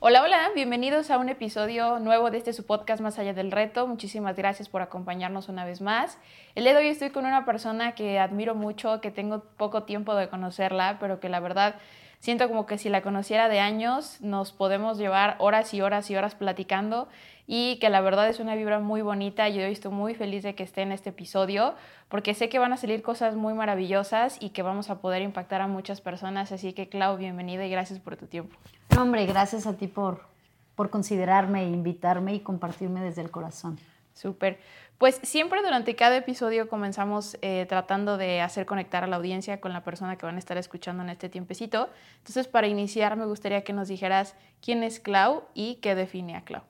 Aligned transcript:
Hola, 0.00 0.22
hola, 0.22 0.50
bienvenidos 0.54 1.10
a 1.10 1.18
un 1.18 1.28
episodio 1.28 1.98
nuevo 1.98 2.30
de 2.30 2.38
este 2.38 2.52
su 2.52 2.64
podcast 2.64 3.02
Más 3.02 3.18
allá 3.18 3.34
del 3.34 3.50
reto. 3.50 3.88
Muchísimas 3.88 4.36
gracias 4.36 4.68
por 4.68 4.80
acompañarnos 4.80 5.48
una 5.48 5.64
vez 5.64 5.80
más. 5.80 6.18
El 6.54 6.62
día 6.62 6.72
de 6.74 6.78
hoy 6.78 6.86
estoy 6.86 7.10
con 7.10 7.26
una 7.26 7.44
persona 7.44 7.96
que 7.96 8.20
admiro 8.20 8.54
mucho, 8.54 9.00
que 9.00 9.10
tengo 9.10 9.40
poco 9.56 9.82
tiempo 9.82 10.14
de 10.14 10.28
conocerla, 10.28 10.98
pero 11.00 11.18
que 11.18 11.28
la 11.28 11.40
verdad 11.40 11.74
siento 12.20 12.46
como 12.46 12.64
que 12.64 12.78
si 12.78 12.90
la 12.90 13.02
conociera 13.02 13.48
de 13.48 13.58
años 13.58 14.20
nos 14.20 14.52
podemos 14.52 14.98
llevar 14.98 15.34
horas 15.40 15.74
y 15.74 15.80
horas 15.80 16.08
y 16.12 16.14
horas 16.14 16.36
platicando 16.36 17.08
y 17.50 17.78
que 17.78 17.88
la 17.88 18.02
verdad 18.02 18.28
es 18.28 18.40
una 18.40 18.54
vibra 18.54 18.78
muy 18.78 19.00
bonita. 19.00 19.48
Yo 19.48 19.62
estoy 19.62 19.90
muy 19.90 20.14
feliz 20.14 20.42
de 20.42 20.54
que 20.54 20.62
esté 20.62 20.82
en 20.82 20.92
este 20.92 21.08
episodio 21.08 21.74
porque 22.08 22.34
sé 22.34 22.50
que 22.50 22.58
van 22.58 22.74
a 22.74 22.76
salir 22.76 23.00
cosas 23.00 23.36
muy 23.36 23.54
maravillosas 23.54 24.36
y 24.38 24.50
que 24.50 24.62
vamos 24.62 24.90
a 24.90 25.00
poder 25.00 25.22
impactar 25.22 25.62
a 25.62 25.66
muchas 25.66 26.02
personas. 26.02 26.52
Así 26.52 26.74
que 26.74 26.90
Clau, 26.90 27.16
bienvenida 27.16 27.64
y 27.64 27.70
gracias 27.70 28.00
por 28.00 28.16
tu 28.16 28.26
tiempo. 28.26 28.54
hombre, 28.98 29.24
gracias 29.24 29.66
a 29.66 29.72
ti 29.72 29.86
por, 29.86 30.26
por 30.74 30.90
considerarme, 30.90 31.64
invitarme 31.64 32.34
y 32.34 32.40
compartirme 32.40 33.00
desde 33.00 33.22
el 33.22 33.30
corazón. 33.30 33.78
Súper. 34.12 34.60
Pues 34.98 35.18
siempre 35.22 35.62
durante 35.62 35.96
cada 35.96 36.16
episodio 36.16 36.68
comenzamos 36.68 37.38
eh, 37.40 37.64
tratando 37.66 38.18
de 38.18 38.42
hacer 38.42 38.66
conectar 38.66 39.04
a 39.04 39.06
la 39.06 39.16
audiencia 39.16 39.58
con 39.58 39.72
la 39.72 39.84
persona 39.84 40.16
que 40.16 40.26
van 40.26 40.36
a 40.36 40.38
estar 40.38 40.58
escuchando 40.58 41.02
en 41.02 41.08
este 41.08 41.30
tiempecito. 41.30 41.88
Entonces, 42.18 42.46
para 42.46 42.66
iniciar, 42.66 43.16
me 43.16 43.24
gustaría 43.24 43.64
que 43.64 43.72
nos 43.72 43.88
dijeras 43.88 44.34
quién 44.60 44.82
es 44.82 45.00
Clau 45.00 45.44
y 45.54 45.76
qué 45.76 45.94
define 45.94 46.36
a 46.36 46.42
Clau. 46.42 46.62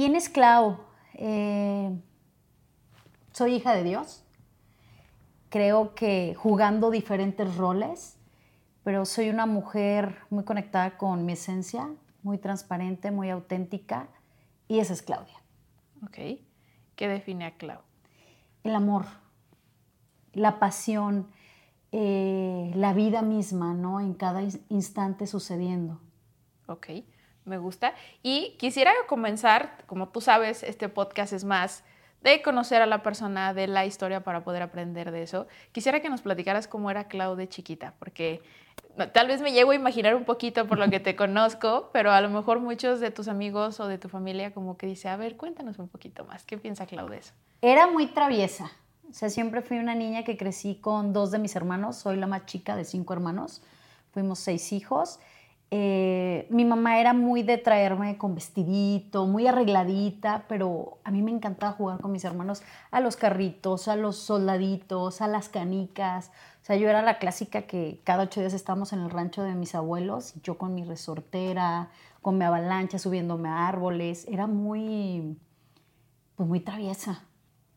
¿Quién 0.00 0.16
es 0.16 0.30
Clau? 0.30 0.78
Eh, 1.12 1.94
soy 3.32 3.56
hija 3.56 3.74
de 3.74 3.84
Dios. 3.84 4.24
Creo 5.50 5.94
que 5.94 6.34
jugando 6.34 6.90
diferentes 6.90 7.54
roles, 7.58 8.16
pero 8.82 9.04
soy 9.04 9.28
una 9.28 9.44
mujer 9.44 10.16
muy 10.30 10.44
conectada 10.44 10.96
con 10.96 11.26
mi 11.26 11.34
esencia, 11.34 11.90
muy 12.22 12.38
transparente, 12.38 13.10
muy 13.10 13.28
auténtica, 13.28 14.08
y 14.68 14.78
esa 14.78 14.94
es 14.94 15.02
Claudia. 15.02 15.36
Ok. 16.02 16.40
¿Qué 16.96 17.06
define 17.06 17.44
a 17.44 17.58
Clau? 17.58 17.82
El 18.64 18.76
amor, 18.76 19.04
la 20.32 20.58
pasión, 20.58 21.28
eh, 21.92 22.72
la 22.74 22.94
vida 22.94 23.20
misma, 23.20 23.74
¿no? 23.74 24.00
En 24.00 24.14
cada 24.14 24.40
instante 24.70 25.26
sucediendo. 25.26 26.00
Ok 26.68 26.88
me 27.44 27.58
gusta. 27.58 27.94
Y 28.22 28.56
quisiera 28.58 28.92
comenzar, 29.06 29.84
como 29.86 30.08
tú 30.08 30.20
sabes, 30.20 30.62
este 30.62 30.88
podcast 30.88 31.32
es 31.32 31.44
más 31.44 31.84
de 32.22 32.42
conocer 32.42 32.82
a 32.82 32.86
la 32.86 33.02
persona, 33.02 33.54
de 33.54 33.66
la 33.66 33.86
historia 33.86 34.22
para 34.22 34.44
poder 34.44 34.62
aprender 34.62 35.10
de 35.10 35.22
eso. 35.22 35.46
Quisiera 35.72 36.00
que 36.00 36.10
nos 36.10 36.22
platicaras 36.22 36.68
cómo 36.68 36.90
era 36.90 37.08
Clau 37.08 37.34
de 37.34 37.48
chiquita, 37.48 37.94
porque 37.98 38.42
tal 39.12 39.26
vez 39.26 39.40
me 39.40 39.52
llego 39.52 39.70
a 39.70 39.74
imaginar 39.74 40.14
un 40.14 40.24
poquito 40.24 40.66
por 40.66 40.78
lo 40.78 40.88
que 40.90 41.00
te 41.00 41.16
conozco, 41.16 41.90
pero 41.92 42.12
a 42.12 42.20
lo 42.20 42.28
mejor 42.28 42.60
muchos 42.60 43.00
de 43.00 43.10
tus 43.10 43.28
amigos 43.28 43.80
o 43.80 43.88
de 43.88 43.98
tu 43.98 44.08
familia 44.08 44.52
como 44.52 44.76
que 44.76 44.86
dice, 44.86 45.08
a 45.08 45.16
ver, 45.16 45.36
cuéntanos 45.36 45.78
un 45.78 45.88
poquito 45.88 46.24
más, 46.24 46.44
¿qué 46.44 46.58
piensa 46.58 46.86
Clau 46.86 47.08
de 47.08 47.18
eso? 47.18 47.32
Era 47.62 47.86
muy 47.86 48.06
traviesa, 48.06 48.70
o 49.08 49.12
sea, 49.12 49.30
siempre 49.30 49.62
fui 49.62 49.78
una 49.78 49.94
niña 49.94 50.22
que 50.24 50.36
crecí 50.36 50.76
con 50.76 51.12
dos 51.12 51.30
de 51.30 51.38
mis 51.38 51.56
hermanos, 51.56 51.96
soy 51.96 52.16
la 52.16 52.26
más 52.26 52.46
chica 52.46 52.76
de 52.76 52.84
cinco 52.84 53.14
hermanos, 53.14 53.62
fuimos 54.12 54.38
seis 54.38 54.72
hijos 54.72 55.20
eh, 55.72 56.48
mi 56.50 56.64
mamá 56.64 56.98
era 56.98 57.12
muy 57.12 57.44
de 57.44 57.56
traerme 57.56 58.18
con 58.18 58.34
vestidito, 58.34 59.26
muy 59.26 59.46
arregladita, 59.46 60.44
pero 60.48 60.98
a 61.04 61.12
mí 61.12 61.22
me 61.22 61.30
encantaba 61.30 61.72
jugar 61.72 62.00
con 62.00 62.10
mis 62.10 62.24
hermanos 62.24 62.62
a 62.90 63.00
los 63.00 63.16
carritos, 63.16 63.86
a 63.86 63.94
los 63.94 64.16
soldaditos, 64.16 65.20
a 65.20 65.28
las 65.28 65.48
canicas. 65.48 66.32
O 66.62 66.64
sea, 66.64 66.74
yo 66.76 66.88
era 66.88 67.02
la 67.02 67.18
clásica 67.18 67.62
que 67.62 68.00
cada 68.02 68.24
ocho 68.24 68.40
días 68.40 68.52
estábamos 68.52 68.92
en 68.92 69.00
el 69.00 69.10
rancho 69.10 69.44
de 69.44 69.54
mis 69.54 69.76
abuelos, 69.76 70.34
yo 70.42 70.58
con 70.58 70.74
mi 70.74 70.84
resortera, 70.84 71.90
con 72.20 72.36
mi 72.36 72.44
avalancha, 72.44 72.98
subiéndome 72.98 73.48
a 73.48 73.68
árboles. 73.68 74.26
Era 74.28 74.48
muy, 74.48 75.38
pues 76.34 76.48
muy 76.48 76.58
traviesa. 76.58 77.22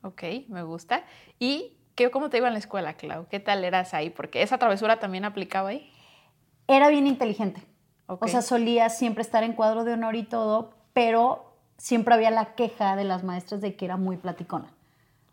Ok, 0.02 0.24
me 0.48 0.64
gusta. 0.64 1.04
¿Y 1.38 1.78
qué, 1.94 2.10
cómo 2.10 2.32
te 2.32 2.38
iba 2.38 2.48
en 2.48 2.54
la 2.54 2.60
escuela, 2.60 2.96
Clau? 2.96 3.28
¿Qué 3.28 3.40
tal 3.40 3.64
eras 3.64 3.94
ahí? 3.94 4.10
Porque 4.10 4.42
esa 4.42 4.58
travesura 4.58 5.00
también 5.00 5.26
aplicaba 5.26 5.70
ahí. 5.70 5.92
Era 6.68 6.90
bien 6.90 7.06
inteligente. 7.06 7.73
O 8.08 8.28
sea, 8.28 8.42
solía 8.42 8.90
siempre 8.90 9.22
estar 9.22 9.44
en 9.44 9.54
cuadro 9.54 9.84
de 9.84 9.94
honor 9.94 10.16
y 10.16 10.24
todo, 10.24 10.74
pero 10.94 11.54
siempre 11.78 12.14
había 12.14 12.32
la 12.32 12.56
queja 12.56 12.96
de 12.96 13.04
las 13.04 13.24
maestras 13.24 13.62
de 13.62 13.76
que 13.76 13.86
era 13.86 13.98
muy 13.98 14.18
platicona. 14.18 14.68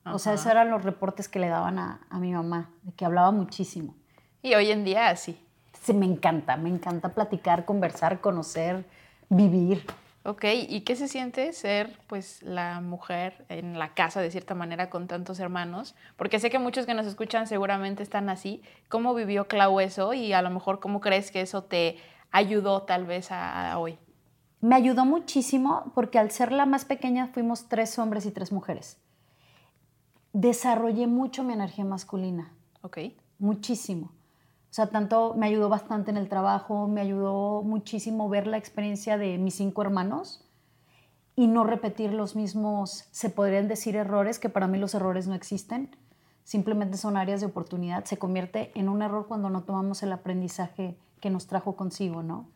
O 0.05 0.19
sea, 0.19 0.35
esos 0.35 0.47
eran 0.47 0.71
los 0.71 0.83
reportes 0.83 1.29
que 1.29 1.39
le 1.39 1.49
daban 1.49 1.79
a, 1.79 2.01
mi 2.13 2.33
mamá, 2.33 2.71
de 2.83 2.93
que 2.93 3.05
hablaba 3.05 3.31
muchísimo. 3.31 3.95
Y 4.43 4.55
hoy 4.55 4.71
en 4.71 4.85
día 4.85 5.09
así. 5.09 5.39
Sí, 5.83 5.93
me 5.95 6.07
encanta, 6.07 6.57
me 6.57 6.69
encanta 6.69 7.11
platicar, 7.11 7.65
conversar, 7.65 8.21
conocer, 8.21 8.85
vivir. 9.29 9.85
Ok, 10.25 10.45
¿y 10.69 10.83
qué 10.83 10.97
se 10.97 11.09
siente 11.09 11.53
ser 11.53 11.99
pues 12.07 12.43
la 12.43 12.81
mujer 12.81 13.47
en 13.49 13.79
la 13.79 13.95
casa 13.95 14.21
de 14.21 14.31
cierta 14.31 14.55
manera 14.55 14.91
con 14.91 15.07
tantos 15.07 15.41
hermanos? 15.41 15.95
Porque 16.17 16.39
sé 16.39 16.51
que 16.51 16.59
muchos 16.59 16.85
que 16.85 16.95
nos 16.95 17.07
escuchan 17.07 17.47
seguramente 17.47 18.03
están 18.03 18.29
así. 18.29 18.63
¿Cómo 18.89 19.15
vivió 19.15 19.49
Clau 19.49 19.81
eso 19.81 20.13
y 20.13 20.33
a 20.33 20.43
lo 20.43 20.51
mejor 20.51 20.81
cómo 20.81 21.01
crees 21.01 21.31
que 21.31 21.41
eso 21.41 21.63
te 21.63 21.97
ayudó 22.31 22.83
tal 22.83 23.07
vez 23.07 23.31
a, 23.31 23.79
hoy? 23.79 23.99
Me 24.61 24.75
ayudó 24.75 25.05
muchísimo 25.05 25.93
porque 25.95 26.19
al 26.19 26.31
ser 26.31 26.53
la 26.53 26.67
más 26.67 26.85
pequeña 26.85 27.29
fuimos 27.29 27.69
tres 27.69 27.99
hombres 27.99 28.27
y 28.27 28.31
tres 28.31 28.53
mujeres. 28.53 28.99
Desarrollé 30.33 31.07
mucho 31.07 31.43
mi 31.43 31.55
energía 31.55 31.85
masculina. 31.85 32.53
Ok. 32.83 32.99
Muchísimo. 33.39 34.13
O 34.71 34.73
sea, 34.73 34.87
tanto 34.87 35.35
me 35.35 35.47
ayudó 35.47 35.69
bastante 35.69 36.11
en 36.11 36.17
el 36.17 36.29
trabajo, 36.29 36.87
me 36.87 37.01
ayudó 37.01 37.63
muchísimo 37.63 38.29
ver 38.29 38.47
la 38.47 38.57
experiencia 38.57 39.19
de 39.19 39.37
mis 39.39 39.55
cinco 39.55 39.83
hermanos 39.83 40.49
y 41.35 41.49
no 41.49 41.65
repetir 41.65 42.13
los 42.13 42.37
mismos, 42.37 43.09
se 43.11 43.31
podrían 43.31 43.67
decir 43.67 43.97
errores, 43.97 44.39
que 44.39 44.49
para 44.49 44.69
mí 44.69 44.79
los 44.79 44.95
errores 44.95 45.27
no 45.27 45.35
existen, 45.35 45.97
simplemente 46.45 46.99
son 46.99 47.17
áreas 47.17 47.41
de 47.41 47.47
oportunidad. 47.47 48.05
Se 48.05 48.19
convierte 48.19 48.71
en 48.75 48.89
un 48.89 49.03
error 49.03 49.27
cuando 49.27 49.51
no 49.51 49.63
tomamos 49.63 50.03
el 50.03 50.13
aprendizaje 50.13 50.99
que 51.21 51.31
nos 51.31 51.47
trajo 51.47 51.77
consigo, 51.77 52.23
¿no? 52.23 52.49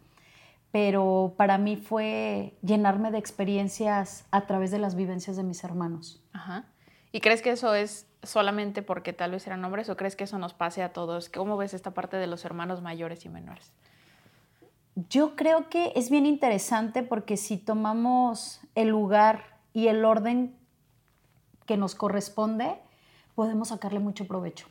Pero 0.73 1.35
para 1.37 1.57
mí 1.59 1.77
fue 1.77 2.57
llenarme 2.63 3.11
de 3.11 3.19
experiencias 3.19 4.27
a 4.31 4.47
través 4.47 4.71
de 4.71 4.79
las 4.79 4.97
vivencias 4.97 5.37
de 5.37 5.45
mis 5.45 5.63
hermanos. 5.63 6.23
Ajá. 6.33 6.65
¿Y 7.13 7.21
crees 7.21 7.43
que 7.43 7.51
eso 7.51 7.75
es 7.75 8.09
solamente 8.25 8.83
porque 8.83 9.13
tal 9.13 9.31
vez 9.31 9.47
eran 9.47 9.65
hombres 9.65 9.89
o 9.89 9.97
crees 9.97 10.17
que 10.17 10.25
eso 10.25 10.37
nos 10.39 10.53
pase 10.53 10.83
a 10.83 10.93
todos? 10.93 11.29
¿Cómo 11.29 11.57
ves 11.57 11.75
esta 11.75 11.93
parte 11.93 12.17
de 12.17 12.27
los 12.27 12.45
hermanos 12.45 12.83
mayores 12.83 13.25
y 13.25 13.29
menores? 13.29 13.73
Yo 15.09 15.37
creo 15.37 15.69
que 15.69 15.93
es 15.95 16.11
bien 16.11 16.27
interesante 16.27 17.05
porque 17.05 17.37
si 17.37 17.57
tomamos 17.57 18.61
el 18.75 18.89
lugar 18.89 19.61
y 19.73 19.87
el 19.87 20.05
orden 20.05 20.57
que 21.67 21.77
nos 21.77 21.95
corresponde, 21.95 22.75
podemos 23.35 23.69
sacarle 23.69 24.01
mucho 24.01 24.27
provecho. 24.27 24.67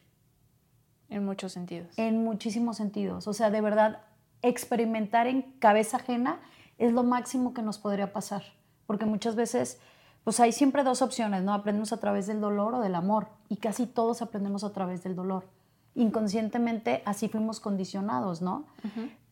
En 1.14 1.26
muchos 1.26 1.52
sentidos. 1.52 1.94
En 1.98 2.24
muchísimos 2.24 2.78
sentidos. 2.78 3.28
O 3.28 3.34
sea, 3.34 3.52
de 3.52 3.62
verdad, 3.62 4.00
experimentar 4.42 5.28
en 5.28 5.44
cabeza 5.60 5.98
ajena 5.98 6.40
es 6.80 6.92
lo 6.92 7.04
máximo 7.04 7.54
que 7.54 7.62
nos 7.62 7.78
podría 7.78 8.14
pasar. 8.14 8.42
Porque 8.88 9.06
muchas 9.06 9.36
veces, 9.36 9.80
pues 10.24 10.40
hay 10.40 10.52
siempre 10.52 10.84
dos 10.84 11.04
opciones, 11.04 11.44
¿no? 11.44 11.54
Aprendemos 11.54 11.94
a 11.94 11.98
través 11.98 12.26
del 12.26 12.42
dolor 12.42 12.74
o 12.74 12.80
del 12.80 12.96
amor. 12.96 13.28
Y 13.48 13.58
casi 13.58 13.86
todos 13.86 14.24
aprendemos 14.24 14.64
a 14.64 14.74
través 14.74 15.04
del 15.04 15.16
dolor. 15.16 15.46
Inconscientemente 15.94 17.04
así 17.06 17.30
fuimos 17.30 17.60
condicionados, 17.60 18.42
¿no? 18.42 18.66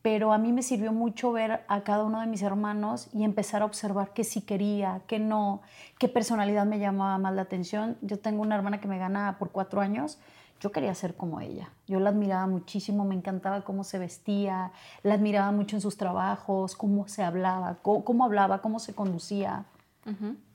Pero 0.02 0.32
a 0.32 0.38
mí 0.38 0.52
me 0.52 0.62
sirvió 0.62 0.92
mucho 0.92 1.32
ver 1.32 1.64
a 1.66 1.80
cada 1.82 2.04
uno 2.04 2.20
de 2.20 2.28
mis 2.28 2.42
hermanos 2.42 3.08
y 3.12 3.24
empezar 3.24 3.62
a 3.62 3.64
observar 3.64 4.12
qué 4.12 4.22
sí 4.22 4.42
quería, 4.42 5.02
qué 5.08 5.18
no, 5.18 5.62
qué 5.98 6.08
personalidad 6.08 6.64
me 6.64 6.78
llamaba 6.78 7.18
más 7.18 7.34
la 7.34 7.42
atención. 7.42 7.96
Yo 8.02 8.20
tengo 8.20 8.42
una 8.42 8.54
hermana 8.54 8.80
que 8.80 8.86
me 8.86 8.98
gana 8.98 9.36
por 9.40 9.50
cuatro 9.50 9.80
años 9.80 10.20
yo 10.62 10.70
quería 10.70 10.94
ser 10.94 11.16
como 11.16 11.40
ella. 11.40 11.70
Yo 11.88 11.98
la 11.98 12.10
admiraba 12.10 12.46
muchísimo, 12.46 13.04
me 13.04 13.16
encantaba 13.16 13.62
cómo 13.62 13.82
se 13.82 13.98
vestía, 13.98 14.70
la 15.02 15.14
admiraba 15.14 15.50
mucho 15.50 15.74
en 15.74 15.82
sus 15.82 15.96
trabajos, 15.96 16.76
cómo 16.76 17.08
se 17.08 17.24
hablaba, 17.24 17.78
cómo, 17.82 18.24
hablaba, 18.24 18.62
cómo 18.62 18.78
se 18.78 18.94
conducía. 18.94 19.64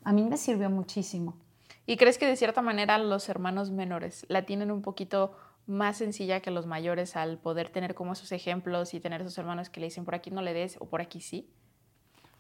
A 0.05 0.13
mí 0.13 0.23
me 0.23 0.37
sirvió 0.37 0.69
muchísimo. 0.69 1.35
¿Y 1.85 1.97
crees 1.97 2.17
que 2.17 2.25
de 2.25 2.37
cierta 2.37 2.61
manera 2.61 2.97
los 2.99 3.27
hermanos 3.27 3.69
menores 3.69 4.25
la 4.29 4.43
tienen 4.43 4.71
un 4.71 4.81
poquito 4.81 5.35
más 5.65 5.97
sencilla 5.97 6.39
que 6.39 6.51
los 6.51 6.65
mayores 6.65 7.17
al 7.17 7.37
poder 7.37 7.69
tener 7.69 7.93
como 7.93 8.13
esos 8.13 8.31
ejemplos 8.31 8.93
y 8.93 9.01
tener 9.01 9.19
esos 9.19 9.37
hermanos 9.37 9.69
que 9.69 9.81
le 9.81 9.87
dicen 9.87 10.05
por 10.05 10.15
aquí 10.15 10.31
no 10.31 10.41
le 10.41 10.53
des 10.53 10.77
o 10.79 10.85
por 10.85 11.01
aquí 11.01 11.19
sí? 11.19 11.49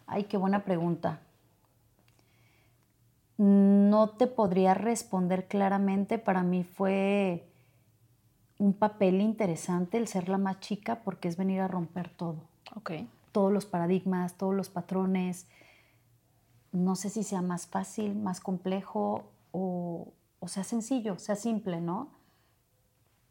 Ay, 0.05 0.23
qué 0.23 0.37
buena 0.37 0.63
pregunta. 0.63 1.19
no 3.37 4.11
te 4.11 4.25
podría 4.25 4.73
responder 4.73 5.47
claramente. 5.47 6.17
Para 6.17 6.43
mí 6.43 6.63
fue 6.63 7.47
un 8.57 8.73
papel 8.73 9.21
interesante 9.21 9.97
el 9.97 10.07
ser 10.07 10.29
la 10.29 10.37
más 10.37 10.59
chica 10.59 11.01
porque 11.03 11.27
es 11.27 11.37
venir 11.37 11.61
a 11.61 11.67
romper 11.67 12.09
todo. 12.09 12.37
Ok. 12.75 12.91
Todos 13.31 13.51
los 13.51 13.65
paradigmas, 13.65 14.35
todos 14.35 14.55
los 14.55 14.69
patrones. 14.69 15.47
No 16.71 16.95
sé 16.95 17.09
si 17.09 17.23
sea 17.23 17.41
más 17.41 17.67
fácil, 17.67 18.15
más 18.15 18.39
complejo 18.39 19.23
o, 19.51 20.07
o 20.39 20.47
sea 20.47 20.63
sencillo, 20.63 21.19
sea 21.19 21.35
simple, 21.35 21.81
¿no? 21.81 22.09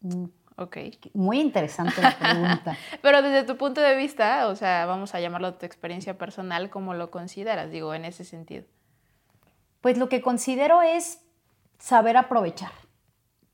Mm, 0.01 0.27
Ok. 0.59 0.79
Muy 1.13 1.41
interesante 1.41 2.01
la 2.01 2.19
pregunta. 2.19 2.77
Pero 3.03 3.21
desde 3.21 3.45
tu 3.45 3.59
punto 3.59 3.83
de 3.83 3.95
vista, 3.95 4.49
o 4.49 4.57
sea, 4.57 4.87
vamos 4.87 5.15
a 5.15 5.21
llamarlo 5.21 5.55
tu 5.55 5.67
experiencia 5.67 6.17
personal, 6.17 6.71
¿cómo 6.71 6.95
lo 6.95 7.11
consideras? 7.11 7.71
Digo, 7.71 7.93
en 7.95 8.07
ese 8.07 8.25
sentido. 8.25 8.65
Pues 9.83 9.99
lo 9.99 10.09
que 10.09 10.23
considero 10.23 10.81
es 10.81 11.21
saber 11.79 12.17
aprovechar. 12.17 12.73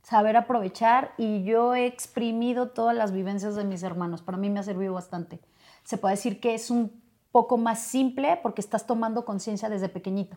Saber 0.03 0.37
aprovechar 0.37 1.13
y 1.17 1.45
yo 1.45 1.75
he 1.75 1.87
exprimido 1.87 2.69
todas 2.71 2.95
las 2.97 3.13
vivencias 3.13 3.55
de 3.55 3.65
mis 3.65 3.83
hermanos. 3.83 4.21
Para 4.23 4.37
mí 4.39 4.51
me 4.51 4.61
ha 4.61 4.63
servido 4.65 4.95
bastante. 4.95 5.41
Se 5.85 5.97
puede 5.97 6.15
decir 6.15 6.41
que 6.41 6.55
es 6.55 6.71
un 6.71 7.01
poco 7.31 7.57
más 7.57 7.81
simple 7.81 8.39
porque 8.43 8.61
estás 8.61 8.87
tomando 8.87 9.25
conciencia 9.25 9.69
desde 9.69 9.89
pequeñito, 9.89 10.37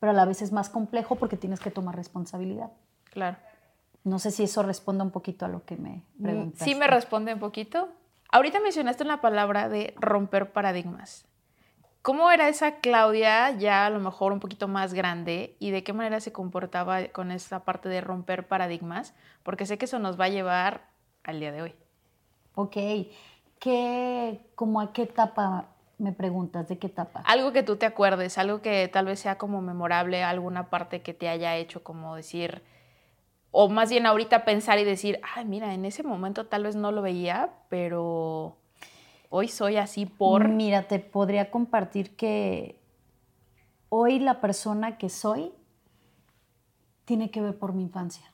pero 0.00 0.10
a 0.10 0.14
la 0.14 0.24
vez 0.24 0.42
es 0.42 0.50
más 0.50 0.68
complejo 0.70 1.16
porque 1.16 1.36
tienes 1.36 1.60
que 1.60 1.70
tomar 1.70 1.94
responsabilidad. 1.94 2.72
Claro. 3.10 3.36
No 4.02 4.18
sé 4.18 4.30
si 4.32 4.42
eso 4.44 4.62
responde 4.62 5.04
un 5.04 5.10
poquito 5.10 5.44
a 5.46 5.48
lo 5.48 5.64
que 5.64 5.76
me 5.76 6.02
Mm, 6.18 6.22
preguntaste. 6.22 6.64
Sí 6.64 6.74
me 6.74 6.86
responde 6.86 7.32
un 7.34 7.40
poquito. 7.40 7.88
Ahorita 8.32 8.60
mencionaste 8.60 9.04
una 9.04 9.20
palabra 9.20 9.68
de 9.68 9.94
romper 9.98 10.52
paradigmas. 10.52 11.26
¿Cómo 12.04 12.30
era 12.30 12.50
esa 12.50 12.80
Claudia 12.80 13.52
ya 13.52 13.86
a 13.86 13.88
lo 13.88 13.98
mejor 13.98 14.32
un 14.32 14.38
poquito 14.38 14.68
más 14.68 14.92
grande 14.92 15.56
y 15.58 15.70
de 15.70 15.82
qué 15.82 15.94
manera 15.94 16.20
se 16.20 16.32
comportaba 16.32 17.08
con 17.08 17.30
esta 17.30 17.64
parte 17.64 17.88
de 17.88 18.02
romper 18.02 18.46
paradigmas? 18.46 19.14
Porque 19.42 19.64
sé 19.64 19.78
que 19.78 19.86
eso 19.86 19.98
nos 19.98 20.20
va 20.20 20.26
a 20.26 20.28
llevar 20.28 20.82
al 21.22 21.40
día 21.40 21.50
de 21.50 21.62
hoy. 21.62 21.74
Ok. 22.56 22.76
¿Qué, 23.58 24.38
como 24.54 24.82
a 24.82 24.92
qué 24.92 25.04
etapa 25.04 25.68
me 25.96 26.12
preguntas? 26.12 26.68
¿De 26.68 26.76
qué 26.76 26.88
etapa? 26.88 27.22
Algo 27.24 27.52
que 27.52 27.62
tú 27.62 27.76
te 27.76 27.86
acuerdes, 27.86 28.36
algo 28.36 28.60
que 28.60 28.86
tal 28.88 29.06
vez 29.06 29.20
sea 29.20 29.38
como 29.38 29.62
memorable, 29.62 30.22
alguna 30.22 30.68
parte 30.68 31.00
que 31.00 31.14
te 31.14 31.30
haya 31.30 31.56
hecho 31.56 31.82
como 31.82 32.16
decir, 32.16 32.62
o 33.50 33.70
más 33.70 33.88
bien 33.88 34.04
ahorita 34.04 34.44
pensar 34.44 34.78
y 34.78 34.84
decir, 34.84 35.20
ay, 35.34 35.46
mira, 35.46 35.72
en 35.72 35.86
ese 35.86 36.02
momento 36.02 36.44
tal 36.48 36.64
vez 36.64 36.76
no 36.76 36.92
lo 36.92 37.00
veía, 37.00 37.48
pero 37.70 38.58
hoy 39.36 39.48
soy 39.48 39.78
así 39.78 40.06
por... 40.06 40.48
Mira, 40.48 40.86
te 40.86 41.00
podría 41.00 41.50
compartir 41.50 42.14
que 42.14 42.80
hoy 43.88 44.20
la 44.20 44.40
persona 44.40 44.96
que 44.96 45.08
soy 45.08 45.52
tiene 47.04 47.32
que 47.32 47.40
ver 47.40 47.58
por 47.58 47.72
mi 47.72 47.82
infancia. 47.82 48.30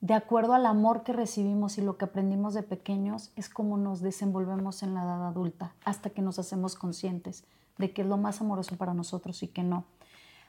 De 0.00 0.14
acuerdo 0.14 0.54
al 0.54 0.66
amor 0.66 1.04
que 1.04 1.12
recibimos 1.12 1.78
y 1.78 1.82
lo 1.82 1.96
que 1.96 2.06
aprendimos 2.06 2.52
de 2.52 2.64
pequeños, 2.64 3.30
es 3.36 3.48
como 3.48 3.76
nos 3.78 4.00
desenvolvemos 4.00 4.82
en 4.82 4.94
la 4.94 5.04
edad 5.04 5.28
adulta, 5.28 5.72
hasta 5.84 6.10
que 6.10 6.20
nos 6.20 6.40
hacemos 6.40 6.74
conscientes 6.74 7.44
de 7.78 7.92
que 7.92 8.02
es 8.02 8.08
lo 8.08 8.16
más 8.16 8.40
amoroso 8.40 8.76
para 8.76 8.92
nosotros 8.92 9.40
y 9.44 9.46
que 9.46 9.62
no. 9.62 9.84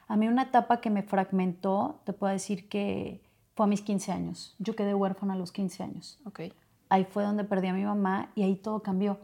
A 0.08 0.16
mí 0.16 0.26
una 0.26 0.42
etapa 0.42 0.80
que 0.80 0.90
me 0.90 1.04
fragmentó, 1.04 2.00
te 2.02 2.12
puedo 2.12 2.32
decir 2.32 2.68
que 2.68 3.22
fue 3.54 3.66
a 3.66 3.68
mis 3.68 3.82
15 3.82 4.10
años. 4.10 4.56
Yo 4.58 4.74
quedé 4.74 4.94
huérfana 4.94 5.34
a 5.34 5.36
los 5.36 5.52
15 5.52 5.84
años. 5.84 6.18
Ok. 6.24 6.40
Ahí 6.94 7.04
fue 7.10 7.24
donde 7.24 7.42
perdí 7.42 7.66
a 7.66 7.72
mi 7.72 7.84
mamá 7.84 8.30
y 8.36 8.44
ahí 8.44 8.54
todo 8.54 8.80
cambió. 8.80 9.18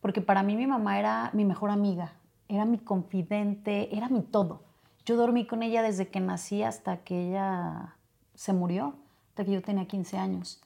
Porque 0.00 0.22
para 0.22 0.42
mí 0.42 0.56
mi 0.56 0.66
mamá 0.66 0.98
era 0.98 1.28
mi 1.34 1.44
mejor 1.44 1.68
amiga, 1.68 2.14
era 2.48 2.64
mi 2.64 2.78
confidente, 2.78 3.94
era 3.94 4.08
mi 4.08 4.22
todo. 4.22 4.62
Yo 5.04 5.16
dormí 5.16 5.46
con 5.46 5.62
ella 5.62 5.82
desde 5.82 6.08
que 6.08 6.18
nací 6.18 6.62
hasta 6.62 6.96
que 7.04 7.28
ella 7.28 7.94
se 8.34 8.54
murió, 8.54 8.94
hasta 9.28 9.44
que 9.44 9.52
yo 9.52 9.60
tenía 9.60 9.84
15 9.84 10.16
años. 10.16 10.62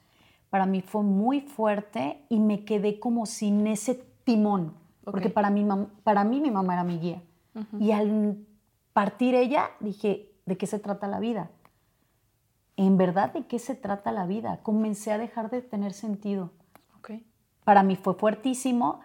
Para 0.49 0.65
mí 0.65 0.79
fue 0.79 1.03
muy 1.03 1.41
fuerte 1.41 2.23
y 2.29 2.39
me 2.39 2.63
quedé 2.63 3.01
como 3.01 3.25
sin 3.25 3.67
ese 3.67 4.01
timón, 4.23 4.75
porque 5.03 5.29
para, 5.29 5.49
mí, 5.49 5.67
para 6.05 6.23
mí 6.23 6.39
mi 6.39 6.51
mamá 6.51 6.75
era 6.75 6.85
mi 6.85 6.99
guía. 6.99 7.21
Y 7.77 7.91
al 7.91 8.37
partir 8.93 9.35
ella, 9.35 9.71
dije, 9.81 10.31
¿de 10.45 10.55
qué 10.55 10.67
se 10.67 10.79
trata 10.79 11.09
la 11.09 11.19
vida? 11.19 11.49
En 12.77 12.97
verdad, 12.97 13.31
¿de 13.33 13.45
qué 13.45 13.59
se 13.59 13.75
trata 13.75 14.11
la 14.11 14.25
vida? 14.25 14.59
Comencé 14.63 15.11
a 15.11 15.17
dejar 15.17 15.49
de 15.49 15.61
tener 15.61 15.93
sentido. 15.93 16.51
Ok. 16.97 17.11
Para 17.63 17.83
mí 17.83 17.95
fue 17.95 18.15
fuertísimo, 18.15 19.01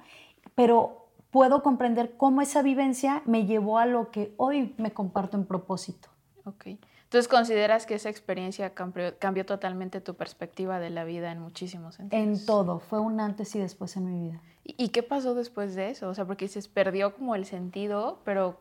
pero 0.55 1.09
puedo 1.31 1.63
comprender 1.63 2.17
cómo 2.17 2.43
esa 2.43 2.63
vivencia 2.63 3.23
me 3.27 3.47
llevó 3.47 3.79
a 3.79 3.87
lo 3.87 4.11
que 4.11 4.35
hoy 4.37 4.75
me 4.79 4.93
comparto 4.93 5.37
en 5.37 5.47
propósito. 5.47 6.09
Ok. 6.45 6.67
Entonces, 7.05 7.29
¿consideras 7.29 7.87
que 7.87 7.95
esa 7.95 8.09
experiencia 8.09 8.73
cambió, 8.73 9.19
cambió 9.19 9.45
totalmente 9.45 10.01
tu 10.01 10.15
perspectiva 10.15 10.79
de 10.79 10.91
la 10.91 11.05
vida 11.05 11.33
en 11.33 11.41
muchísimos 11.41 11.97
sentidos? 11.97 12.39
En 12.41 12.47
todo, 12.47 12.79
fue 12.79 13.01
un 13.01 13.21
antes 13.21 13.55
y 13.57 13.59
después 13.59 13.97
en 13.97 14.07
mi 14.07 14.29
vida. 14.29 14.41
¿Y, 14.65 14.85
y 14.85 14.89
qué 14.91 15.03
pasó 15.03 15.35
después 15.35 15.75
de 15.75 15.91
eso? 15.91 16.09
O 16.09 16.15
sea, 16.15 16.25
porque 16.25 16.45
dices, 16.45 16.69
perdió 16.69 17.15
como 17.15 17.35
el 17.35 17.47
sentido, 17.47 18.21
pero 18.25 18.61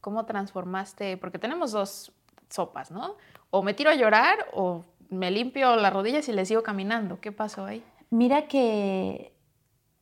¿cómo 0.00 0.24
transformaste? 0.24 1.18
Porque 1.18 1.38
tenemos 1.38 1.72
dos 1.72 2.12
sopas, 2.48 2.90
¿no? 2.90 3.16
O 3.50 3.62
me 3.62 3.74
tiro 3.74 3.90
a 3.90 3.94
llorar 3.94 4.46
o 4.52 4.84
me 5.08 5.30
limpio 5.30 5.76
las 5.76 5.92
rodillas 5.92 6.28
y 6.28 6.32
le 6.32 6.46
sigo 6.46 6.62
caminando. 6.62 7.20
¿Qué 7.20 7.32
pasó 7.32 7.64
ahí? 7.64 7.84
Mira 8.10 8.48
que 8.48 9.32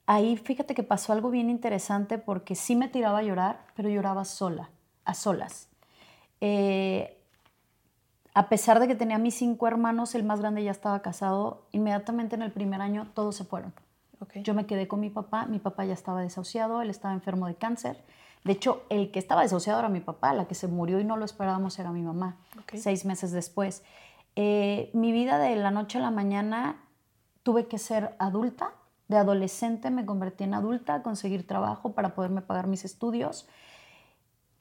ahí 0.07 0.37
fíjate 0.37 0.75
que 0.75 0.83
pasó 0.83 1.13
algo 1.13 1.31
bien 1.31 1.51
interesante 1.51 2.19
porque 2.19 2.55
sí 2.55 2.77
me 2.77 2.89
tiraba 2.89 3.19
a 3.19 3.23
llorar, 3.23 3.67
pero 3.75 3.89
lloraba 3.89 4.25
sola, 4.25 4.71
a 5.05 5.15
solas. 5.15 5.69
Eh, 6.41 7.19
a 8.35 8.49
pesar 8.49 8.79
de 8.79 8.87
que 8.87 8.95
tenía 8.95 9.19
mis 9.19 9.35
cinco 9.35 9.67
hermanos, 9.67 10.15
el 10.15 10.23
más 10.23 10.41
grande 10.41 10.63
ya 10.63 10.71
estaba 10.71 11.03
casado, 11.03 11.67
inmediatamente 11.73 12.37
en 12.37 12.43
el 12.43 12.53
primer 12.53 12.81
año 12.81 13.09
todos 13.15 13.35
se 13.35 13.45
fueron. 13.45 13.73
Yo 14.35 14.55
me 14.55 14.67
quedé 14.67 14.89
con 14.89 15.01
mi 15.01 15.11
papá, 15.11 15.47
mi 15.47 15.59
papá 15.59 15.85
ya 15.85 15.95
estaba 15.95 16.21
desahuciado, 16.21 16.83
él 16.83 16.91
estaba 16.91 17.15
enfermo 17.15 17.47
de 17.47 17.55
cáncer. 17.55 17.97
De 18.49 18.55
hecho, 18.55 18.83
el 18.89 19.11
que 19.11 19.19
estaba 19.19 19.43
desahuciado 19.43 19.79
era 19.79 19.91
mi 19.91 20.01
papá, 20.01 20.33
la 20.33 20.49
que 20.49 20.55
se 20.55 20.69
murió 20.69 20.99
y 21.01 21.05
no 21.05 21.19
lo 21.19 21.27
esperábamos 21.27 21.79
era 21.79 21.93
mi 21.93 22.01
mamá, 22.01 22.39
seis 22.79 23.05
meses 23.05 23.31
después. 23.31 23.85
Eh, 24.37 24.91
mi 24.95 25.13
vida 25.13 25.39
de 25.39 25.55
la 25.57 25.71
noche 25.71 25.99
a 25.99 26.01
la 26.01 26.11
mañana 26.11 26.77
tuve 27.43 27.67
que 27.67 27.77
ser 27.77 28.17
adulta, 28.19 28.73
de 29.09 29.19
adolescente 29.19 29.91
me 29.91 30.07
convertí 30.07 30.45
en 30.45 30.55
adulta, 30.55 31.03
conseguir 31.03 31.47
trabajo 31.47 31.93
para 31.93 32.15
poderme 32.15 32.41
pagar 32.41 32.69
mis 32.69 32.87
estudios. 32.87 33.47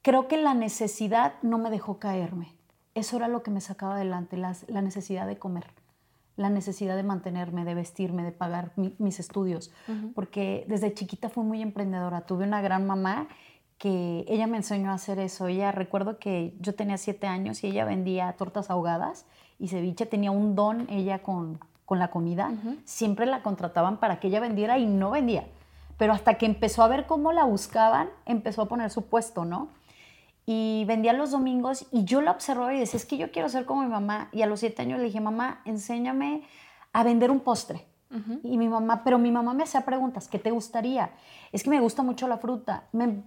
Creo 0.02 0.28
que 0.28 0.36
la 0.36 0.54
necesidad 0.54 1.36
no 1.42 1.58
me 1.58 1.70
dejó 1.70 1.98
caerme. 1.98 2.54
Eso 2.94 3.16
era 3.16 3.30
lo 3.30 3.42
que 3.42 3.52
me 3.52 3.62
sacaba 3.62 3.96
adelante, 3.96 4.36
las- 4.36 4.66
la 4.70 4.82
necesidad 4.82 5.28
de 5.28 5.38
comer, 5.38 5.68
la 6.36 6.50
necesidad 6.50 6.98
de 6.98 7.04
mantenerme, 7.04 7.64
de 7.64 7.74
vestirme, 7.74 8.24
de 8.24 8.32
pagar 8.34 8.72
mi- 8.76 8.96
mis 9.00 9.20
estudios. 9.22 9.72
Porque 10.14 10.66
desde 10.68 10.94
chiquita 10.94 11.30
fui 11.30 11.46
muy 11.46 11.62
emprendedora. 11.62 12.22
Tuve 12.22 12.44
una 12.46 12.62
gran 12.62 12.86
mamá 12.86 13.28
que 13.78 14.26
ella 14.28 14.48
me 14.48 14.58
enseñó 14.58 14.92
a 14.92 14.96
hacer 14.96 15.20
eso. 15.20 15.48
Ella, 15.48 15.72
recuerdo 15.72 16.18
que 16.20 16.56
yo 16.60 16.76
tenía 16.76 16.98
siete 16.98 17.28
años 17.28 17.64
y 17.64 17.68
ella 17.68 17.86
vendía 17.86 18.32
tortas 18.34 18.70
ahogadas 18.70 19.26
y 19.60 19.68
ceviche. 19.68 20.06
Tenía 20.06 20.32
un 20.32 20.56
don 20.56 20.88
ella 20.90 21.20
con, 21.20 21.60
con 21.86 22.00
la 22.00 22.10
comida. 22.10 22.52
Siempre 22.86 23.26
la 23.26 23.44
contrataban 23.44 23.98
para 23.98 24.20
que 24.20 24.28
ella 24.28 24.40
vendiera 24.40 24.78
y 24.80 24.86
no 24.86 25.12
vendía. 25.12 25.48
Pero 25.98 26.14
hasta 26.14 26.36
que 26.36 26.46
empezó 26.46 26.84
a 26.84 26.88
ver 26.88 27.06
cómo 27.06 27.32
la 27.34 27.44
buscaban, 27.44 28.10
empezó 28.26 28.64
a 28.64 28.68
poner 28.68 28.90
su 28.90 29.04
puesto, 29.04 29.46
¿no? 29.46 29.70
y 30.50 30.86
vendía 30.86 31.12
los 31.12 31.32
domingos 31.32 31.86
y 31.92 32.06
yo 32.06 32.22
la 32.22 32.32
observaba 32.32 32.74
y 32.74 32.80
decía, 32.80 32.98
es 32.98 33.06
que 33.06 33.18
yo 33.18 33.32
quiero 33.32 33.50
ser 33.50 33.66
como 33.66 33.84
mi 33.84 33.90
mamá. 33.90 34.30
Y 34.32 34.42
a 34.44 34.48
los 34.48 34.62
siete 34.62 34.82
años 34.82 34.98
le 34.98 35.06
dije, 35.06 35.20
mamá, 35.20 35.62
enséñame 35.66 36.44
a 36.94 37.04
vender 37.04 37.30
un 37.30 37.42
postre. 37.42 37.86
Y 38.42 38.58
mi 38.58 38.70
mamá, 38.70 39.04
pero 39.04 39.20
mi 39.20 39.30
mamá 39.30 39.54
me 39.54 39.64
hacía 39.64 39.82
preguntas, 39.82 40.30
¿qué 40.30 40.40
te 40.40 40.52
gustaría? 40.52 41.12
Es 41.52 41.64
que 41.64 41.70
me 41.70 41.82
gusta 41.82 42.04
mucho 42.04 42.30
la 42.30 42.38
fruta. 42.38 42.86
Me 42.94 43.22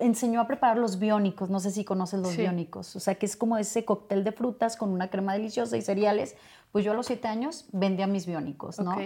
enseñó 0.00 0.40
a 0.40 0.46
preparar 0.46 0.78
los 0.78 0.98
biónicos, 0.98 1.50
no 1.50 1.60
sé 1.60 1.70
si 1.70 1.84
conoces 1.84 2.20
los 2.20 2.32
Sí. 2.32 2.42
biónicos, 2.42 2.96
o 2.96 3.00
sea, 3.00 3.14
que 3.14 3.26
es 3.26 3.36
como 3.36 3.56
ese 3.56 3.84
cóctel 3.84 4.24
de 4.24 4.32
frutas 4.32 4.76
con 4.76 4.90
una 4.90 5.08
crema 5.08 5.34
deliciosa 5.34 5.76
y 5.76 5.82
cereales. 5.82 6.36
Pues 6.72 6.84
yo 6.84 6.92
a 6.92 6.94
los 6.94 7.06
siete 7.06 7.28
años 7.28 7.66
vendía 7.72 8.06
mis 8.06 8.26
biónicos, 8.26 8.78
¿no? 8.78 8.96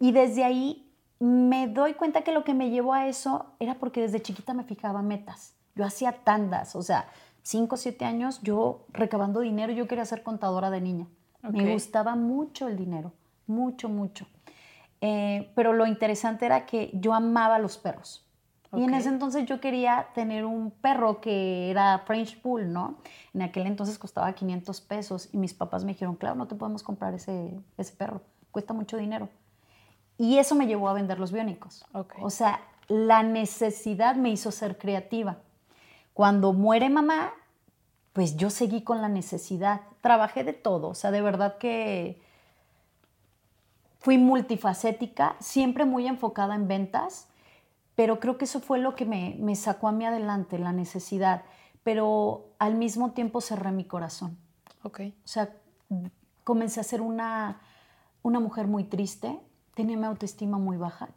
Y 0.00 0.12
desde 0.12 0.44
ahí 0.44 0.90
me 1.20 1.68
doy 1.68 1.94
cuenta 1.94 2.22
que 2.22 2.32
lo 2.32 2.44
que 2.44 2.54
me 2.54 2.70
llevó 2.70 2.92
a 2.94 3.06
eso 3.06 3.46
era 3.58 3.74
porque 3.76 4.00
desde 4.00 4.20
chiquita 4.20 4.52
me 4.52 4.64
fijaba 4.64 5.00
metas. 5.02 5.54
Yo 5.76 5.84
hacía 5.84 6.12
tandas, 6.24 6.74
o 6.76 6.82
sea, 6.82 7.08
cinco 7.42 7.74
o 7.74 7.78
siete 7.78 8.04
años 8.04 8.40
yo 8.42 8.84
recabando 8.92 9.40
dinero, 9.40 9.72
yo 9.72 9.86
quería 9.86 10.04
ser 10.04 10.22
contadora 10.22 10.70
de 10.70 10.80
niña. 10.80 11.06
Me 11.42 11.72
gustaba 11.72 12.16
mucho 12.16 12.68
el 12.68 12.76
dinero, 12.76 13.12
mucho, 13.46 13.88
mucho. 13.88 14.26
Eh, 15.00 15.52
pero 15.54 15.72
lo 15.74 15.86
interesante 15.86 16.46
era 16.46 16.64
que 16.64 16.90
yo 16.94 17.12
amaba 17.12 17.56
a 17.56 17.58
los 17.58 17.76
perros. 17.76 18.24
Y 18.76 18.84
en 18.84 18.94
ese 18.94 19.08
entonces 19.08 19.46
yo 19.46 19.60
quería 19.60 20.08
tener 20.14 20.44
un 20.44 20.70
perro 20.70 21.20
que 21.20 21.70
era 21.70 21.98
French 22.06 22.40
Bull, 22.42 22.72
¿no? 22.72 22.96
En 23.32 23.42
aquel 23.42 23.66
entonces 23.66 23.98
costaba 23.98 24.32
500 24.32 24.80
pesos 24.80 25.28
y 25.32 25.36
mis 25.36 25.54
papás 25.54 25.84
me 25.84 25.92
dijeron, 25.92 26.16
claro, 26.16 26.34
no 26.36 26.46
te 26.46 26.54
podemos 26.54 26.82
comprar 26.82 27.14
ese, 27.14 27.58
ese 27.76 27.92
perro, 27.94 28.20
cuesta 28.50 28.72
mucho 28.72 28.96
dinero. 28.96 29.28
Y 30.18 30.38
eso 30.38 30.54
me 30.54 30.66
llevó 30.66 30.88
a 30.88 30.92
vender 30.92 31.18
los 31.18 31.32
biónicos. 31.32 31.84
O 32.20 32.30
sea, 32.30 32.60
la 32.88 33.22
necesidad 33.22 34.16
me 34.16 34.30
hizo 34.30 34.50
ser 34.50 34.78
creativa. 34.78 35.38
Cuando 36.12 36.52
muere 36.52 36.88
mamá, 36.90 37.32
pues 38.12 38.36
yo 38.36 38.50
seguí 38.50 38.82
con 38.82 39.02
la 39.02 39.08
necesidad. 39.08 39.80
Trabajé 40.00 40.44
de 40.44 40.52
todo, 40.52 40.88
o 40.88 40.94
sea, 40.94 41.10
de 41.10 41.20
verdad 41.20 41.58
que 41.58 42.22
fui 43.98 44.18
multifacética, 44.18 45.34
siempre 45.40 45.84
muy 45.84 46.06
enfocada 46.06 46.54
en 46.54 46.68
ventas, 46.68 47.26
pero 47.94 48.20
creo 48.20 48.38
que 48.38 48.44
eso 48.44 48.60
fue 48.60 48.78
lo 48.78 48.94
que 48.94 49.04
me, 49.04 49.36
me 49.38 49.56
sacó 49.56 49.88
a 49.88 49.92
mí 49.92 50.04
adelante, 50.04 50.58
la 50.58 50.72
necesidad. 50.72 51.42
Pero 51.82 52.54
al 52.58 52.74
mismo 52.74 53.12
tiempo 53.12 53.40
cerré 53.40 53.70
mi 53.70 53.84
corazón. 53.84 54.38
Ok. 54.82 55.00
O 55.24 55.28
sea, 55.28 55.50
comencé 56.44 56.80
a 56.80 56.84
ser 56.84 57.00
una, 57.00 57.60
una 58.22 58.40
mujer 58.40 58.66
muy 58.66 58.84
triste, 58.84 59.38
tenía 59.74 59.96
mi 59.96 60.04
autoestima 60.04 60.58
muy 60.58 60.76
baja, 60.76 61.08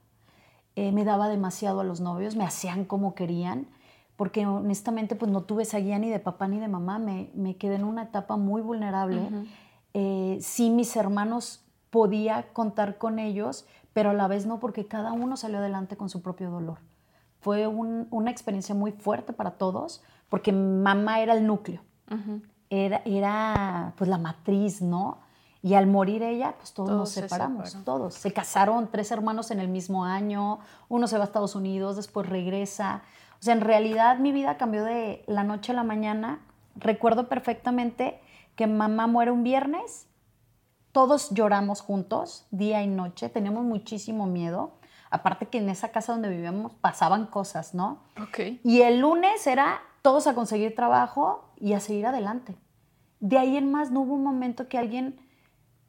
eh, 0.75 0.91
me 0.91 1.03
daba 1.05 1.27
demasiado 1.29 1.81
a 1.81 1.84
los 1.84 2.01
novios, 2.01 2.36
me 2.36 2.43
hacían 2.43 2.86
como 2.86 3.15
querían, 3.15 3.67
porque 4.15 4.46
honestamente 4.46 5.15
pues 5.15 5.31
no 5.31 5.43
tuve 5.43 5.63
esa 5.63 5.79
guía 5.79 6.00
ni 6.00 6.10
de 6.10 6.19
papá 6.19 6.48
ni 6.48 6.60
de 6.60 6.67
mamá, 6.67 7.00
me, 7.00 7.29
me 7.36 7.55
quedé 7.57 7.75
en 7.75 7.84
una 7.84 8.03
etapa 8.03 8.38
muy 8.38 8.62
vulnerable. 8.62 9.29
Eh, 9.93 10.38
sí, 10.41 10.69
mis 10.69 10.96
hermanos 10.96 11.65
podía 11.89 12.51
contar 12.53 12.98
con 12.98 13.19
ellos, 13.19 13.65
pero 13.98 14.12
a 14.12 14.13
la 14.13 14.27
vez 14.27 14.46
no, 14.46 14.60
porque 14.60 14.86
cada 14.86 15.12
uno 15.12 15.38
salió 15.38 15.58
adelante 15.58 15.98
con 15.98 16.08
su 16.08 16.22
propio 16.22 16.51
dolor. 16.51 16.77
Fue 17.39 17.66
una 17.66 18.30
experiencia 18.30 18.75
muy 18.75 18.92
fuerte 18.92 19.34
para 19.34 19.58
todos, 19.58 20.04
porque 20.30 20.51
mamá 20.51 21.20
era 21.20 21.34
el 21.34 21.48
núcleo, 21.48 21.82
era, 22.70 23.01
era 23.06 23.94
pues 23.98 24.08
la 24.08 24.20
matriz, 24.20 24.84
¿no? 24.84 25.18
Y 25.63 25.74
al 25.74 25.88
morir 25.88 26.22
ella, 26.22 26.54
pues 26.60 26.75
todos, 26.75 26.92
nos 26.92 27.10
separamos, 27.10 27.75
todos. 27.84 28.13
Se 28.13 28.32
casaron 28.32 28.88
tres 28.92 29.10
hermanos 29.10 29.50
en 29.50 29.60
el 29.60 29.68
mismo 29.68 30.06
año, 30.06 30.60
uno 30.89 31.08
se 31.08 31.18
va 31.18 31.24
a 31.24 31.25
Estados 31.25 31.56
Unidos, 31.56 31.96
después 31.96 32.30
regresa. 32.30 33.01
O 33.39 33.44
sea, 33.44 33.56
en 33.56 33.62
realidad 33.62 34.20
mi 34.20 34.32
vida 34.32 34.58
cambió 34.58 34.84
de 34.84 35.24
la 35.25 35.44
noche 35.44 35.72
a 35.72 35.75
la 35.75 35.84
mañana. 35.84 36.42
Recuerdo 36.75 37.30
perfectamente 37.30 38.22
que 38.56 38.68
mamá 38.68 39.08
muere 39.08 39.32
un 39.32 39.42
viernes, 39.42 40.08
todos 40.98 41.30
lloramos 41.30 41.82
juntos, 41.82 42.48
día 42.50 42.82
y 42.82 42.88
noche, 42.88 43.30
teníamos 43.30 43.63
muchísimo 43.63 44.25
miedo. 44.25 44.72
Aparte 45.12 45.46
que 45.46 45.60
en 45.60 45.70
esa 45.70 45.89
casa 45.89 46.13
donde 46.13 46.27
vivíamos 46.27 46.74
pasaban 46.74 47.27
cosas, 47.27 47.75
¿no? 47.75 48.00
Ok. 48.20 48.60
Y 48.63 48.82
el 48.82 49.01
lunes 49.01 49.46
era 49.46 49.80
todos 50.01 50.25
a 50.25 50.34
conseguir 50.34 50.74
trabajo 50.74 51.54
y 51.56 51.74
a 51.74 51.80
seguir 51.80 52.08
adelante. 52.08 52.58
De 53.20 53.38
ahí 53.38 53.58
en 53.58 53.72
más 53.72 53.92
no 53.92 54.01
hubo 54.01 54.16
un 54.16 54.24
momento 54.24 54.68
que 54.70 54.80
alguien 54.80 55.22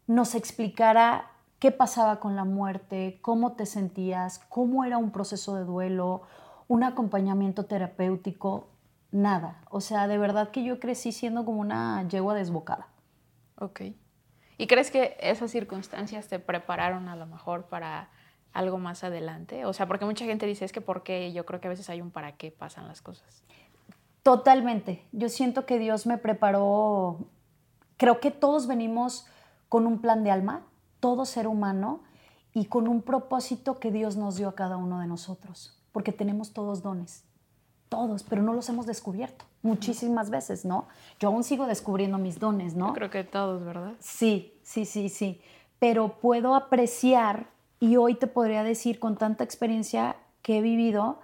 nos 0.07 0.35
explicara 0.35 1.31
qué 1.59 1.73
pasaba 1.73 2.21
con 2.21 2.37
la 2.37 2.45
muerte, 2.45 3.19
cómo 3.23 3.53
te 3.53 3.65
sentías, 3.65 4.41
cómo 4.50 4.85
era 4.85 4.99
un 4.99 5.11
proceso 5.11 5.55
de 5.55 5.65
duelo, 5.65 6.21
un 6.67 6.85
acompañamiento 6.85 7.65
terapéutico, 7.65 8.69
nada. 9.11 9.62
O 9.71 9.81
sea, 9.81 10.07
de 10.07 10.19
verdad 10.19 10.50
que 10.50 10.65
yo 10.65 10.79
crecí 10.79 11.12
siendo 11.12 11.47
como 11.47 11.62
una 11.62 12.07
yegua 12.09 12.35
desbocada. 12.35 12.88
Ok. 13.59 13.81
¿Y 14.59 14.67
crees 14.67 14.91
que 14.91 15.17
esas 15.21 15.53
circunstancias 15.53 16.29
te 16.29 16.41
prepararon 16.41 17.09
a 17.09 17.15
lo 17.15 17.27
mejor 17.27 17.67
para 17.67 18.11
algo 18.53 18.79
más 18.79 19.05
adelante? 19.05 19.65
O 19.65 19.73
sea, 19.73 19.87
porque 19.87 20.05
mucha 20.05 20.25
gente 20.25 20.47
dice, 20.47 20.65
es 20.65 20.73
que 20.73 20.81
por 20.81 21.05
qué, 21.05 21.33
yo 21.33 21.47
creo 21.47 21.61
que 21.61 21.69
a 21.69 21.71
veces 21.71 21.88
hay 21.88 22.00
un 22.00 22.11
para 22.11 22.37
qué 22.37 22.50
pasan 22.50 22.88
las 22.88 23.00
cosas. 23.00 23.45
Totalmente. 24.25 25.07
Yo 25.12 25.29
siento 25.29 25.65
que 25.65 25.79
Dios 25.79 26.07
me 26.07 26.19
preparó, 26.19 27.29
creo 27.97 28.19
que 28.19 28.33
todos 28.33 28.67
venimos 28.67 29.27
con 29.69 29.87
un 29.87 30.00
plan 30.00 30.25
de 30.25 30.33
alma, 30.33 30.67
todo 30.99 31.25
ser 31.25 31.47
humano, 31.47 32.03
y 32.53 32.65
con 32.65 32.88
un 32.88 33.03
propósito 33.03 33.79
que 33.79 33.93
Dios 33.93 34.17
nos 34.17 34.37
dio 34.37 34.49
a 34.49 34.57
cada 34.57 34.77
uno 34.77 34.99
de 34.99 35.07
nosotros, 35.07 35.81
porque 35.93 36.11
tenemos 36.11 36.53
todos 36.53 36.83
dones, 36.83 37.25
todos, 37.88 38.23
pero 38.23 38.42
no 38.42 38.52
los 38.52 38.68
hemos 38.68 38.87
descubierto 38.87 39.45
muchísimas 39.62 40.30
veces, 40.30 40.64
¿no? 40.64 40.87
Yo 41.18 41.28
aún 41.28 41.45
sigo 41.45 41.66
descubriendo 41.66 42.18
mis 42.18 42.38
dones, 42.38 42.75
¿no? 42.75 42.88
Yo 42.88 42.95
creo 42.95 43.11
que 43.11 43.25
todos, 43.25 43.64
¿verdad? 43.64 43.92
Sí, 44.00 44.54
sí, 44.62 44.85
sí, 44.85 45.09
sí, 45.09 45.40
pero 45.78 46.18
puedo 46.21 46.54
apreciar 46.54 47.47
y 47.80 47.97
hoy 47.97 48.14
te 48.14 48.26
podría 48.26 48.62
decir 48.62 48.99
con 48.99 49.16
tanta 49.16 49.45
experiencia 49.45 50.16
que 50.42 50.59
he 50.59 50.61
vivido 50.62 51.18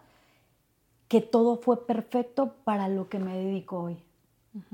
que 1.09 1.21
todo 1.21 1.57
fue 1.57 1.87
perfecto 1.87 2.55
para 2.65 2.89
lo 2.89 3.09
que 3.09 3.19
me 3.19 3.37
dedico 3.37 3.79
hoy. 3.79 3.97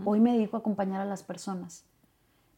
Hoy 0.05 0.21
me 0.21 0.33
dedico 0.33 0.57
a 0.57 0.61
acompañar 0.61 1.01
a 1.01 1.07
las 1.07 1.23
personas 1.23 1.85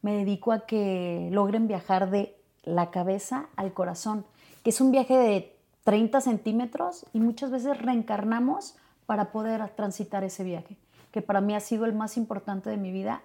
me 0.02 0.16
dedico 0.16 0.52
a 0.52 0.66
que 0.66 1.28
logren 1.32 1.68
viajar 1.68 2.10
de 2.10 2.36
la 2.64 2.90
cabeza 2.90 3.46
al 3.56 3.72
corazón, 3.72 4.26
que 4.62 4.70
es 4.70 4.80
un 4.80 4.90
viaje 4.90 5.16
de 5.16 5.56
30 5.84 6.20
centímetros 6.20 7.06
y 7.12 7.20
muchas 7.20 7.50
veces 7.50 7.80
reencarnamos 7.80 8.76
para 9.12 9.30
poder 9.30 9.68
transitar 9.74 10.24
ese 10.24 10.42
viaje, 10.42 10.78
que 11.10 11.20
para 11.20 11.42
mí 11.42 11.54
ha 11.54 11.60
sido 11.60 11.84
el 11.84 11.92
más 11.92 12.16
importante 12.16 12.70
de 12.70 12.78
mi 12.78 12.92
vida, 12.92 13.20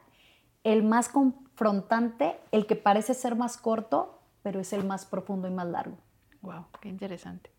el 0.65 0.84
más 0.84 1.08
confrontante, 1.08 2.36
el 2.51 2.65
que 2.65 2.75
parece 2.75 3.13
ser 3.13 3.38
más 3.38 3.56
corto, 3.56 4.20
pero 4.44 4.60
es 4.60 4.74
el 4.74 4.84
más 4.84 5.06
profundo 5.06 5.48
y 5.48 5.51
más 5.51 5.65
largo. 5.67 5.98
Wow, 6.41 6.65
qué 6.82 6.89
interesante. 6.89 7.51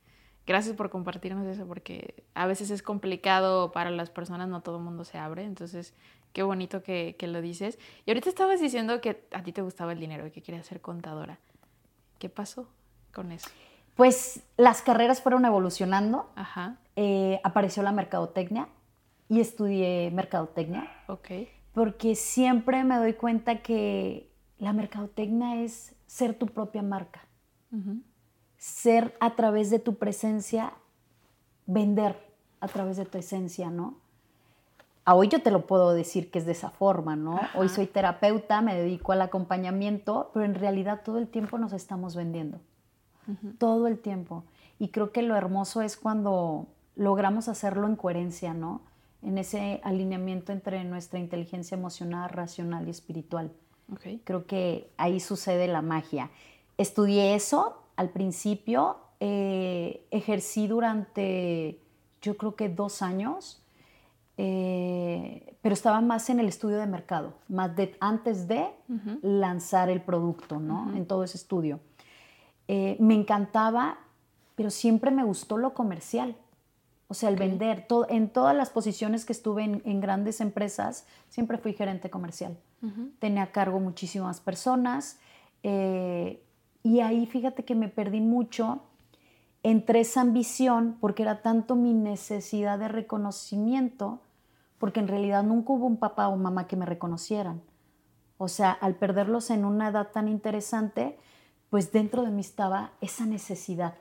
Gracias 0.46 0.76
por 0.76 0.90
compartirnos 0.90 1.46
eso, 1.46 1.66
porque 1.66 2.22
a 2.34 2.46
veces 2.46 2.70
es 2.70 2.82
complicado 2.82 3.72
para 3.72 3.88
las 3.88 4.10
personas, 4.10 4.46
no 4.46 4.60
todo 4.60 4.76
el 4.76 4.84
mundo 4.84 5.04
se 5.04 5.16
abre, 5.16 5.44
entonces 5.44 5.94
Qué 6.34 6.42
bonito 6.42 6.82
que, 6.82 7.16
lo 7.22 7.40
dices. 7.40 7.78
Y 8.04 8.10
ahorita 8.10 8.28
estabas 8.28 8.60
diciendo 8.60 9.00
que 9.00 9.26
a 9.32 9.42
ti 9.42 9.52
te 9.52 9.62
gustaba 9.62 9.92
el 9.92 9.98
dinero 9.98 10.26
y 10.26 10.30
que 10.30 10.42
querías 10.42 10.66
ser 10.66 10.82
contadora. 10.82 11.38
¿Qué 12.18 12.28
pasó 12.28 12.68
con 13.14 13.32
eso? 13.32 13.48
Pues 13.98 14.44
las 14.56 14.80
carreras 14.80 15.20
fueron 15.20 15.44
evolucionando. 15.44 16.30
Ajá. 16.36 16.76
Eh, 16.94 17.40
apareció 17.42 17.82
la 17.82 17.90
mercadotecnia 17.90 18.68
y 19.28 19.40
estudié 19.40 20.12
mercadotecnia. 20.12 20.88
Ok. 21.08 21.30
Porque 21.72 22.14
siempre 22.14 22.84
me 22.84 22.96
doy 22.96 23.14
cuenta 23.14 23.56
que 23.56 24.30
la 24.58 24.72
mercadotecnia 24.72 25.64
es 25.64 25.96
ser 26.06 26.34
tu 26.34 26.46
propia 26.46 26.80
marca. 26.80 27.22
Ser 28.56 29.16
a 29.18 29.34
través 29.34 29.68
de 29.68 29.80
tu 29.80 29.96
presencia, 29.96 30.74
vender 31.66 32.24
a 32.60 32.68
través 32.68 32.98
de 32.98 33.04
tu 33.04 33.18
esencia, 33.18 33.68
¿no? 33.68 33.96
hoy 35.06 35.26
yo 35.26 35.42
te 35.42 35.50
lo 35.50 35.66
puedo 35.66 35.92
decir 35.92 36.30
que 36.30 36.38
es 36.38 36.46
de 36.46 36.52
esa 36.52 36.70
forma, 36.70 37.16
¿no? 37.16 37.40
Hoy 37.54 37.68
soy 37.70 37.86
terapeuta, 37.86 38.60
me 38.60 38.76
dedico 38.76 39.12
al 39.12 39.22
acompañamiento, 39.22 40.30
pero 40.34 40.44
en 40.44 40.54
realidad 40.54 41.00
todo 41.02 41.18
el 41.18 41.26
tiempo 41.26 41.58
nos 41.58 41.72
estamos 41.72 42.14
vendiendo. 42.14 42.60
Todo 43.58 43.86
el 43.86 43.98
tiempo. 43.98 44.44
Y 44.78 44.88
creo 44.88 45.12
que 45.12 45.22
lo 45.22 45.36
hermoso 45.36 45.82
es 45.82 45.96
cuando 45.96 46.66
logramos 46.96 47.48
hacerlo 47.48 47.86
en 47.86 47.96
coherencia, 47.96 48.54
¿no? 48.54 48.80
En 49.22 49.38
ese 49.38 49.80
alineamiento 49.84 50.52
entre 50.52 50.84
nuestra 50.84 51.18
inteligencia 51.18 51.76
emocional, 51.76 52.30
racional 52.30 52.86
y 52.86 52.90
espiritual. 52.90 53.50
Creo 54.24 54.46
que 54.46 54.90
ahí 54.96 55.20
sucede 55.20 55.66
la 55.66 55.82
magia. 55.82 56.30
Estudié 56.76 57.34
eso 57.34 57.82
al 57.96 58.10
principio, 58.10 58.98
eh, 59.20 60.06
ejercí 60.10 60.66
durante, 60.66 61.80
yo 62.22 62.36
creo 62.36 62.54
que 62.54 62.68
dos 62.68 63.02
años 63.02 63.62
eh, 64.40 65.56
pero 65.60 65.72
estaba 65.72 66.00
más 66.00 66.30
en 66.30 66.38
el 66.38 66.46
estudio 66.46 66.78
de 66.78 66.86
mercado, 66.86 67.34
más 67.48 67.74
de, 67.74 67.96
antes 67.98 68.46
de 68.46 68.68
lanzar 69.20 69.90
el 69.90 70.00
producto, 70.00 70.60
¿no? 70.60 70.94
En 70.94 71.06
todo 71.06 71.24
ese 71.24 71.36
estudio. 71.36 71.80
Eh, 72.68 72.96
me 73.00 73.14
encantaba, 73.14 73.98
pero 74.54 74.70
siempre 74.70 75.10
me 75.10 75.24
gustó 75.24 75.56
lo 75.56 75.74
comercial. 75.74 76.36
O 77.08 77.14
sea, 77.14 77.30
el 77.30 77.36
vender. 77.36 77.86
en 78.10 78.28
todas 78.28 78.54
las 78.54 78.68
posiciones 78.68 79.24
que 79.24 79.32
estuve 79.32 79.64
en, 79.64 80.00
grandes 80.00 80.42
empresas, 80.42 81.06
siempre 81.30 81.56
fui 81.56 81.72
gerente 81.72 82.10
comercial. 82.10 82.58
Tenía 83.18 83.44
a 83.44 83.52
cargo 83.52 83.80
muchísimas 83.80 84.40
personas. 84.40 85.18
Eh, 85.62 86.42
y 86.82 87.00
ahí 87.00 87.26
fíjate 87.26 87.64
que 87.64 87.74
me 87.74 87.88
perdí 87.88 88.20
mucho 88.20 88.82
entre 89.62 90.00
esa 90.00 90.20
ambición, 90.20 90.96
porque 91.00 91.22
era 91.22 91.42
tanto 91.42 91.74
mi 91.74 91.92
necesidad 91.94 92.78
de 92.78 92.88
reconocimiento, 92.88 94.20
porque 94.78 95.00
en 95.00 95.08
realidad 95.08 95.42
nunca 95.42 95.72
hubo 95.72 95.86
un 95.86 95.96
papá 95.96 96.28
o 96.28 96.36
mamá 96.36 96.66
que 96.66 96.76
me 96.76 96.86
reconocieran. 96.86 97.60
O 98.36 98.48
sea, 98.48 98.70
al 98.70 98.94
perderlos 98.94 99.50
en 99.50 99.64
una 99.64 99.88
edad 99.88 100.12
tan 100.12 100.28
interesante, 100.28 101.18
pues 101.70 101.92
dentro 101.92 102.22
de 102.22 102.30
mí 102.30 102.40
estaba 102.40 102.92
esa 103.00 103.26
necesidad. 103.26 103.94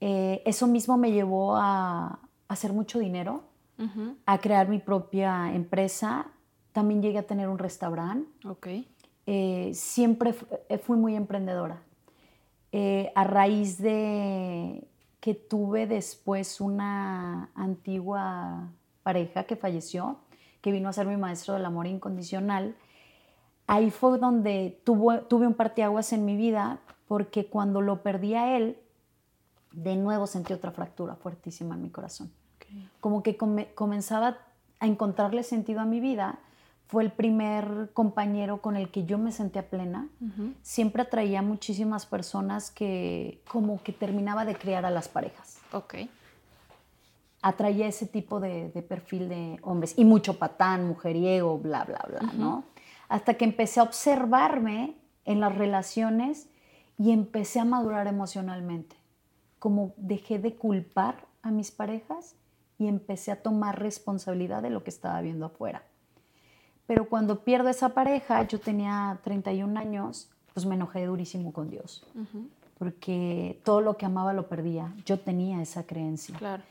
Eh, 0.00 0.42
eso 0.44 0.66
mismo 0.66 0.96
me 0.96 1.12
llevó 1.12 1.56
a, 1.56 2.20
hacer 2.48 2.72
mucho 2.72 2.98
dinero, 2.98 3.42
a 4.26 4.38
crear 4.38 4.68
mi 4.68 4.78
propia 4.78 5.54
empresa. 5.54 6.26
También 6.72 7.02
llegué 7.02 7.18
a 7.18 7.22
tener 7.22 7.48
un 7.48 7.58
restaurante. 7.58 8.28
Okay. 8.44 8.88
Eh, 9.26 9.70
siempre 9.74 10.34
eh, 10.68 10.78
fui 10.78 10.96
muy 10.96 11.14
emprendedora. 11.14 11.82
a 13.14 13.24
raíz 13.24 13.78
de 13.78 14.88
que 15.20 15.34
tuve 15.34 15.86
después 15.86 16.60
una 16.60 17.50
antigua 17.54 18.68
pareja 19.02 19.44
que 19.44 19.56
falleció, 19.56 20.18
que 20.60 20.72
vino 20.72 20.88
a 20.88 20.92
ser 20.92 21.06
mi 21.06 21.16
maestro 21.16 21.54
del 21.54 21.64
amor 21.64 21.86
incondicional, 21.86 22.74
ahí 23.68 23.90
fue 23.90 24.18
donde 24.18 24.80
tuve 24.82 25.46
un 25.46 25.54
parteaguas 25.54 26.12
en 26.12 26.24
mi 26.24 26.36
vida, 26.36 26.80
porque 27.06 27.46
cuando 27.46 27.80
lo 27.80 28.02
perdí 28.02 28.34
a 28.34 28.56
él, 28.56 28.76
de 29.72 29.94
nuevo 29.94 30.26
sentí 30.26 30.52
otra 30.52 30.72
fractura 30.72 31.14
fuertísima 31.14 31.76
en 31.76 31.82
mi 31.82 31.90
corazón. 31.90 32.32
Como 33.00 33.22
que 33.22 33.36
comenzaba 33.36 34.38
a 34.80 34.86
encontrarle 34.86 35.42
sentido 35.42 35.80
a 35.80 35.84
mi 35.84 36.00
vida, 36.00 36.38
fue 36.88 37.02
el 37.02 37.12
primer 37.12 37.90
compañero 37.92 38.62
con 38.62 38.76
el 38.76 38.90
que 38.90 39.04
yo 39.04 39.18
me 39.18 39.32
sentía 39.32 39.68
plena. 39.68 40.08
Siempre 40.62 41.02
atraía 41.02 41.42
muchísimas 41.42 42.06
personas 42.06 42.70
que 42.70 43.42
como 43.48 43.82
que 43.82 43.92
terminaba 43.92 44.46
de 44.46 44.54
criar 44.54 44.86
a 44.86 44.90
las 44.90 45.08
parejas. 45.08 45.58
Ok. 45.72 45.94
Atraía 47.42 47.86
ese 47.86 48.06
tipo 48.06 48.40
de, 48.40 48.70
perfil 48.88 49.28
de 49.28 49.58
hombres 49.62 49.94
y 49.96 50.04
mucho 50.04 50.38
patán, 50.38 50.88
mujeriego, 50.88 51.58
bla, 51.58 51.84
bla, 51.84 52.04
bla, 52.08 52.32
¿no? 52.32 52.64
Hasta 53.08 53.34
que 53.34 53.44
empecé 53.44 53.80
a 53.80 53.84
observarme 53.84 54.96
en 55.24 55.40
las 55.40 55.54
relaciones 55.54 56.48
y 56.98 57.12
empecé 57.12 57.60
a 57.60 57.64
madurar 57.64 58.06
emocionalmente. 58.06 58.96
Como 59.58 59.94
dejé 59.96 60.38
de 60.38 60.56
culpar 60.56 61.26
a 61.42 61.50
mis 61.50 61.70
parejas 61.70 62.34
y 62.78 62.86
empecé 62.86 63.32
a 63.32 63.42
tomar 63.42 63.80
responsabilidad 63.80 64.62
de 64.62 64.70
lo 64.70 64.84
que 64.84 64.90
estaba 64.90 65.20
viendo 65.20 65.46
afuera. 65.46 65.82
Pero 66.86 67.08
cuando 67.08 67.44
pierdo 67.44 67.68
esa 67.68 67.90
pareja, 67.90 68.42
yo 68.44 68.60
tenía 68.60 69.20
31 69.22 69.78
años, 69.78 70.30
pues 70.54 70.64
me 70.64 70.74
enojé 70.74 71.04
durísimo 71.04 71.52
con 71.52 71.70
Dios. 71.70 72.06
Porque 72.78 73.60
todo 73.64 73.80
lo 73.80 73.96
que 73.96 74.06
amaba 74.06 74.32
lo 74.32 74.48
perdía. 74.48 74.94
Yo 75.04 75.18
tenía 75.18 75.60
esa 75.60 75.84
creencia. 75.84 76.36
Claro. 76.38 76.62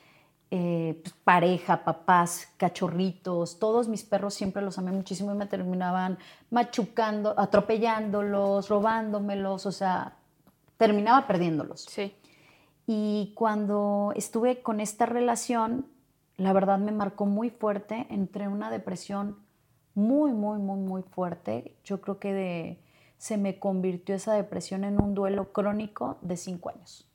Eh, 0.50 1.02
pues, 1.04 1.14
pareja, 1.26 1.84
papás, 1.84 2.48
cachorritos, 2.56 3.60
todos 3.60 3.90
mis 3.90 4.04
perros 4.04 4.34
siempre 4.34 4.62
los 4.62 4.78
amé 4.78 4.94
muchísimo 4.94 5.34
y 5.34 5.38
me 5.38 5.46
terminaban 5.46 6.18
machucando, 6.52 7.38
atropellándolos, 7.38 8.70
robándomelos, 8.70 9.66
o 9.66 9.72
sea, 9.74 10.16
terminaba 10.78 11.28
perdiéndolos. 11.28 11.82
Sí. 11.82 12.16
Y 12.86 13.34
cuando 13.36 14.14
estuve 14.16 14.62
con 14.62 14.80
esta 14.80 15.06
relación, 15.06 15.86
la 16.38 16.54
verdad 16.54 16.80
me 16.80 16.94
marcó 16.94 17.26
muy 17.26 17.50
fuerte, 17.50 18.08
entre 18.10 18.48
una 18.48 18.72
depresión 18.72 19.38
muy, 19.96 20.32
muy, 20.32 20.60
muy, 20.60 20.80
muy 20.80 21.02
fuerte. 21.02 21.76
Yo 21.84 22.00
creo 22.00 22.20
que 22.20 22.34
de, 22.34 22.80
se 23.18 23.38
me 23.38 23.60
convirtió 23.60 24.16
esa 24.16 24.34
depresión 24.34 24.86
en 24.86 25.02
un 25.02 25.14
duelo 25.14 25.52
crónico 25.52 26.18
de 26.22 26.38
cinco 26.38 26.70
años. 26.70 27.06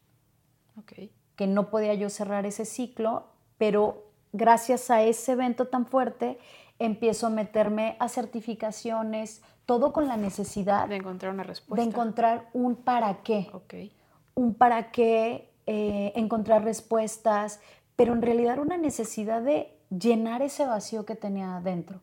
Okay 0.83 1.13
que 1.37 1.47
no 1.47 1.71
podía 1.71 1.95
yo 1.95 2.11
cerrar 2.11 2.47
ese 2.47 2.65
ciclo, 2.65 3.25
pero 3.59 4.05
gracias 4.33 4.91
a 4.91 5.03
ese 5.03 5.33
evento 5.33 5.69
tan 5.69 5.87
fuerte 5.87 6.39
empiezo 6.79 7.27
a 7.27 7.31
meterme 7.31 7.97
a 8.01 8.09
certificaciones, 8.09 9.43
todo 9.67 9.93
con 9.93 10.09
la 10.09 10.17
necesidad 10.17 10.89
de 10.89 10.97
encontrar 10.97 11.33
una 11.33 11.45
respuesta. 11.45 11.83
De 11.83 11.89
encontrar 11.89 12.49
un 12.53 12.77
para 12.77 13.23
qué. 13.23 13.49
Okay. 13.53 13.93
Un 14.35 14.55
para 14.55 14.91
qué, 14.91 15.51
eh, 15.67 16.13
encontrar 16.17 16.65
respuestas, 16.65 17.61
pero 17.95 18.13
en 18.15 18.23
realidad 18.23 18.59
una 18.59 18.79
necesidad 18.79 19.43
de 19.43 19.79
llenar 19.91 20.43
ese 20.43 20.67
vacío 20.67 21.05
que 21.05 21.15
tenía 21.15 21.57
adentro. 21.57 22.01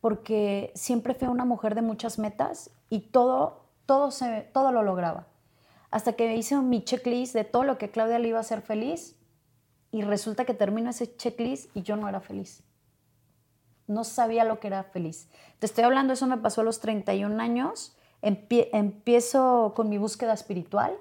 Porque 0.00 0.72
siempre 0.74 1.14
fui 1.14 1.28
una 1.28 1.44
mujer 1.44 1.74
de 1.74 1.82
muchas 1.82 2.18
metas 2.18 2.70
y 2.88 3.00
todo, 3.00 3.64
todo, 3.86 4.10
se, 4.10 4.42
todo 4.52 4.72
lo 4.72 4.82
lograba 4.82 5.26
hasta 5.94 6.14
que 6.14 6.34
hice 6.34 6.56
mi 6.56 6.82
checklist 6.82 7.34
de 7.34 7.44
todo 7.44 7.62
lo 7.62 7.78
que 7.78 7.88
Claudia 7.88 8.18
le 8.18 8.26
iba 8.26 8.38
a 8.38 8.40
hacer 8.40 8.62
feliz 8.62 9.14
y 9.92 10.02
resulta 10.02 10.44
que 10.44 10.52
termino 10.52 10.90
ese 10.90 11.14
checklist 11.14 11.70
y 11.76 11.82
yo 11.82 11.94
no 11.94 12.08
era 12.08 12.18
feliz. 12.18 12.64
No 13.86 14.02
sabía 14.02 14.42
lo 14.42 14.58
que 14.58 14.66
era 14.66 14.82
feliz. 14.82 15.28
Te 15.60 15.66
estoy 15.66 15.84
hablando, 15.84 16.12
eso 16.12 16.26
me 16.26 16.36
pasó 16.36 16.62
a 16.62 16.64
los 16.64 16.80
31 16.80 17.40
años. 17.40 17.96
empiezo 18.22 19.72
con 19.76 19.88
mi 19.88 19.96
búsqueda 19.96 20.32
espiritual. 20.32 20.98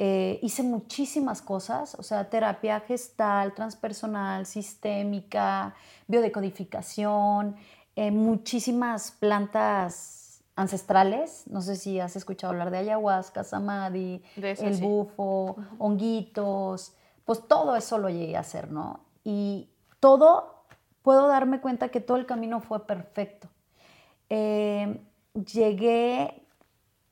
Eh, 0.00 0.40
hice 0.42 0.64
muchísimas 0.64 1.40
cosas, 1.40 1.94
o 1.94 2.02
sea, 2.02 2.28
terapia 2.28 2.80
gestal, 2.80 3.54
transpersonal, 3.54 4.46
sistémica, 4.46 5.76
biodecodificación, 6.08 7.54
eh, 7.94 8.10
muchísimas 8.10 9.12
plantas 9.12 10.17
ancestrales. 10.58 11.44
No 11.46 11.62
sé 11.62 11.76
si 11.76 12.00
has 12.00 12.16
escuchado 12.16 12.52
hablar 12.52 12.72
de 12.72 12.78
ayahuasca, 12.78 13.44
samadhi, 13.44 14.22
el 14.36 14.76
bufo, 14.78 15.56
honguitos. 15.78 16.94
Pues 17.24 17.46
todo 17.46 17.76
eso 17.76 17.96
lo 17.98 18.10
llegué 18.10 18.36
a 18.36 18.40
hacer, 18.40 18.72
¿no? 18.72 19.04
Y 19.22 19.70
todo, 20.00 20.64
puedo 21.02 21.28
darme 21.28 21.60
cuenta 21.60 21.90
que 21.90 22.00
todo 22.00 22.16
el 22.16 22.26
camino 22.26 22.60
fue 22.60 22.86
perfecto. 22.86 23.48
Eh, 24.30 25.00
llegué 25.34 26.42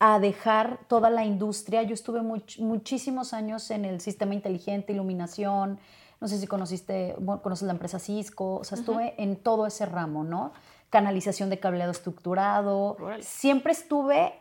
a 0.01 0.19
dejar 0.19 0.81
toda 0.89 1.09
la 1.09 1.25
industria. 1.25 1.85
Yo 1.85 1.95
estuve 1.95 2.23
muchísimos 2.23 3.33
años 3.33 3.71
en 3.71 3.85
el 3.85 4.01
sistema 4.01 4.35
inteligente, 4.35 4.93
iluminación. 4.93 5.79
No 6.21 6.27
sé 6.27 6.39
si 6.39 6.49
conociste, 6.49 7.15
conoces 7.43 7.67
la 7.67 7.73
empresa 7.73 8.01
Cisco. 8.01 8.57
O 8.57 8.65
sea, 8.65 8.77
estuve 8.77 9.15
en 9.23 9.37
todo 9.37 9.67
ese 9.67 9.87
ramo, 9.87 10.25
¿no? 10.25 10.53
Canalización 10.97 11.51
de 11.51 11.61
cableado 11.61 11.93
estructurado. 11.93 12.97
Siempre 13.21 13.73
estuve 13.73 14.33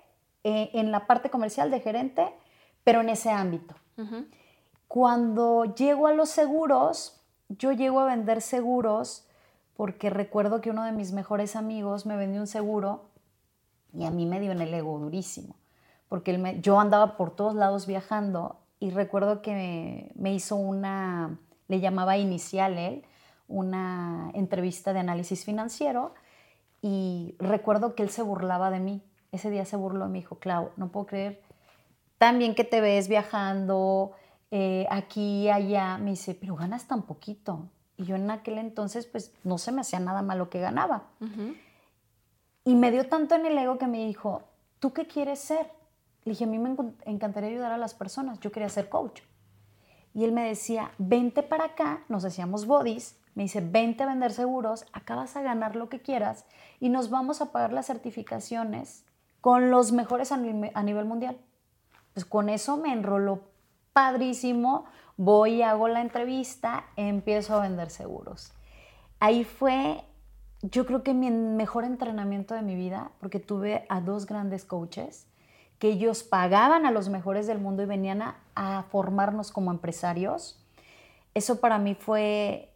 eh, 0.45 0.69
en 0.71 0.89
la 0.89 1.05
parte 1.05 1.29
comercial 1.29 1.69
de 1.69 1.81
gerente, 1.81 2.33
pero 2.85 3.01
en 3.01 3.09
ese 3.09 3.29
ámbito. 3.29 3.75
Cuando 4.87 5.65
llego 5.75 6.07
a 6.07 6.13
los 6.13 6.29
seguros, 6.29 7.21
yo 7.49 7.73
llego 7.73 7.99
a 7.99 8.05
vender 8.05 8.41
seguros 8.41 9.27
porque 9.75 10.09
recuerdo 10.09 10.61
que 10.61 10.69
uno 10.69 10.85
de 10.85 10.93
mis 10.93 11.11
mejores 11.11 11.57
amigos 11.57 12.05
me 12.05 12.15
vendió 12.15 12.39
un 12.39 12.47
seguro 12.47 13.09
y 13.91 14.05
a 14.05 14.11
mí 14.11 14.25
me 14.25 14.39
dio 14.39 14.53
en 14.53 14.61
el 14.61 14.73
ego 14.73 14.97
durísimo, 14.97 15.57
porque 16.07 16.59
yo 16.61 16.79
andaba 16.79 17.17
por 17.17 17.35
todos 17.35 17.53
lados 17.53 17.85
viajando 17.85 18.61
y 18.79 18.91
recuerdo 18.91 19.41
que 19.41 20.09
me 20.15 20.33
hizo 20.33 20.55
una, 20.55 21.37
le 21.67 21.81
llamaba 21.81 22.17
inicial 22.17 22.77
él, 22.77 23.03
una 23.49 24.31
entrevista 24.33 24.93
de 24.93 24.99
análisis 24.99 25.43
financiero 25.43 26.13
y 26.87 27.33
recuerdo 27.39 27.95
que 27.95 28.03
él 28.03 28.11
se 28.11 28.21
burlaba 28.21 28.69
de 28.69 28.79
mí. 28.79 29.01
Ese 29.31 29.49
día 29.49 29.65
se 29.65 29.75
burló 29.75 30.05
y 30.05 30.09
me 30.09 30.19
dijo, 30.19 30.37
Clau, 30.37 30.69
no 30.77 30.89
puedo 30.89 31.07
creer 31.07 31.41
tan 32.19 32.37
bien 32.37 32.53
que 32.53 32.63
te 32.63 32.79
ves 32.79 33.07
viajando 33.07 34.11
eh, 34.51 34.85
aquí, 34.91 35.49
allá. 35.49 35.97
Me 35.97 36.11
dice, 36.11 36.35
pero 36.35 36.55
ganas 36.55 36.85
tan 36.85 37.01
poquito. 37.01 37.69
Y 37.97 38.05
yo 38.05 38.15
en 38.15 38.29
aquel 38.29 38.59
entonces, 38.59 39.07
pues 39.07 39.33
no 39.43 39.57
se 39.57 39.71
me 39.71 39.81
hacía 39.81 39.99
nada 39.99 40.21
malo 40.21 40.51
que 40.51 40.59
ganaba. 40.59 41.05
Y 42.63 42.75
me 42.75 42.91
dio 42.91 43.09
tanto 43.09 43.33
en 43.33 43.47
el 43.47 43.57
ego 43.57 43.79
que 43.79 43.87
me 43.87 44.05
dijo, 44.05 44.43
¿tú 44.77 44.93
qué 44.93 45.07
quieres 45.07 45.39
ser? 45.39 45.71
Le 46.23 46.33
dije, 46.33 46.43
a 46.43 46.47
mí 46.47 46.59
me 46.59 46.75
encantaría 47.05 47.49
ayudar 47.49 47.71
a 47.71 47.79
las 47.79 47.95
personas. 47.95 48.39
Yo 48.41 48.51
quería 48.51 48.69
ser 48.69 48.89
coach. 48.89 49.21
Y 50.13 50.23
él 50.23 50.33
me 50.33 50.47
decía, 50.47 50.91
vente 50.99 51.41
para 51.41 51.65
acá, 51.65 52.03
nos 52.09 52.25
hacíamos 52.25 52.67
bodies, 52.67 53.17
me 53.35 53.43
dice, 53.43 53.59
vente 53.61 54.03
a 54.03 54.07
vender 54.07 54.31
seguros, 54.31 54.85
acá 54.93 55.15
vas 55.15 55.35
a 55.35 55.41
ganar 55.41 55.75
lo 55.75 55.89
que 55.89 56.01
quieras 56.01 56.45
y 56.79 56.89
nos 56.89 57.09
vamos 57.09 57.41
a 57.41 57.51
pagar 57.51 57.73
las 57.73 57.85
certificaciones 57.85 59.05
con 59.41 59.69
los 59.69 59.91
mejores 59.91 60.31
a, 60.31 60.37
nivel 60.37 61.05
mundial. 61.05 61.37
Pues 62.13 62.25
con 62.25 62.47
eso 62.47 62.77
me 62.77 62.93
enroló 62.93 63.41
padrísimo, 63.91 64.85
voy, 65.17 65.61
hago 65.61 65.89
la 65.89 66.01
entrevista, 66.01 66.85
empiezo 66.95 67.55
a 67.55 67.61
vender 67.61 67.89
seguros. 67.89 68.53
Ahí 69.19 69.43
fue, 69.43 70.01
yo 70.61 70.85
creo 70.85 71.03
que 71.03 71.13
mi 71.13 71.29
mejor 71.29 71.83
entrenamiento 71.83 72.53
de 72.53 72.61
mi 72.61 72.75
vida, 72.75 73.11
porque 73.19 73.41
tuve 73.41 73.85
a 73.89 73.99
dos 73.99 74.25
grandes 74.25 74.63
coaches 74.63 75.27
que 75.77 75.89
ellos 75.89 76.23
pagaban 76.23 76.85
a 76.85 76.91
los 76.91 77.09
mejores 77.09 77.47
del 77.47 77.59
mundo 77.59 77.83
y 77.83 77.85
venían 77.85 78.21
a 78.55 78.83
formarnos 78.89 79.51
como 79.51 79.71
empresarios. 79.71 80.65
Eso 81.33 81.59
para 81.59 81.77
mí 81.79 81.95
fue 81.95 82.71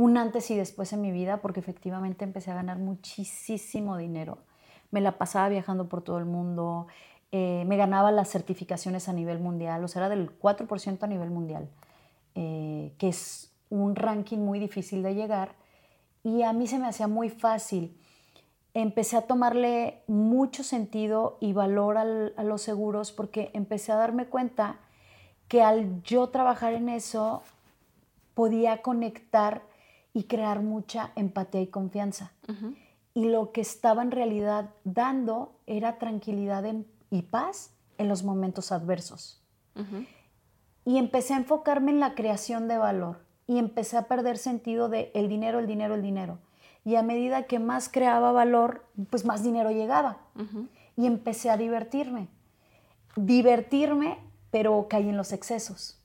un 0.00 0.16
antes 0.16 0.50
y 0.50 0.56
después 0.56 0.94
en 0.94 1.02
mi 1.02 1.12
vida 1.12 1.42
porque 1.42 1.60
efectivamente 1.60 2.24
empecé 2.24 2.50
a 2.50 2.54
ganar 2.54 2.78
muchísimo 2.78 3.98
dinero. 3.98 4.38
Me 4.90 5.02
la 5.02 5.18
pasaba 5.18 5.50
viajando 5.50 5.90
por 5.90 6.00
todo 6.00 6.18
el 6.18 6.24
mundo, 6.24 6.86
eh, 7.32 7.64
me 7.66 7.76
ganaba 7.76 8.10
las 8.10 8.30
certificaciones 8.30 9.10
a 9.10 9.12
nivel 9.12 9.40
mundial, 9.40 9.84
o 9.84 9.88
sea, 9.88 10.00
era 10.00 10.08
del 10.08 10.30
4% 10.38 11.02
a 11.02 11.06
nivel 11.06 11.30
mundial, 11.30 11.68
eh, 12.34 12.94
que 12.96 13.08
es 13.08 13.52
un 13.68 13.94
ranking 13.94 14.38
muy 14.38 14.58
difícil 14.58 15.02
de 15.02 15.14
llegar 15.14 15.52
y 16.24 16.44
a 16.44 16.54
mí 16.54 16.66
se 16.66 16.78
me 16.78 16.88
hacía 16.88 17.06
muy 17.06 17.28
fácil. 17.28 17.94
Empecé 18.72 19.18
a 19.18 19.22
tomarle 19.22 20.02
mucho 20.06 20.64
sentido 20.64 21.36
y 21.40 21.52
valor 21.52 21.98
a 21.98 22.42
los 22.42 22.62
seguros 22.62 23.12
porque 23.12 23.50
empecé 23.52 23.92
a 23.92 23.96
darme 23.96 24.26
cuenta 24.26 24.78
que 25.46 25.62
al 25.62 26.02
yo 26.04 26.28
trabajar 26.28 26.72
en 26.72 26.88
eso 26.88 27.42
podía 28.34 28.80
conectar 28.80 29.62
y 30.12 30.24
crear 30.24 30.60
mucha 30.60 31.12
empatía 31.16 31.60
y 31.60 31.66
confianza. 31.68 32.32
Y 33.14 33.24
lo 33.24 33.52
que 33.52 33.60
estaba 33.60 34.02
en 34.02 34.10
realidad 34.10 34.70
dando 34.84 35.52
era 35.66 35.98
tranquilidad 35.98 36.64
y 37.10 37.22
paz 37.22 37.72
en 37.98 38.08
los 38.08 38.22
momentos 38.22 38.72
adversos. 38.72 39.42
Y 40.84 40.98
empecé 40.98 41.34
a 41.34 41.38
enfocarme 41.38 41.90
en 41.90 42.00
la 42.00 42.14
creación 42.14 42.68
de 42.68 42.78
valor 42.78 43.24
y 43.46 43.58
empecé 43.58 43.96
a 43.96 44.08
perder 44.08 44.38
sentido 44.38 44.88
de 44.88 45.10
el 45.14 45.28
dinero, 45.28 45.58
el 45.58 45.66
dinero, 45.66 45.94
el 45.94 46.02
dinero. 46.02 46.38
Y 46.84 46.94
a 46.94 47.02
medida 47.02 47.44
que 47.44 47.58
más 47.58 47.88
creaba 47.88 48.32
valor, 48.32 48.86
pues 49.10 49.24
más 49.24 49.42
dinero 49.42 49.70
llegaba. 49.70 50.18
Y 50.96 51.06
empecé 51.06 51.50
a 51.50 51.56
divertirme. 51.56 52.28
Divertirme, 53.16 54.18
pero 54.50 54.86
caí 54.88 55.08
en 55.08 55.16
los 55.16 55.32
excesos. 55.32 55.98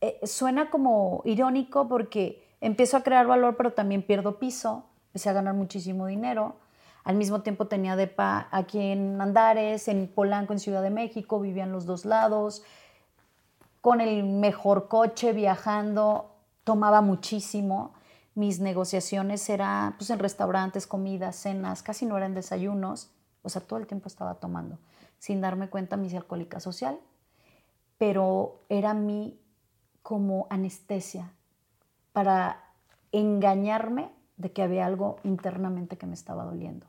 Eh, 0.00 0.18
suena 0.24 0.70
como 0.70 1.22
irónico 1.26 1.86
porque 1.86 2.49
empiezo 2.60 2.96
a 2.96 3.02
crear 3.02 3.26
valor, 3.26 3.56
pero 3.56 3.72
también 3.72 4.02
pierdo 4.02 4.38
piso, 4.38 4.84
empecé 5.06 5.30
a 5.30 5.34
ganar 5.34 5.54
muchísimo 5.54 6.06
dinero. 6.06 6.56
Al 7.04 7.16
mismo 7.16 7.40
tiempo 7.40 7.66
tenía 7.66 7.96
depa 7.96 8.48
aquí 8.50 8.78
en 8.78 9.20
Andares, 9.20 9.88
en 9.88 10.06
Polanco, 10.06 10.52
en 10.52 10.58
Ciudad 10.58 10.82
de 10.82 10.90
México, 10.90 11.40
vivía 11.40 11.64
en 11.64 11.72
los 11.72 11.86
dos 11.86 12.04
lados, 12.04 12.62
con 13.80 14.02
el 14.02 14.24
mejor 14.24 14.88
coche, 14.88 15.32
viajando, 15.32 16.36
tomaba 16.64 17.00
muchísimo. 17.00 17.94
Mis 18.34 18.60
negociaciones 18.60 19.48
eran 19.48 19.96
pues, 19.96 20.10
en 20.10 20.18
restaurantes, 20.18 20.86
comidas, 20.86 21.36
cenas, 21.36 21.82
casi 21.82 22.04
no 22.04 22.16
eran 22.18 22.34
desayunos. 22.34 23.10
O 23.42 23.48
sea, 23.48 23.62
todo 23.62 23.78
el 23.78 23.86
tiempo 23.86 24.06
estaba 24.06 24.34
tomando, 24.34 24.78
sin 25.18 25.40
darme 25.40 25.70
cuenta 25.70 25.96
mi 25.96 26.14
alcohólica 26.14 26.60
social. 26.60 27.00
Pero 27.96 28.60
era 28.68 28.92
mi 28.92 29.40
como 30.02 30.46
anestesia 30.50 31.32
para 32.12 32.64
engañarme 33.12 34.10
de 34.36 34.52
que 34.52 34.62
había 34.62 34.86
algo 34.86 35.16
internamente 35.22 35.98
que 35.98 36.06
me 36.06 36.14
estaba 36.14 36.44
doliendo. 36.44 36.86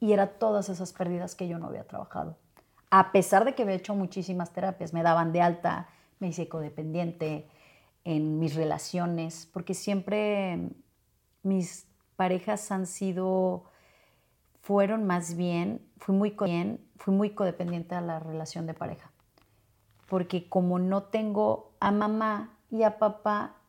Y 0.00 0.12
era 0.12 0.38
todas 0.38 0.68
esas 0.68 0.92
pérdidas 0.92 1.34
que 1.34 1.46
yo 1.46 1.58
no 1.58 1.66
había 1.66 1.84
trabajado. 1.84 2.36
A 2.90 3.12
pesar 3.12 3.44
de 3.44 3.54
que 3.54 3.62
había 3.62 3.76
hecho 3.76 3.94
muchísimas 3.94 4.52
terapias, 4.52 4.92
me 4.92 5.02
daban 5.02 5.32
de 5.32 5.40
alta, 5.40 5.88
me 6.18 6.28
hice 6.28 6.48
codependiente 6.48 7.48
en 8.02 8.40
mis 8.40 8.56
relaciones, 8.56 9.48
porque 9.52 9.74
siempre 9.74 10.70
mis 11.44 11.86
parejas 12.16 12.72
han 12.72 12.86
sido, 12.86 13.64
fueron 14.60 15.06
más 15.06 15.36
bien, 15.36 15.80
fui 15.98 16.16
muy, 16.16 16.36
bien, 16.44 16.84
fui 16.96 17.14
muy 17.14 17.30
codependiente 17.30 17.94
a 17.94 18.00
la 18.00 18.18
relación 18.18 18.66
de 18.66 18.74
pareja. 18.74 19.12
Porque 20.08 20.48
como 20.48 20.80
no 20.80 21.04
tengo 21.04 21.70
a 21.78 21.92
mamá 21.92 22.58
y 22.68 22.82
a 22.82 22.98
papá, 22.98 23.59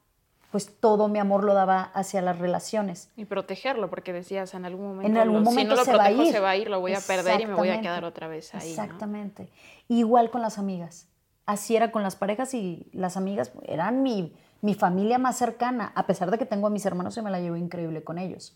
pues 0.51 0.77
todo 0.79 1.07
mi 1.07 1.17
amor 1.17 1.45
lo 1.45 1.53
daba 1.53 1.83
hacia 1.93 2.21
las 2.21 2.37
relaciones. 2.37 3.09
Y 3.15 3.25
protegerlo, 3.25 3.89
porque 3.89 4.11
decías 4.11 4.53
en 4.53 4.65
algún 4.65 4.87
momento, 4.87 5.09
en 5.09 5.17
algún 5.17 5.43
momento 5.43 5.61
si 5.61 5.65
no 5.65 5.75
lo 5.75 5.85
se, 5.85 5.91
protejo, 5.91 6.17
va 6.17 6.23
a 6.23 6.27
ir. 6.27 6.33
se 6.33 6.39
va 6.39 6.49
a 6.49 6.57
ir, 6.57 6.69
lo 6.69 6.81
voy 6.81 6.93
a 6.93 6.99
perder 6.99 7.41
y 7.41 7.45
me 7.45 7.53
voy 7.53 7.69
a 7.69 7.79
quedar 7.79 8.03
otra 8.03 8.27
vez 8.27 8.53
ahí. 8.53 8.69
Exactamente. 8.69 9.49
Igual 9.87 10.29
con 10.29 10.41
las 10.41 10.59
amigas. 10.59 11.07
Así 11.45 11.75
era 11.75 11.91
con 11.91 12.03
las 12.03 12.17
parejas 12.17 12.53
y 12.53 12.89
las 12.91 13.15
amigas 13.15 13.53
eran 13.63 14.03
mi, 14.03 14.35
mi, 14.61 14.75
familia 14.75 15.17
más 15.17 15.37
cercana, 15.37 15.91
a 15.95 16.05
pesar 16.05 16.29
de 16.29 16.37
que 16.37 16.45
tengo 16.45 16.67
a 16.67 16.69
mis 16.69 16.85
hermanos 16.85 17.15
y 17.17 17.21
me 17.21 17.31
la 17.31 17.39
llevo 17.39 17.55
increíble 17.55 18.03
con 18.03 18.17
ellos. 18.17 18.53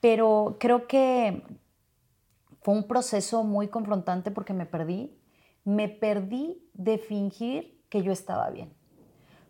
Pero 0.00 0.56
creo 0.58 0.86
que 0.86 1.42
fue 2.62 2.74
un 2.74 2.84
proceso 2.84 3.44
muy 3.44 3.68
confrontante 3.68 4.30
porque 4.30 4.54
me 4.54 4.66
perdí. 4.66 5.14
Me 5.64 5.88
perdí 5.88 6.66
de 6.72 6.98
fingir 6.98 7.80
que 7.88 8.02
yo 8.02 8.12
estaba 8.12 8.50
bien. 8.50 8.72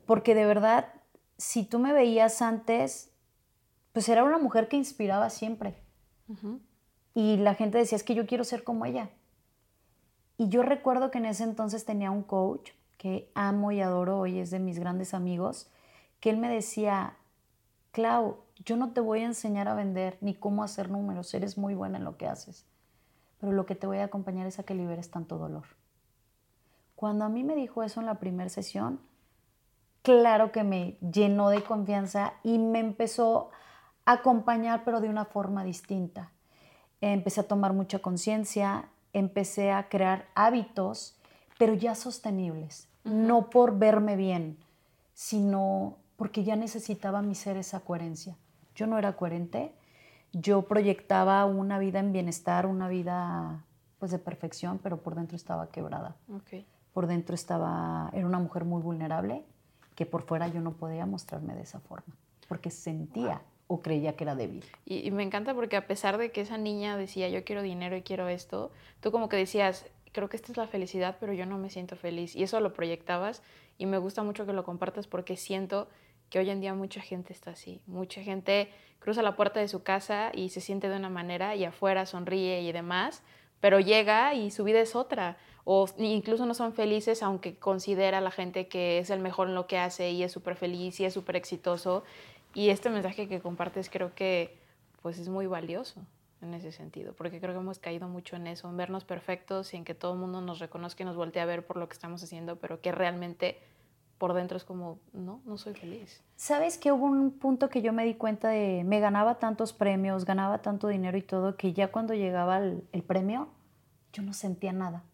Porque 0.05 0.35
de 0.35 0.45
verdad 0.45 0.93
si 1.43 1.65
tú 1.65 1.81
me 1.81 1.93
veías 1.93 2.41
antes, 2.41 3.11
pues 3.93 4.09
era 4.09 4.23
una 4.23 4.39
mujer 4.39 4.69
que 4.69 4.77
inspiraba 4.77 5.29
siempre. 5.29 5.75
Y 7.15 7.37
la 7.39 7.57
gente 7.57 7.79
decía, 7.79 7.97
es 7.97 8.05
que 8.05 8.15
yo 8.15 8.29
quiero 8.29 8.45
ser 8.45 8.63
como 8.63 8.87
ella. 8.87 9.11
Y 10.39 10.49
yo 10.49 10.63
recuerdo 10.63 11.11
que 11.11 11.19
en 11.19 11.27
ese 11.27 11.43
entonces 11.43 11.85
tenía 11.85 12.13
un 12.13 12.23
coach 12.23 12.71
que 12.97 13.29
amo 13.35 13.73
y 13.73 13.81
adoro 13.81 14.21
hoy, 14.21 14.39
es 14.39 14.53
de 14.53 14.61
mis 14.61 14.79
grandes 14.79 15.15
amigos, 15.15 15.69
que 16.21 16.31
él 16.31 16.37
me 16.37 16.49
decía, 16.49 17.17
Clau, 17.91 18.37
yo 18.65 18.77
no 18.77 18.93
te 18.93 19.01
voy 19.01 19.23
a 19.23 19.27
enseñar 19.27 19.67
a 19.67 19.75
vender 19.75 20.19
ni 20.21 20.35
cómo 20.35 20.63
hacer 20.63 20.91
números, 20.91 21.35
eres 21.35 21.59
muy 21.59 21.75
buena 21.75 21.99
en 21.99 22.05
lo 22.05 22.17
que 22.17 22.29
haces, 22.29 22.67
pero 23.41 23.51
lo 23.51 23.67
que 23.67 23.75
te 23.75 23.89
voy 23.89 23.99
a 23.99 24.05
acompañar 24.05 24.47
es 24.47 24.61
a 24.61 24.63
que 24.63 24.77
liberes 24.77 25.11
tanto 25.11 25.39
dolor. 25.39 25.65
Cuando 26.95 27.25
a 27.25 27.29
mí 27.29 27.43
me 27.43 27.57
dijo 27.57 27.83
eso 27.83 27.99
en 27.99 28.07
la 28.07 28.21
primera 28.21 28.49
sesión, 28.49 29.01
claro 30.03 30.53
que 30.53 30.65
me 30.65 30.99
llenó 31.01 31.49
de 31.49 31.63
confianza 31.63 32.35
y 32.43 32.59
me 32.59 32.81
empezó 32.81 33.51
a 34.05 34.13
acompañar, 34.13 34.83
pero 34.85 35.01
de 35.01 35.09
una 35.09 35.25
forma 35.25 35.65
distinta. 35.65 36.31
Empecé 37.01 37.41
a 37.41 37.49
tomar 37.49 37.73
mucha 37.73 38.01
conciencia, 38.01 38.89
empecé 39.13 39.73
a 39.73 39.89
crear 39.89 40.27
hábitos, 40.35 41.17
pero 41.59 41.75
ya 41.75 41.95
sostenibles, 41.95 42.89
no 43.05 43.51
por 43.51 43.79
verme 43.79 44.17
bien, 44.17 44.59
sino 45.15 45.97
porque 46.17 46.45
ya 46.45 46.57
necesitaba 46.57 47.23
mi 47.23 47.35
ser 47.35 47.57
esa 47.57 47.81
coherencia. 47.81 48.37
Yo 48.75 48.87
no 48.87 48.99
era 48.99 49.17
coherente, 49.17 49.73
yo 50.33 50.63
proyectaba 50.63 51.45
una 51.45 51.79
vida 51.79 51.99
en 51.99 52.13
bienestar, 52.13 52.67
una 52.67 52.89
vida 52.89 53.65
pues 53.99 54.11
de 54.11 54.19
perfección, 54.19 54.81
pero 54.83 55.03
por 55.03 55.15
dentro 55.15 55.37
estaba 55.37 55.71
quebrada. 55.71 56.17
Por 56.93 57.07
dentro 57.07 57.35
estaba, 57.35 58.11
era 58.13 58.27
una 58.27 58.39
mujer 58.39 58.65
muy 58.65 58.83
vulnerable, 58.83 59.45
que 59.95 60.07
por 60.07 60.23
fuera 60.23 60.49
yo 60.49 60.61
no 60.61 60.73
podía 60.73 61.07
mostrarme 61.07 61.55
de 61.55 61.63
esa 61.63 61.81
forma, 61.81 62.15
porque 62.49 62.71
sentía 62.71 63.43
o 63.67 63.81
creía 63.81 64.17
que 64.17 64.25
era 64.25 64.35
débil. 64.35 64.65
Y, 64.85 65.11
me 65.11 65.23
encanta 65.23 65.55
porque 65.55 65.77
a 65.77 65.87
pesar 65.87 66.19
de 66.19 66.31
que 66.31 66.43
esa 66.43 66.59
niña 66.59 66.97
decía, 66.97 67.29
yo 67.29 67.45
quiero 67.45 67.63
dinero 67.63 67.97
y 67.97 68.03
quiero 68.03 68.29
esto, 68.29 68.71
tú 69.01 69.11
como 69.11 69.29
que 69.29 69.37
decías, 69.37 69.87
creo 70.13 70.29
que 70.29 70.37
esta 70.37 70.53
es 70.53 70.59
la 70.59 70.67
felicidad, 70.67 71.17
pero 71.19 71.33
yo 71.33 71.47
no 71.47 71.59
me 71.59 71.71
siento 71.71 71.97
feliz. 71.97 72.37
Y 72.37 72.43
eso 72.43 72.61
lo 72.61 72.75
proyectabas 72.75 73.43
y 73.79 73.87
me 73.87 73.99
gusta 73.99 74.23
mucho 74.23 74.45
que 74.47 74.53
lo 74.53 74.65
compartas 74.65 75.07
porque 75.07 75.37
siento 75.37 75.89
que 76.29 76.39
hoy 76.39 76.51
en 76.51 76.61
día 76.61 76.75
mucha 76.75 77.01
gente 77.01 77.33
está 77.33 77.53
así. 77.53 77.81
Mucha 77.87 78.23
gente 78.23 78.71
cruza 78.99 79.23
la 79.23 79.37
puerta 79.37 79.61
de 79.61 79.69
su 79.69 79.83
casa 79.83 80.31
y 80.35 80.51
se 80.51 80.61
siente 80.61 80.89
de 80.89 80.97
una 80.97 81.11
manera 81.11 81.57
y 81.57 81.65
afuera 81.65 82.07
sonríe 82.07 82.63
y 82.63 82.73
demás, 82.73 83.23
pero 83.61 83.81
llega 83.81 84.35
y 84.35 84.51
su 84.51 84.65
vida 84.65 84.81
es 84.81 84.95
otra 84.95 85.37
o 85.65 85.87
incluso 85.99 86.47
no 86.47 86.55
son 86.55 86.73
felices 86.73 87.23
aunque 87.23 87.57
considera 87.57 88.21
la 88.21 88.31
gente 88.31 88.67
que 88.67 88.99
es 88.99 89.11
el 89.11 89.21
mejor 89.21 89.49
en 89.49 89.55
lo 89.55 89.67
que 89.67 89.79
hace 89.79 90.11
y 90.11 90.23
es 90.23 90.33
súper 90.33 90.57
feliz 90.57 90.99
y 91.01 91.05
es 91.05 91.15
súper 91.15 91.37
exitoso. 91.37 92.03
Y 92.55 92.71
este 92.71 92.91
mensaje 92.91 93.29
que 93.29 93.41
compartes 93.41 93.89
creo 93.89 94.15
que 94.15 94.59
pues 95.03 95.19
es 95.19 95.29
muy 95.29 95.47
valioso 95.47 96.01
en 96.43 96.55
ese 96.55 96.73
sentido, 96.73 97.13
porque 97.13 97.39
creo 97.39 97.55
que 97.55 97.61
hemos 97.61 97.79
caído 97.79 98.09
mucho 98.09 98.35
en 98.35 98.49
eso, 98.49 98.69
en 98.69 98.77
vernos 98.77 99.05
perfectos 99.05 99.73
y 99.75 99.77
en 99.77 99.85
que 99.85 99.95
todo 99.95 100.15
el 100.15 100.19
mundo 100.19 100.41
nos 100.41 100.59
reconozca 100.59 101.05
y 101.05 101.07
nos 101.07 101.17
voltee 101.17 101.41
a 101.41 101.47
ver 101.47 101.65
por 101.65 101.77
lo 101.77 101.89
que 101.89 101.95
estamos 101.95 102.23
haciendo, 102.23 102.57
pero 102.57 102.81
que 102.81 102.91
realmente 102.91 103.59
por 104.19 104.35
dentro 104.35 104.57
es 104.57 104.65
como, 104.65 104.99
no, 105.13 105.41
no 105.45 105.57
soy 105.57 105.75
feliz. 105.75 106.23
¿Sabes 106.35 106.79
que 106.79 106.91
hubo 106.91 107.07
un 107.07 107.31
punto 107.39 107.69
que 107.69 107.81
yo 107.81 107.93
me 107.93 108.05
di 108.05 108.15
cuenta 108.15 108.49
de, 108.49 108.83
me 108.85 108.99
ganaba 108.99 109.37
tantos 109.37 109.73
premios, 109.73 110.25
ganaba 110.25 110.59
tanto 110.63 110.89
dinero 110.89 111.17
y 111.17 111.23
todo, 111.23 111.57
que 111.57 111.73
ya 111.73 111.93
cuando 111.93 112.15
llegaba 112.15 112.59
el 112.59 113.03
premio, 113.07 113.49
yo 114.13 114.23
no 114.23 114.33
sentía 114.33 114.73
nada 114.73 115.05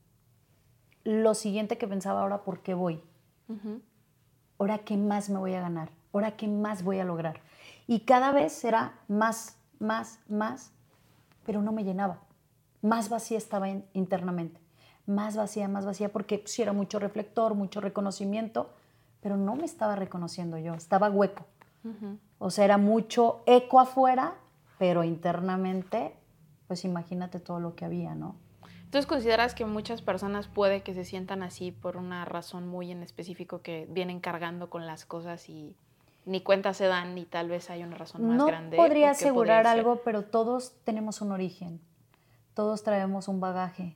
lo 1.09 1.33
siguiente 1.33 1.79
que 1.79 1.89
pensaba 1.89 2.21
ahora, 2.21 2.45
¿por 2.45 2.61
qué 2.61 2.75
voy? 2.75 3.03
Ahora, 4.59 4.77
¿qué 4.81 4.99
más 4.99 5.31
me 5.31 5.39
voy 5.39 5.55
a 5.55 5.63
ganar? 5.63 5.89
Ahora, 6.13 6.37
¿qué 6.37 6.47
más 6.47 6.83
voy 6.83 6.99
a 6.99 7.05
lograr? 7.05 7.41
Y 7.87 8.01
cada 8.01 8.31
vez 8.31 8.63
era 8.63 8.93
más, 9.09 9.57
más, 9.79 10.21
más, 10.29 10.71
pero 11.47 11.63
no 11.63 11.73
me 11.73 11.83
llenaba. 11.83 12.19
Más 12.83 13.09
vacía 13.09 13.39
estaba 13.39 13.71
internamente. 13.95 14.61
Más 15.07 15.35
vacía, 15.35 15.67
más 15.67 15.87
vacía, 15.87 16.13
porque 16.13 16.43
sí 16.45 16.61
era 16.61 16.75
mucho 16.75 16.99
reflector, 16.99 17.55
mucho 17.55 17.81
reconocimiento, 17.81 18.69
pero 19.23 19.39
no 19.39 19.57
me 19.57 19.65
estaba 19.65 19.97
reconociendo 19.97 20.59
yo, 20.59 20.75
estaba 20.75 21.09
hueco. 21.09 21.47
O 22.39 22.51
sea, 22.51 22.67
era 22.67 22.77
mucho 22.77 23.43
eco 23.47 23.81
afuera, 23.81 24.35
pero 24.79 25.05
internamente, 25.05 26.15
pues 26.67 26.85
imagínate 26.85 27.41
todo 27.41 27.61
lo 27.61 27.75
que 27.75 27.87
había, 27.87 28.15
¿no? 28.15 28.37
Entonces, 28.89 29.07
¿consideras 29.07 29.55
que 29.55 29.67
muchas 29.67 30.01
personas 30.01 30.49
puede 30.49 30.83
que 30.83 30.95
se 30.95 31.05
sientan 31.05 31.43
así 31.43 31.73
por 31.73 31.99
una 31.99 32.25
razón 32.25 32.67
muy 32.67 32.91
en 32.91 33.03
específico 33.03 33.61
que 33.61 33.87
vienen 33.91 34.19
cargando 34.19 34.71
con 34.71 34.87
las 34.87 35.05
cosas 35.05 35.51
y 35.51 35.77
ni 36.25 36.41
cuenta 36.41 36.73
se 36.73 36.87
dan 36.87 37.15
ni 37.15 37.27
tal 37.27 37.51
vez 37.51 37.69
hay 37.69 37.83
una 37.83 37.99
razón 37.99 38.27
más 38.27 38.47
grande? 38.47 38.79
No 38.79 38.83
podría 38.83 39.11
asegurar 39.11 39.67
algo, 39.67 40.01
pero 40.07 40.25
todos 40.25 40.73
tenemos 40.85 41.21
un 41.21 41.33
origen, 41.33 41.83
todos 42.55 42.83
traemos 42.83 43.29
un 43.29 43.41
bagaje, 43.41 43.95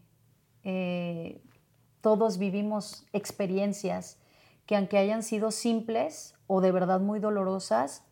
eh, 0.62 1.40
todos 2.02 2.36
vivimos 2.36 3.06
experiencias 3.14 4.18
que 4.66 4.76
aunque 4.76 4.98
hayan 4.98 5.22
sido 5.22 5.52
simples 5.52 6.34
o 6.46 6.60
de 6.60 6.70
verdad 6.70 7.00
muy 7.00 7.18
dolorosas, 7.18 8.04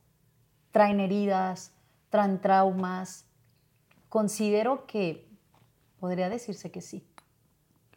traen 0.71 0.99
heridas, 0.99 1.75
traen 2.09 2.41
traumas. 2.41 3.27
Considero 4.09 4.87
que 4.87 5.30
Podría 6.01 6.29
decirse 6.29 6.71
que 6.71 6.81
sí. 6.81 7.05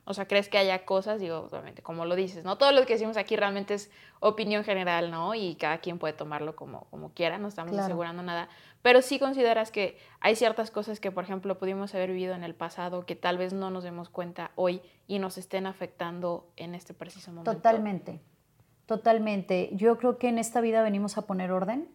O 0.05 0.13
sea, 0.13 0.27
¿crees 0.27 0.49
que 0.49 0.57
haya 0.57 0.83
cosas? 0.83 1.21
Digo, 1.21 1.47
obviamente, 1.49 1.81
como 1.81 2.03
lo 2.03 2.15
dices, 2.15 2.43
¿no? 2.43 2.57
Todo 2.57 2.73
lo 2.73 2.85
que 2.85 2.93
decimos 2.93 3.15
aquí 3.15 3.37
realmente 3.37 3.73
es 3.75 3.89
opinión 4.19 4.65
general, 4.65 5.09
¿no? 5.09 5.33
Y 5.33 5.55
cada 5.55 5.77
quien 5.77 5.97
puede 5.97 6.13
tomarlo 6.13 6.57
como, 6.57 6.87
como 6.89 7.13
quiera, 7.13 7.37
no 7.37 7.47
estamos 7.47 7.77
asegurando 7.77 8.21
nada. 8.21 8.49
Pero 8.81 9.01
sí 9.01 9.17
consideras 9.17 9.71
que 9.71 9.97
hay 10.19 10.35
ciertas 10.35 10.71
cosas 10.71 10.99
que, 10.99 11.09
por 11.09 11.23
ejemplo, 11.23 11.57
pudimos 11.57 11.95
haber 11.95 12.09
vivido 12.09 12.33
en 12.33 12.43
el 12.43 12.53
pasado 12.53 13.05
que 13.05 13.15
tal 13.15 13.37
vez 13.37 13.53
no 13.53 13.71
nos 13.71 13.85
demos 13.85 14.09
cuenta 14.09 14.51
hoy 14.55 14.81
y 15.07 15.19
nos 15.19 15.37
estén 15.37 15.65
afectando 15.65 16.51
en 16.57 16.75
este 16.75 16.93
preciso 16.93 17.31
momento. 17.31 17.53
Totalmente, 17.53 18.19
totalmente. 18.85 19.69
Yo 19.71 19.97
creo 19.97 20.17
que 20.17 20.27
en 20.27 20.37
esta 20.37 20.59
vida 20.59 20.83
venimos 20.83 21.17
a 21.17 21.21
poner 21.21 21.53
orden. 21.53 21.87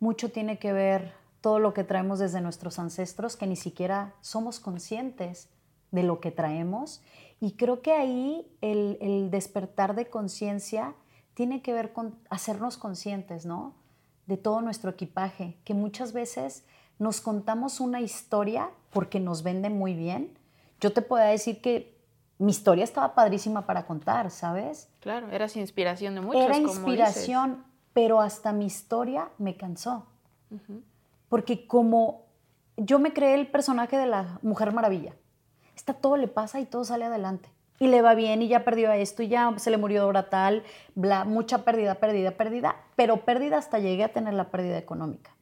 Mucho 0.00 0.32
tiene 0.32 0.58
que 0.58 0.72
ver 0.72 1.12
todo 1.44 1.58
lo 1.58 1.74
que 1.74 1.84
traemos 1.84 2.20
desde 2.20 2.40
nuestros 2.40 2.78
ancestros, 2.78 3.36
que 3.36 3.46
ni 3.46 3.56
siquiera 3.56 4.14
somos 4.22 4.60
conscientes 4.60 5.50
de 5.90 6.02
lo 6.02 6.18
que 6.18 6.30
traemos. 6.30 7.02
Y 7.38 7.52
creo 7.52 7.82
que 7.82 7.92
ahí 7.92 8.50
el, 8.62 9.28
despertar 9.30 9.94
de 9.94 10.08
conciencia 10.08 10.94
tiene 11.34 11.60
que 11.60 11.74
ver 11.74 11.92
con 11.92 12.18
hacernos 12.30 12.78
conscientes, 12.78 13.44
¿no? 13.44 13.74
De 14.24 14.38
todo 14.38 14.62
nuestro 14.62 14.92
equipaje, 14.92 15.58
que 15.66 15.74
muchas 15.74 16.14
veces 16.14 16.64
nos 16.98 17.20
contamos 17.20 17.78
una 17.78 18.00
historia 18.00 18.70
porque 18.90 19.20
nos 19.20 19.42
venden 19.42 19.76
muy 19.76 19.92
bien. 19.92 20.38
Yo 20.80 20.94
te 20.94 21.02
puedo 21.02 21.26
decir 21.26 21.60
que 21.60 21.94
mi 22.38 22.52
historia 22.52 22.84
estaba 22.84 23.14
padrísima 23.14 23.66
para 23.66 23.84
contar, 23.84 24.30
¿sabes? 24.30 24.88
Claro, 25.00 25.30
eras 25.30 25.58
inspiración 25.58 26.14
de 26.14 26.22
muchos. 26.22 26.42
Era 26.42 26.56
inspiración, 26.56 27.66
pero 27.92 28.22
hasta 28.22 28.54
mi 28.54 28.64
historia 28.64 29.28
me 29.36 29.58
cansó. 29.58 30.06
Porque 31.34 31.66
como 31.66 32.26
yo 32.76 33.00
me 33.00 33.12
creé 33.12 33.34
el 33.34 33.48
personaje 33.48 33.96
de 33.96 34.06
la 34.06 34.38
Mujer 34.42 34.72
Maravilla, 34.72 35.16
está 35.74 35.92
todo 35.92 36.16
le 36.16 36.28
pasa 36.28 36.60
y 36.60 36.64
todo 36.64 36.84
sale 36.84 37.06
adelante. 37.06 37.48
Y 37.80 37.88
le 37.88 38.02
va 38.02 38.14
bien 38.14 38.40
y 38.40 38.46
ya 38.46 38.64
perdió 38.64 38.88
a 38.88 38.96
esto 38.96 39.24
y 39.24 39.26
ya 39.26 39.52
se 39.58 39.72
le 39.72 39.76
murió 39.76 40.06
obra 40.06 40.30
tal, 40.30 40.62
bla, 40.94 41.24
mucha 41.24 41.64
pérdida, 41.64 41.96
pérdida, 41.96 42.36
pérdida, 42.36 42.76
pero 42.94 43.24
pérdida 43.24 43.58
hasta 43.58 43.80
llegué 43.80 44.04
a 44.04 44.12
tener 44.12 44.34
la 44.34 44.52
pérdida 44.52 44.78
económica. 44.78 45.34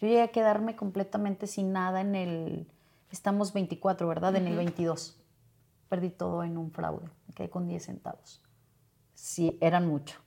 Yo 0.00 0.08
llegué 0.08 0.22
a 0.22 0.28
quedarme 0.28 0.76
completamente 0.76 1.46
sin 1.46 1.74
nada 1.74 2.00
en 2.00 2.14
el, 2.14 2.66
estamos 3.10 3.52
24, 3.52 4.08
¿verdad? 4.08 4.34
En 4.36 4.46
el 4.46 4.56
22. 4.56 5.22
Perdí 5.90 6.08
todo 6.08 6.42
en 6.42 6.56
un 6.56 6.70
fraude, 6.70 7.10
me 7.28 7.34
quedé 7.34 7.50
con 7.50 7.68
10 7.68 7.84
centavos. 7.84 8.42
Sí, 9.12 9.58
eran 9.60 9.86
mucho. 9.86 10.20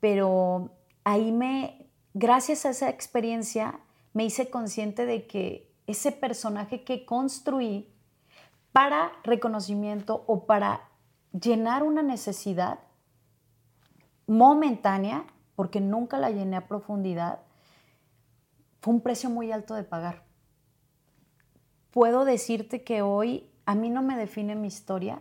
Pero 0.00 0.72
ahí 1.04 1.30
me, 1.30 1.85
gracias 2.18 2.64
a 2.64 2.70
esa 2.70 2.88
experiencia, 2.88 3.78
me 4.14 4.24
hice 4.24 4.48
consciente 4.48 5.04
de 5.04 5.26
que 5.26 5.70
ese 5.86 6.12
personaje 6.12 6.82
que 6.82 7.04
construí 7.04 7.92
para 8.72 9.12
reconocimiento 9.22 10.24
o 10.26 10.46
para 10.46 10.88
llenar 11.38 11.82
una 11.82 12.02
necesidad 12.02 12.78
momentánea, 14.26 15.26
porque 15.56 15.82
nunca 15.82 16.16
la 16.16 16.30
llené 16.30 16.56
a 16.56 16.66
profundidad, 16.66 17.40
fue 18.80 18.94
un 18.94 19.02
precio 19.02 19.28
muy 19.28 19.52
alto 19.52 19.74
de 19.74 19.84
pagar. 19.84 20.24
Puedo 21.90 22.24
decirte 22.24 22.82
que 22.82 23.02
hoy 23.02 23.50
a 23.66 23.74
mí 23.74 23.90
no 23.90 24.00
me 24.00 24.16
define 24.16 24.54
mi 24.54 24.68
historia. 24.68 25.20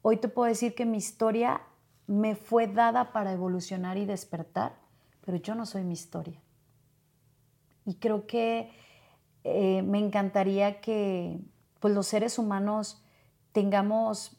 Hoy 0.00 0.16
te 0.16 0.28
puedo 0.28 0.48
decir 0.48 0.74
que 0.74 0.86
mi 0.86 0.96
historia 0.96 1.60
me 2.06 2.36
fue 2.36 2.68
dada 2.68 3.12
para 3.12 3.32
evolucionar 3.32 3.98
y 3.98 4.06
despertar, 4.06 4.81
pero 5.24 5.38
yo 5.38 5.54
no 5.54 5.66
soy 5.66 5.84
mi 5.84 5.94
historia. 5.94 6.40
Y 7.84 7.94
creo 7.94 8.26
que 8.26 8.70
eh, 9.44 9.82
me 9.82 9.98
encantaría 9.98 10.80
que 10.80 11.40
pues, 11.80 11.94
los 11.94 12.06
seres 12.06 12.38
humanos 12.38 13.02
tengamos 13.52 14.36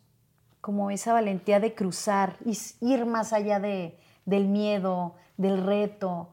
como 0.62 0.92
esa 0.92 1.12
valentía 1.12 1.60
de 1.60 1.76
cruzar, 1.76 2.38
ir 2.80 3.06
más 3.06 3.34
allá 3.34 3.60
de, 3.60 4.00
del 4.26 4.48
miedo, 4.48 5.16
del 5.36 5.62
reto, 5.62 6.30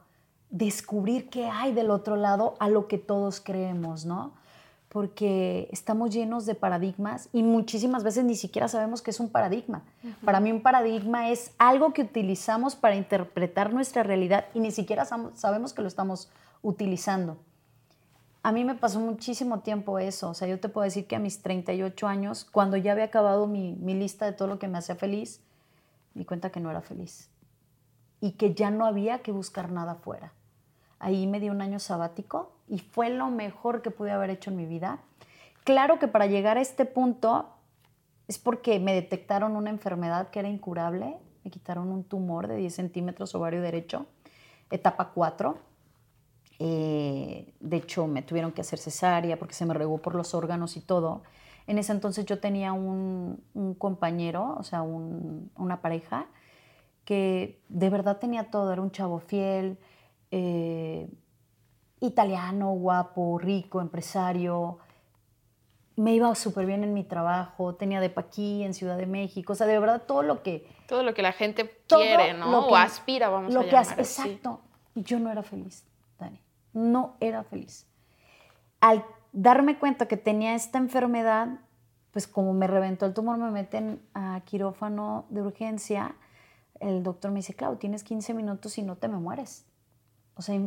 descubrir 0.51 1.29
qué 1.31 1.47
hay 1.47 1.73
del 1.73 1.91
otro 1.91 2.15
lado 2.17 2.55
a 2.61 2.69
lo 2.69 2.87
que 2.87 2.99
todos 2.99 3.41
creemos, 3.41 4.05
¿no? 4.07 4.35
Porque 4.91 5.69
estamos 5.71 6.11
llenos 6.11 6.47
de 6.47 6.55
paradigmas 6.55 7.29
y 7.33 7.43
muchísimas 7.43 8.03
veces 8.03 8.25
ni 8.25 8.35
siquiera 8.35 8.69
sabemos 8.69 9.03
qué 9.03 9.13
es 9.13 9.21
un 9.21 9.31
paradigma. 9.31 9.83
Para 10.25 10.41
mí 10.41 10.51
un 10.51 10.63
paradigma 10.63 11.31
es 11.31 11.53
algo 11.59 11.93
que 11.93 12.03
utilizamos 12.03 12.75
para 12.75 12.97
interpretar 12.97 13.73
nuestra 13.73 14.03
realidad 14.03 14.47
y 14.53 14.61
ni 14.61 14.73
siquiera 14.73 15.05
sabemos 15.05 15.73
que 15.73 15.83
lo 15.83 15.89
estamos 15.89 16.29
utilizando. 16.63 17.39
A 18.43 18.53
mí 18.53 18.65
me 18.65 18.75
pasó 18.75 19.01
muchísimo 19.01 19.61
tiempo 19.61 19.99
eso. 19.99 20.31
O 20.31 20.35
sea, 20.35 20.49
yo 20.49 20.59
te 20.59 20.69
puedo 20.69 20.85
decir 20.85 21.07
que 21.07 21.17
a 21.17 21.21
mis 21.21 21.41
38 21.41 22.09
años, 22.09 22.45
cuando 22.45 22.77
ya 22.77 22.93
había 22.93 23.05
acabado 23.05 23.47
mi, 23.47 23.75
mi 23.75 23.95
lista 23.95 24.27
de 24.27 24.33
todo 24.33 24.49
lo 24.49 24.59
que 24.59 24.67
me 24.67 24.79
hacía 24.79 24.97
feliz, 24.97 25.41
me 26.15 26.21
di 26.21 26.25
cuenta 26.25 26.51
que 26.51 26.59
no 26.61 26.71
era 26.71 26.81
feliz 26.81 27.31
y 28.21 28.33
que 28.33 28.55
ya 28.55 28.71
no 28.71 28.87
había 28.87 29.21
que 29.21 29.33
buscar 29.33 29.71
nada 29.71 29.95
fuera 29.95 30.33
Ahí 31.01 31.27
me 31.27 31.41
di 31.41 31.49
un 31.49 31.63
año 31.63 31.81
sabático 31.81 32.53
y 32.71 32.79
fue 32.79 33.11
lo 33.11 33.29
mejor 33.31 33.83
que 33.83 33.91
pude 33.91 34.13
haber 34.13 34.31
hecho 34.31 34.51
en 34.51 34.57
mi 34.57 34.65
vida. 34.65 35.01
Claro 35.65 35.99
que 35.99 36.07
para 36.07 36.27
llegar 36.27 36.57
a 36.57 36.61
este 36.61 36.85
punto 36.85 37.51
es 38.29 38.39
porque 38.39 38.79
me 38.79 38.95
detectaron 38.95 39.57
una 39.57 39.71
enfermedad 39.71 40.31
que 40.31 40.39
era 40.39 40.49
incurable. 40.49 41.17
Me 41.43 41.51
quitaron 41.51 41.89
un 41.89 42.05
tumor 42.05 42.47
de 42.47 42.57
10 42.57 42.73
centímetros 42.73 43.35
ovario 43.35 43.61
derecho, 43.61 44.07
etapa 44.71 45.11
4. 45.13 45.59
Eh, 46.61 47.53
de 47.59 47.77
hecho, 47.77 48.07
me 48.07 48.23
tuvieron 48.23 48.53
que 48.53 48.61
hacer 48.61 48.79
cesárea 48.79 49.37
porque 49.37 49.55
se 49.55 49.67
me 49.67 49.75
regó 49.75 49.99
por 49.99 50.15
los 50.15 50.33
órganos 50.33 50.77
y 50.77 50.81
todo. 50.81 51.25
En 51.67 51.77
ese 51.77 51.91
entonces 51.91 52.25
yo 52.25 52.39
tenía 52.39 52.73
un, 52.73 53.43
compañero, 53.79 54.55
o 54.59 54.63
sea, 54.63 54.83
una 54.83 55.83
pareja, 55.83 56.27
que 57.05 57.61
de 57.69 57.91
verdad 57.91 58.19
tenía 58.19 58.51
todo. 58.51 58.73
Era 58.73 58.81
un 58.81 58.93
chavo 58.93 59.19
fiel, 59.19 59.77
eh, 60.31 61.09
italiano, 62.01 62.73
guapo, 62.73 63.39
rico, 63.39 63.81
empresario. 63.81 64.79
Me 65.97 66.15
iba 66.15 66.35
súper 66.35 66.67
bien 66.67 66.83
en 66.83 66.95
mi 66.95 67.05
trabajo, 67.05 67.75
tenía 67.75 68.01
de 68.01 68.13
aquí 68.17 68.63
en 68.65 68.73
Ciudad 68.73 68.97
de 68.97 69.07
México, 69.07 69.53
o 69.53 69.57
sea, 69.57 69.67
de 69.67 69.79
verdad 69.79 70.03
todo 70.07 70.23
lo 70.23 70.43
que... 70.43 70.67
Todo 70.89 71.03
lo 71.03 71.13
que 71.15 71.23
la 71.23 71.33
gente 71.33 71.83
quiere, 71.87 72.33
¿no? 72.33 72.67
o 72.67 72.75
aspira, 72.75 73.29
vamos 73.29 73.53
lo 73.53 73.61
a 73.61 73.65
llamar 73.65 73.95
que 73.95 74.01
Exacto. 74.01 74.63
Yo 74.95 75.19
no 75.19 75.31
era 75.31 75.43
feliz, 75.43 75.85
Dani. 76.19 76.41
No 76.73 77.17
era 77.21 77.45
feliz. 77.45 77.87
Al 78.81 79.05
darme 79.33 79.79
cuenta 79.79 80.09
que 80.09 80.17
tenía 80.17 80.55
esta 80.55 80.79
enfermedad, 80.79 81.61
pues 82.13 82.27
como 82.27 82.55
me 82.55 82.67
reventó 82.67 83.07
el 83.07 83.15
tumor, 83.15 83.39
me 83.39 83.51
meten 83.51 84.03
a 84.15 84.41
quirófano 84.45 85.27
de 85.29 85.43
urgencia. 85.43 86.17
El 86.81 87.03
doctor 87.03 87.31
me 87.31 87.39
dice, 87.39 87.55
Clau, 87.55 87.77
tienes 87.77 88.03
15 88.05 88.35
minutos 88.35 88.79
y 88.79 88.83
no 88.83 88.97
te 88.97 89.09
me 89.09 89.19
mueres. 89.19 89.67
O 90.35 90.43
sea, 90.43 90.59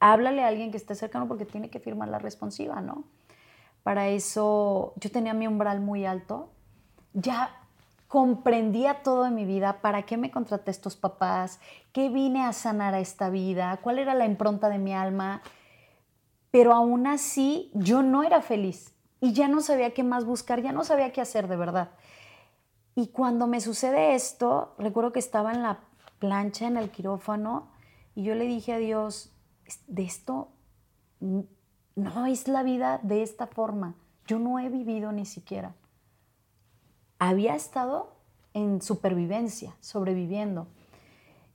háblale 0.00 0.42
a 0.42 0.48
alguien 0.48 0.70
que 0.70 0.76
esté 0.76 0.94
cercano 0.94 1.28
porque 1.28 1.44
tiene 1.44 1.70
que 1.70 1.78
firmar 1.78 2.08
la 2.08 2.18
responsiva, 2.18 2.80
¿no? 2.80 3.04
Para 3.82 4.08
eso 4.08 4.94
yo 4.96 5.10
tenía 5.10 5.34
mi 5.34 5.46
umbral 5.46 5.80
muy 5.80 6.04
alto. 6.04 6.50
Ya 7.12 7.56
comprendía 8.08 9.02
todo 9.02 9.26
en 9.26 9.36
mi 9.36 9.44
vida, 9.44 9.80
para 9.80 10.02
qué 10.02 10.16
me 10.16 10.32
contraté 10.32 10.72
estos 10.72 10.96
papás, 10.96 11.60
qué 11.92 12.08
vine 12.08 12.44
a 12.44 12.52
sanar 12.52 12.94
a 12.94 13.00
esta 13.00 13.30
vida, 13.30 13.78
cuál 13.82 14.00
era 14.00 14.14
la 14.14 14.26
impronta 14.26 14.68
de 14.68 14.78
mi 14.78 14.92
alma. 14.92 15.42
Pero 16.50 16.72
aún 16.72 17.06
así 17.06 17.70
yo 17.74 18.02
no 18.02 18.24
era 18.24 18.42
feliz 18.42 18.94
y 19.20 19.32
ya 19.32 19.48
no 19.48 19.60
sabía 19.60 19.94
qué 19.94 20.02
más 20.02 20.24
buscar, 20.24 20.60
ya 20.62 20.72
no 20.72 20.82
sabía 20.82 21.12
qué 21.12 21.20
hacer 21.20 21.46
de 21.46 21.56
verdad. 21.56 21.90
Y 22.96 23.08
cuando 23.08 23.46
me 23.46 23.60
sucede 23.60 24.14
esto, 24.14 24.74
recuerdo 24.78 25.12
que 25.12 25.20
estaba 25.20 25.52
en 25.52 25.62
la 25.62 25.78
plancha, 26.18 26.66
en 26.66 26.76
el 26.76 26.90
quirófano, 26.90 27.68
y 28.14 28.24
yo 28.24 28.34
le 28.34 28.46
dije 28.46 28.72
a 28.72 28.78
Dios, 28.78 29.32
de 29.86 30.02
esto 30.02 30.48
no 31.20 32.26
es 32.26 32.48
la 32.48 32.62
vida 32.62 33.00
de 33.02 33.22
esta 33.22 33.46
forma. 33.46 33.94
Yo 34.26 34.38
no 34.38 34.58
he 34.58 34.68
vivido 34.68 35.12
ni 35.12 35.26
siquiera. 35.26 35.74
Había 37.18 37.54
estado 37.54 38.12
en 38.54 38.80
supervivencia, 38.82 39.74
sobreviviendo. 39.80 40.66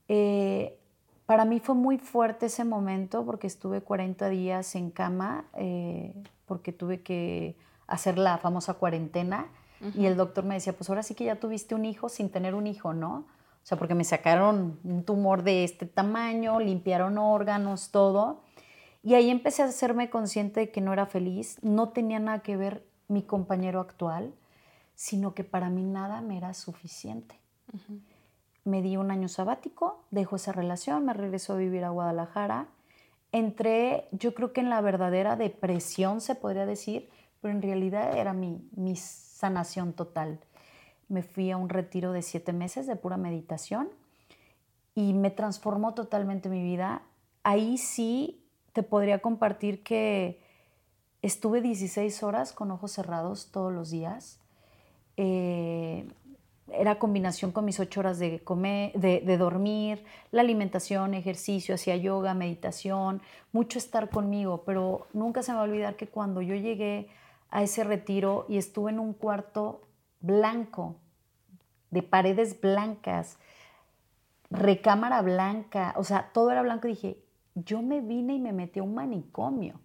Eh, 0.07 0.77
para 1.25 1.45
mí 1.45 1.59
fue 1.59 1.75
muy 1.75 1.97
fuerte 1.97 2.47
ese 2.47 2.63
momento 2.63 3.25
porque 3.25 3.47
estuve 3.47 3.81
40 3.81 4.29
días 4.29 4.75
en 4.75 4.91
cama, 4.91 5.45
eh, 5.55 6.13
porque 6.45 6.71
tuve 6.71 7.01
que 7.01 7.55
hacer 7.87 8.17
la 8.17 8.37
famosa 8.37 8.75
cuarentena. 8.75 9.47
Y 9.93 10.05
el 10.05 10.15
doctor 10.15 10.45
me 10.45 10.55
decía, 10.55 10.73
pues 10.73 10.89
ahora 10.89 11.03
sí 11.03 11.13
que 11.13 11.25
ya 11.25 11.35
tuviste 11.35 11.75
un 11.75 11.85
hijo 11.85 12.09
sin 12.09 12.31
tener 12.31 12.55
un 12.55 12.65
hijo, 12.65 12.93
¿no? 12.93 13.25
O 13.65 13.67
sea, 13.67 13.79
porque 13.79 13.95
me 13.95 14.03
sacaron 14.03 14.79
un 14.83 15.03
tumor 15.05 15.41
de 15.41 15.63
este 15.63 15.87
tamaño, 15.87 16.59
limpiaron 16.59 17.17
órganos, 17.17 17.89
todo. 17.89 18.43
Y 19.01 19.15
ahí 19.15 19.31
empecé 19.31 19.63
a 19.63 19.65
hacerme 19.65 20.11
consciente 20.11 20.59
de 20.59 20.69
que 20.69 20.81
no 20.81 20.93
era 20.93 21.07
feliz, 21.07 21.57
no 21.63 21.89
tenía 21.89 22.19
nada 22.19 22.43
que 22.43 22.57
ver 22.57 22.85
mi 23.07 23.23
compañero 23.23 23.79
actual, 23.79 24.35
sino 24.93 25.33
que 25.33 25.43
para 25.43 25.71
mí 25.71 25.81
nada 25.81 26.21
me 26.21 26.37
era 26.37 26.53
suficiente. 26.53 27.39
Me 28.65 28.83
di 28.83 28.97
un 28.97 29.09
año 29.09 29.29
sabático, 29.29 30.03
dejo 30.11 30.35
esa 30.35 30.51
relación, 30.51 31.03
me 31.03 31.13
regreso 31.13 31.53
a 31.53 31.57
vivir 31.57 31.85
a 31.85 31.89
Guadalajara. 31.89 32.67
Entré, 33.31 34.09
yo 34.11 34.35
creo 34.35 34.53
que 34.53 34.61
en 34.61 34.69
la 34.69 34.79
verdadera 34.81 35.37
depresión, 35.37 36.21
se 36.21 36.35
podría 36.35 36.67
decir, 36.67 37.09
pero 37.41 37.51
en 37.51 37.63
realidad 37.63 38.15
era 38.15 38.33
mi, 38.33 38.69
mi 38.75 38.95
sanación 38.95 39.93
total 39.93 40.39
me 41.07 41.23
fui 41.23 41.51
a 41.51 41.57
un 41.57 41.69
retiro 41.69 42.11
de 42.11 42.21
siete 42.21 42.53
meses 42.53 42.87
de 42.87 42.95
pura 42.95 43.17
meditación 43.17 43.89
y 44.95 45.13
me 45.13 45.29
transformó 45.29 45.93
totalmente 45.93 46.49
mi 46.49 46.63
vida. 46.63 47.01
Ahí 47.43 47.77
sí 47.77 48.41
te 48.73 48.83
podría 48.83 49.19
compartir 49.19 49.83
que 49.83 50.39
estuve 51.21 51.61
16 51.61 52.23
horas 52.23 52.53
con 52.53 52.71
ojos 52.71 52.91
cerrados 52.91 53.51
todos 53.51 53.73
los 53.73 53.89
días. 53.89 54.39
Eh, 55.17 56.07
era 56.71 56.97
combinación 56.97 57.51
con 57.51 57.65
mis 57.65 57.79
ocho 57.79 57.99
horas 57.99 58.17
de, 58.17 58.39
comer, 58.39 58.91
de, 58.93 59.37
dormir, 59.37 60.03
la 60.31 60.41
alimentación, 60.41 61.13
ejercicio, 61.13 61.75
hacía 61.75 61.95
yoga, 61.95 62.33
meditación, 62.33 63.21
mucho 63.51 63.77
estar 63.77 64.09
conmigo, 64.09 64.63
pero 64.65 65.07
nunca 65.13 65.43
se 65.43 65.51
me 65.51 65.57
va 65.57 65.61
a 65.61 65.67
olvidar 65.67 65.95
que 65.95 66.07
cuando 66.07 66.41
yo 66.41 66.55
llegué 66.55 67.07
a 67.51 67.61
ese 67.61 67.83
retiro 67.83 68.45
y 68.49 68.57
estuve 68.57 68.91
en 68.91 68.99
un 68.99 69.13
cuarto 69.13 69.81
blanco, 70.25 70.97
de 71.91 72.03
paredes 72.03 72.59
blancas, 72.59 73.37
recámara 74.49 75.21
blanca, 75.21 75.93
o 75.97 76.03
sea, 76.03 76.31
todo 76.33 76.51
era 76.51 76.61
blanco. 76.61 76.87
Y 76.87 76.91
dije, 76.91 77.23
yo 77.55 77.81
me 77.81 78.01
vine 78.01 78.33
y 78.35 78.39
me 78.39 78.53
metí 78.53 78.79
a 78.79 78.83
un 78.83 78.95
manicomio. 78.95 79.79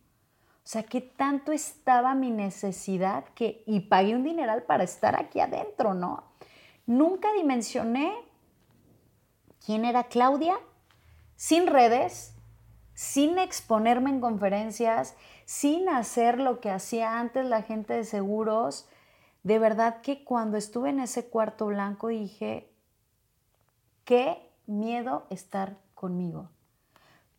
sea, 0.64 0.82
qué 0.82 1.00
tanto 1.00 1.52
estaba 1.52 2.14
mi 2.14 2.30
necesidad 2.30 3.24
que, 3.34 3.62
y 3.66 3.80
pagué 3.80 4.14
un 4.14 4.24
dineral 4.24 4.62
para 4.64 4.84
estar 4.84 5.20
aquí 5.20 5.40
adentro, 5.40 5.94
¿no? 5.94 6.24
Nunca 6.86 7.32
dimensioné 7.32 8.12
quién 9.64 9.84
era 9.84 10.04
Claudia 10.04 10.58
sin 11.36 11.66
redes, 11.66 12.34
sin 12.92 13.38
exponerme 13.38 14.10
en 14.10 14.20
conferencias, 14.20 15.16
sin 15.46 15.88
hacer 15.88 16.38
lo 16.38 16.60
que 16.60 16.70
hacía 16.70 17.18
antes 17.18 17.46
la 17.46 17.62
gente 17.62 17.94
de 17.94 18.04
seguros. 18.04 18.89
De 19.42 19.58
verdad 19.58 20.00
que 20.02 20.24
cuando 20.24 20.56
estuve 20.56 20.90
en 20.90 21.00
ese 21.00 21.28
cuarto 21.28 21.66
blanco 21.66 22.08
dije, 22.08 22.70
qué 24.04 24.50
miedo 24.66 25.26
estar 25.30 25.78
conmigo 25.94 26.50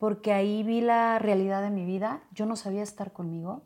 porque 0.02 0.34
ahí 0.34 0.64
vi 0.64 0.82
la 0.82 1.20
realidad 1.20 1.62
de 1.62 1.70
mi 1.70 1.86
vida, 1.86 2.24
yo 2.32 2.48
no 2.48 2.56
sabía 2.56 2.82
estar 2.82 3.14
conmigo, 3.14 3.62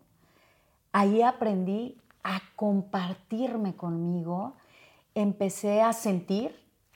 ahí 0.91 1.21
aprendí 1.21 1.97
a 2.23 2.41
compartirme 2.57 3.77
conmigo, 3.77 4.57
empecé 5.13 5.81
a 5.81 5.93
sentir 5.93 6.53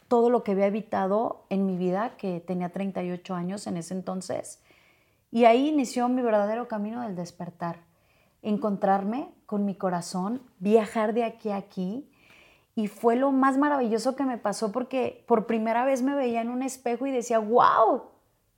todo 0.09 0.29
lo 0.29 0.43
que 0.43 0.51
había 0.51 0.67
evitado 0.67 1.45
en 1.47 1.65
mi 1.65 1.77
vida, 1.77 2.17
que 2.17 2.41
tenía 2.41 2.73
38 2.73 3.33
años 3.33 3.65
en 3.65 3.77
ese 3.77 3.93
entonces, 3.93 4.61
y 5.31 5.45
ahí 5.45 5.69
inició 5.69 6.09
mi 6.09 6.21
verdadero 6.21 6.67
camino 6.67 7.03
del 7.03 7.15
despertar, 7.15 7.79
encontrarme 8.41 9.33
con 9.45 9.65
mi 9.65 9.75
corazón, 9.75 10.41
viajar 10.59 11.13
de 11.13 11.23
aquí 11.23 11.49
a 11.49 11.57
aquí, 11.57 12.09
y 12.75 12.87
fue 12.87 13.15
lo 13.15 13.31
más 13.31 13.57
maravilloso 13.57 14.15
que 14.15 14.23
me 14.23 14.37
pasó 14.37 14.71
porque 14.71 15.23
por 15.27 15.47
primera 15.47 15.83
vez 15.83 16.01
me 16.01 16.15
veía 16.15 16.41
en 16.41 16.49
un 16.49 16.63
espejo 16.63 17.05
y 17.05 17.11
decía, 17.11 17.39
wow, 17.39 18.03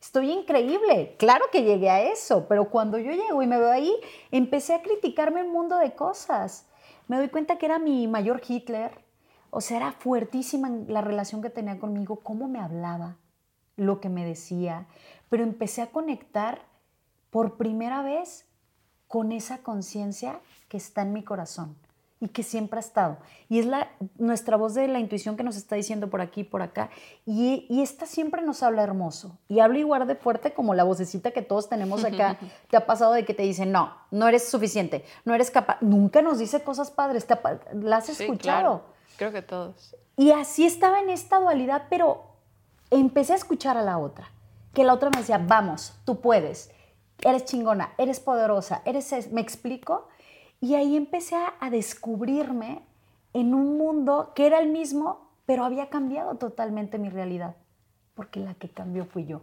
Estoy 0.02 0.32
increíble. 0.32 1.15
Claro 1.20 1.46
que 1.52 1.63
llegué 1.63 1.89
a 1.91 2.02
eso, 2.02 2.48
pero 2.50 2.70
cuando 2.70 2.98
yo 2.98 3.12
llego 3.12 3.44
y 3.44 3.48
me 3.48 3.60
veo 3.60 3.70
ahí, 3.70 3.94
empecé 4.32 4.74
a 4.74 4.82
criticarme 4.82 5.44
un 5.44 5.54
mundo 5.54 5.78
de 5.78 5.94
cosas. 5.94 6.67
Me 7.08 7.17
doy 7.17 7.30
cuenta 7.30 7.60
que 7.60 7.67
era 7.67 7.78
mi 7.78 8.08
mayor 8.08 8.41
Hitler. 8.46 9.06
O 9.52 9.62
sea, 9.62 9.78
era 9.78 9.91
fuertísima 9.91 10.70
la 10.88 11.02
relación 11.02 11.44
que 11.44 11.52
tenía 11.52 11.78
conmigo, 11.78 12.22
cómo 12.24 12.48
me 12.48 12.60
hablaba, 12.60 13.17
lo 13.76 14.00
que 14.00 14.10
me 14.10 14.26
decía. 14.26 14.88
Pero 15.30 15.44
empecé 15.44 15.84
a 15.84 15.91
conectar 15.91 16.63
por 17.30 17.58
primera 17.58 18.02
vez 18.02 18.50
con 19.12 19.34
esa 19.34 19.58
conciencia 19.58 20.39
que 20.69 20.78
está 20.78 21.02
en 21.02 21.12
mi 21.12 21.21
corazón 21.21 21.76
y 22.21 22.30
que 22.30 22.43
siempre 22.43 22.78
ha 22.78 22.80
estado. 22.80 23.17
Y 23.50 23.60
es 23.60 23.65
la, 23.65 23.89
nuestra 24.17 24.56
voz 24.56 24.74
de 24.74 24.88
la 24.88 25.00
intuición 25.00 25.36
que 25.36 25.43
nos 25.43 25.58
está 25.58 25.76
diciendo 25.76 26.10
por 26.10 26.21
aquí, 26.21 26.45
por 26.45 26.62
acá. 26.62 26.89
Y, 27.26 27.65
y 27.67 27.82
esta 27.82 28.06
siempre 28.06 28.41
nos 28.41 28.63
habla 28.63 28.84
hermoso. 28.84 29.38
Y 29.50 29.60
habla 29.60 29.80
igual 29.80 30.08
de 30.08 30.15
fuerte 30.15 30.54
como 30.54 30.74
la 30.76 30.86
vocecita 30.86 31.32
que 31.32 31.41
todos 31.41 31.67
tenemos 31.67 32.06
acá. 32.06 32.38
¿Te 32.69 32.78
ha 32.78 32.86
pasado 32.86 33.12
de 33.12 33.26
que 33.26 33.34
te 33.34 33.43
dicen, 33.43 33.74
no, 33.74 33.93
no 34.12 34.30
eres 34.30 34.47
suficiente, 34.47 35.04
no 35.26 35.36
eres 35.36 35.52
capaz? 35.52 35.82
Nunca 35.82 36.21
nos 36.21 36.39
dice 36.39 36.63
cosas 36.63 36.89
padres. 36.89 37.28
¿Te 37.28 37.38
¿La 37.74 37.97
has 37.97 38.08
escuchado? 38.08 38.86
Creo 39.17 39.34
que 39.34 39.41
todos. 39.41 39.93
Y 40.15 40.32
así 40.32 40.65
estaba 40.65 41.02
en 41.02 41.10
esta 41.10 41.38
dualidad, 41.38 41.88
pero 41.89 42.24
empecé 42.91 43.34
a 43.34 43.36
escuchar 43.36 43.76
a 43.76 43.82
la 43.82 43.97
otra. 43.97 44.32
Que 44.74 44.86
la 44.86 44.93
otra 44.93 45.10
me 45.10 45.17
decía, 45.17 45.38
vamos, 45.38 45.95
tú 46.06 46.21
puedes. 46.21 46.71
Eres 47.24 47.46
chingona, 47.46 47.94
eres 47.98 48.20
poderosa, 48.20 48.82
eres... 48.86 49.32
¿Me 49.32 49.42
explico? 49.42 50.08
Y 50.60 50.76
ahí 50.76 50.96
empecé 50.96 51.36
a, 51.36 51.70
descubrirme 51.70 52.84
en 53.34 53.54
un 53.54 53.78
mundo 53.78 54.32
que 54.36 54.46
era 54.46 54.60
el 54.60 54.70
mismo, 54.70 55.30
pero 55.46 55.64
había 55.64 55.90
cambiado 55.90 56.36
totalmente 56.36 57.00
mi 57.00 57.10
realidad, 57.10 57.56
porque 58.14 58.40
la 58.40 58.54
que 58.54 58.70
cambió 58.70 59.06
fui 59.06 59.26
yo. 59.26 59.42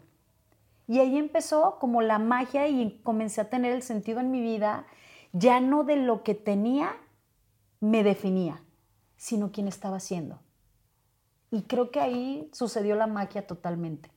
Y 0.87 1.01
ahí 1.01 1.19
empezó 1.19 1.79
como 1.81 2.03
la 2.03 2.19
magia 2.19 2.69
y 2.69 3.01
comencé 3.03 3.41
a 3.41 3.51
tener 3.51 3.73
el 3.73 3.83
sentido 3.83 4.21
en 4.21 4.31
mi 4.31 4.41
vida, 4.41 4.87
ya 5.33 5.61
no 5.61 5.85
de 5.85 5.97
lo 5.97 6.23
que 6.23 6.35
tenía 6.35 6.97
me 7.81 8.03
definía, 8.03 8.63
sino 9.17 9.53
quién 9.53 9.69
estaba 9.69 10.01
siendo. 10.01 10.41
Y 11.51 11.63
creo 11.63 11.91
que 11.91 12.01
ahí 12.01 12.49
sucedió 12.53 12.95
la 12.95 13.07
magia 13.07 13.47
totalmente. 13.47 14.11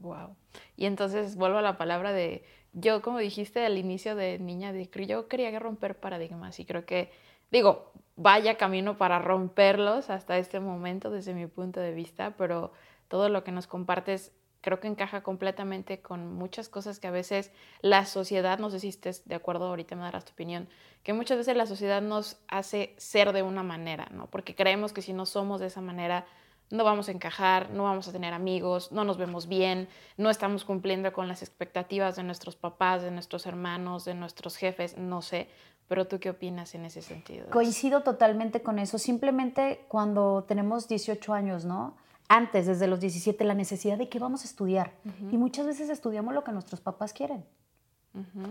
Wow. 0.00 0.37
Y 0.76 0.86
entonces 0.86 1.36
vuelvo 1.36 1.58
a 1.58 1.62
la 1.62 1.76
palabra 1.76 2.12
de 2.12 2.44
yo, 2.72 3.02
como 3.02 3.18
dijiste 3.18 3.64
al 3.64 3.78
inicio 3.78 4.14
de 4.14 4.38
niña, 4.38 4.72
yo 4.72 5.28
quería 5.28 5.58
romper 5.58 5.98
paradigmas 5.98 6.60
y 6.60 6.64
creo 6.64 6.84
que, 6.84 7.10
digo, 7.50 7.92
vaya 8.16 8.56
camino 8.56 8.98
para 8.98 9.18
romperlos 9.18 10.10
hasta 10.10 10.38
este 10.38 10.60
momento 10.60 11.10
desde 11.10 11.34
mi 11.34 11.46
punto 11.46 11.80
de 11.80 11.92
vista, 11.92 12.34
pero 12.36 12.72
todo 13.08 13.28
lo 13.28 13.42
que 13.42 13.52
nos 13.52 13.66
compartes 13.66 14.32
creo 14.60 14.80
que 14.80 14.88
encaja 14.88 15.22
completamente 15.22 16.00
con 16.00 16.34
muchas 16.34 16.68
cosas 16.68 16.98
que 16.98 17.06
a 17.06 17.12
veces 17.12 17.52
la 17.80 18.04
sociedad, 18.04 18.58
no 18.58 18.70
sé 18.70 18.80
si 18.80 18.88
estés 18.88 19.26
de 19.26 19.34
acuerdo, 19.34 19.66
ahorita 19.66 19.96
me 19.96 20.02
darás 20.02 20.24
tu 20.24 20.32
opinión, 20.32 20.68
que 21.02 21.12
muchas 21.12 21.38
veces 21.38 21.56
la 21.56 21.66
sociedad 21.66 22.02
nos 22.02 22.38
hace 22.48 22.94
ser 22.98 23.32
de 23.32 23.42
una 23.42 23.62
manera, 23.62 24.08
¿no? 24.12 24.26
Porque 24.26 24.54
creemos 24.54 24.92
que 24.92 25.02
si 25.02 25.12
no 25.12 25.26
somos 25.26 25.60
de 25.60 25.68
esa 25.68 25.80
manera, 25.80 26.26
no 26.70 26.84
vamos 26.84 27.08
a 27.08 27.12
encajar, 27.12 27.70
no 27.70 27.84
vamos 27.84 28.08
a 28.08 28.12
tener 28.12 28.34
amigos, 28.34 28.92
no 28.92 29.04
nos 29.04 29.16
vemos 29.16 29.48
bien, 29.48 29.88
no 30.16 30.30
estamos 30.30 30.64
cumpliendo 30.64 31.12
con 31.12 31.28
las 31.28 31.42
expectativas 31.42 32.16
de 32.16 32.22
nuestros 32.24 32.56
papás, 32.56 33.02
de 33.02 33.10
nuestros 33.10 33.46
hermanos, 33.46 34.04
de 34.04 34.14
nuestros 34.14 34.56
jefes, 34.56 34.98
no 34.98 35.22
sé. 35.22 35.48
Pero 35.88 36.06
tú 36.06 36.20
qué 36.20 36.28
opinas 36.28 36.74
en 36.74 36.84
ese 36.84 37.00
sentido? 37.00 37.48
Coincido 37.48 38.02
totalmente 38.02 38.60
con 38.60 38.78
eso. 38.78 38.98
Simplemente 38.98 39.86
cuando 39.88 40.44
tenemos 40.46 40.86
18 40.86 41.32
años, 41.32 41.64
¿no? 41.64 41.96
Antes, 42.28 42.66
desde 42.66 42.86
los 42.86 43.00
17, 43.00 43.42
la 43.44 43.54
necesidad 43.54 43.96
de 43.96 44.10
que 44.10 44.18
vamos 44.18 44.42
a 44.42 44.44
estudiar. 44.44 44.92
Y 45.32 45.38
muchas 45.38 45.66
veces 45.66 45.88
estudiamos 45.88 46.34
lo 46.34 46.44
que 46.44 46.52
nuestros 46.52 46.82
papás 46.82 47.14
quieren. 47.14 47.42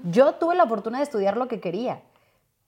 Yo 0.05 0.33
tuve 0.35 0.55
la 0.55 0.65
fortuna 0.65 0.97
de 0.97 1.03
estudiar 1.03 1.37
lo 1.37 1.47
que 1.47 1.59
quería, 1.59 2.01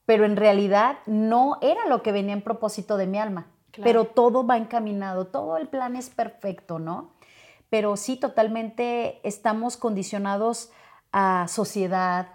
pero 0.06 0.24
en 0.24 0.36
realidad 0.36 0.98
no 1.06 1.58
era 1.62 1.86
lo 1.88 2.02
que 2.02 2.12
venía 2.12 2.32
en 2.32 2.42
propósito 2.42 2.96
de 2.96 3.08
mi 3.08 3.18
alma. 3.18 3.46
Pero 3.76 4.04
todo 4.04 4.46
va 4.46 4.56
encaminado, 4.56 5.26
todo 5.26 5.56
el 5.56 5.68
plan 5.68 5.96
es 5.96 6.10
perfecto, 6.10 6.78
¿no? 6.78 7.12
Pero 7.68 7.96
sí, 7.96 8.16
totalmente 8.16 9.26
estamos 9.26 9.76
condicionados 9.76 10.70
a 11.12 11.46
sociedad, 11.48 12.28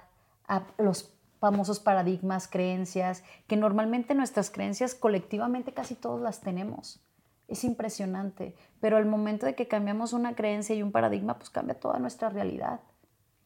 a 0.48 0.64
los 0.78 1.14
famosos 1.40 1.80
paradigmas, 1.80 2.48
creencias, 2.48 3.24
que 3.48 3.58
normalmente 3.58 4.16
nuestras 4.16 4.50
creencias 4.50 4.96
colectivamente 4.96 5.74
casi 5.74 5.96
todos 5.96 6.22
las 6.22 6.42
tenemos. 6.42 7.02
Es 7.48 7.64
impresionante, 7.64 8.56
pero 8.80 8.98
el 8.98 9.06
momento 9.06 9.46
de 9.46 9.54
que 9.54 9.68
cambiamos 9.68 10.14
una 10.14 10.36
creencia 10.36 10.76
y 10.76 10.82
un 10.82 10.92
paradigma, 10.92 11.38
pues 11.38 11.50
cambia 11.50 11.80
toda 11.80 12.00
nuestra 12.00 12.30
realidad. 12.30 12.80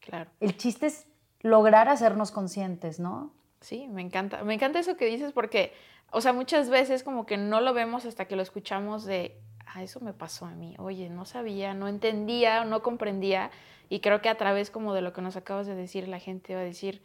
Claro. 0.00 0.30
El 0.40 0.56
chiste 0.56 0.86
es 0.86 1.06
lograr 1.40 1.88
hacernos 1.88 2.30
conscientes, 2.30 2.98
¿no? 3.00 3.32
Sí, 3.60 3.88
me 3.88 4.02
encanta. 4.02 4.42
Me 4.44 4.54
encanta 4.54 4.78
eso 4.78 4.96
que 4.96 5.06
dices 5.06 5.32
porque 5.32 5.72
o 6.12 6.20
sea, 6.20 6.32
muchas 6.32 6.70
veces 6.70 7.02
como 7.02 7.24
que 7.24 7.36
no 7.36 7.60
lo 7.60 7.72
vemos 7.72 8.04
hasta 8.04 8.26
que 8.26 8.36
lo 8.36 8.42
escuchamos 8.42 9.04
de, 9.04 9.36
ah, 9.66 9.82
eso 9.82 10.00
me 10.00 10.12
pasó 10.12 10.46
a 10.46 10.50
mí, 10.50 10.74
oye, 10.78 11.08
no 11.08 11.24
sabía, 11.24 11.72
no 11.72 11.88
entendía, 11.88 12.64
no 12.64 12.82
comprendía, 12.82 13.50
y 13.88 14.00
creo 14.00 14.20
que 14.20 14.28
a 14.28 14.36
través 14.36 14.70
como 14.70 14.92
de 14.92 15.02
lo 15.02 15.12
que 15.12 15.22
nos 15.22 15.36
acabas 15.36 15.66
de 15.66 15.74
decir, 15.76 16.08
la 16.08 16.18
gente 16.18 16.54
va 16.54 16.60
a 16.60 16.64
decir, 16.64 17.02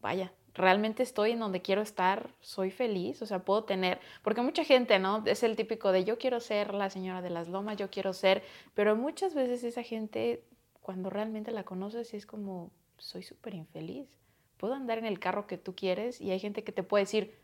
vaya, 0.00 0.32
realmente 0.52 1.04
estoy 1.04 1.32
en 1.32 1.38
donde 1.38 1.62
quiero 1.62 1.80
estar, 1.80 2.30
soy 2.40 2.72
feliz, 2.72 3.22
o 3.22 3.26
sea, 3.26 3.44
puedo 3.44 3.64
tener, 3.64 4.00
porque 4.22 4.42
mucha 4.42 4.64
gente, 4.64 4.98
¿no? 4.98 5.22
Es 5.26 5.44
el 5.44 5.54
típico 5.54 5.92
de 5.92 6.04
yo 6.04 6.18
quiero 6.18 6.40
ser 6.40 6.74
la 6.74 6.90
señora 6.90 7.22
de 7.22 7.30
las 7.30 7.46
lomas, 7.48 7.76
yo 7.76 7.88
quiero 7.88 8.12
ser, 8.12 8.42
pero 8.74 8.96
muchas 8.96 9.34
veces 9.34 9.62
esa 9.62 9.84
gente, 9.84 10.44
cuando 10.82 11.08
realmente 11.08 11.52
la 11.52 11.62
conoces, 11.62 12.14
es 12.14 12.26
como, 12.26 12.72
soy 12.98 13.22
súper 13.22 13.54
infeliz, 13.54 14.19
puedo 14.60 14.74
andar 14.74 14.98
en 14.98 15.06
el 15.06 15.18
carro 15.18 15.46
que 15.46 15.56
tú 15.56 15.74
quieres 15.74 16.20
y 16.20 16.30
hay 16.30 16.38
gente 16.38 16.62
que 16.62 16.70
te 16.70 16.82
puede 16.82 17.04
decir, 17.04 17.34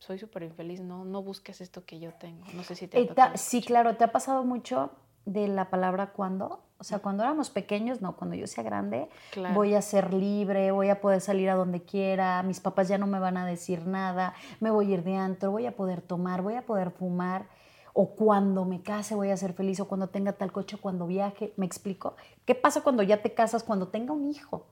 soy 0.00 0.18
súper 0.18 0.42
infeliz, 0.42 0.80
no, 0.80 1.04
no 1.04 1.22
busques 1.22 1.60
esto 1.60 1.84
que 1.86 2.00
yo 2.00 2.12
tengo. 2.12 2.44
No 2.54 2.64
sé 2.64 2.74
si 2.74 2.88
te 2.88 2.98
ha 2.98 3.36
Sí, 3.36 3.62
claro, 3.62 3.96
¿te 3.96 4.02
ha 4.02 4.10
pasado 4.10 4.42
mucho 4.42 4.90
de 5.26 5.46
la 5.46 5.70
palabra 5.70 6.08
cuando? 6.08 6.64
O 6.78 6.82
sea, 6.82 6.98
cuando 6.98 7.22
éramos 7.22 7.50
pequeños, 7.50 8.02
no, 8.02 8.16
cuando 8.16 8.34
yo 8.34 8.48
sea 8.48 8.64
grande, 8.64 9.08
voy 9.54 9.74
a 9.74 9.80
ser 9.80 10.12
libre, 10.12 10.72
voy 10.72 10.88
a 10.88 11.00
poder 11.00 11.20
salir 11.20 11.48
a 11.48 11.54
donde 11.54 11.82
quiera, 11.82 12.42
mis 12.42 12.58
papás 12.58 12.88
ya 12.88 12.98
no 12.98 13.06
me 13.06 13.20
van 13.20 13.36
a 13.36 13.46
decir 13.46 13.86
nada, 13.86 14.34
me 14.58 14.72
voy 14.72 14.90
a 14.90 14.94
ir 14.94 15.04
de 15.04 15.14
antro, 15.14 15.52
voy 15.52 15.66
a 15.66 15.76
poder 15.76 16.02
tomar, 16.02 16.42
voy 16.42 16.54
a 16.54 16.66
poder 16.66 16.90
fumar, 16.90 17.46
o 17.92 18.10
cuando 18.10 18.64
me 18.64 18.82
case 18.82 19.14
voy 19.14 19.30
a 19.30 19.36
ser 19.36 19.52
feliz, 19.52 19.78
o 19.78 19.86
cuando 19.86 20.08
tenga 20.08 20.32
tal 20.32 20.50
coche, 20.50 20.78
cuando 20.78 21.06
viaje, 21.06 21.54
¿me 21.56 21.64
explico? 21.64 22.16
¿Qué 22.44 22.56
pasa 22.56 22.80
cuando 22.80 23.04
ya 23.04 23.22
te 23.22 23.32
casas, 23.32 23.62
cuando 23.62 23.86
tenga 23.88 24.12
un 24.12 24.26
hijo? 24.26 24.66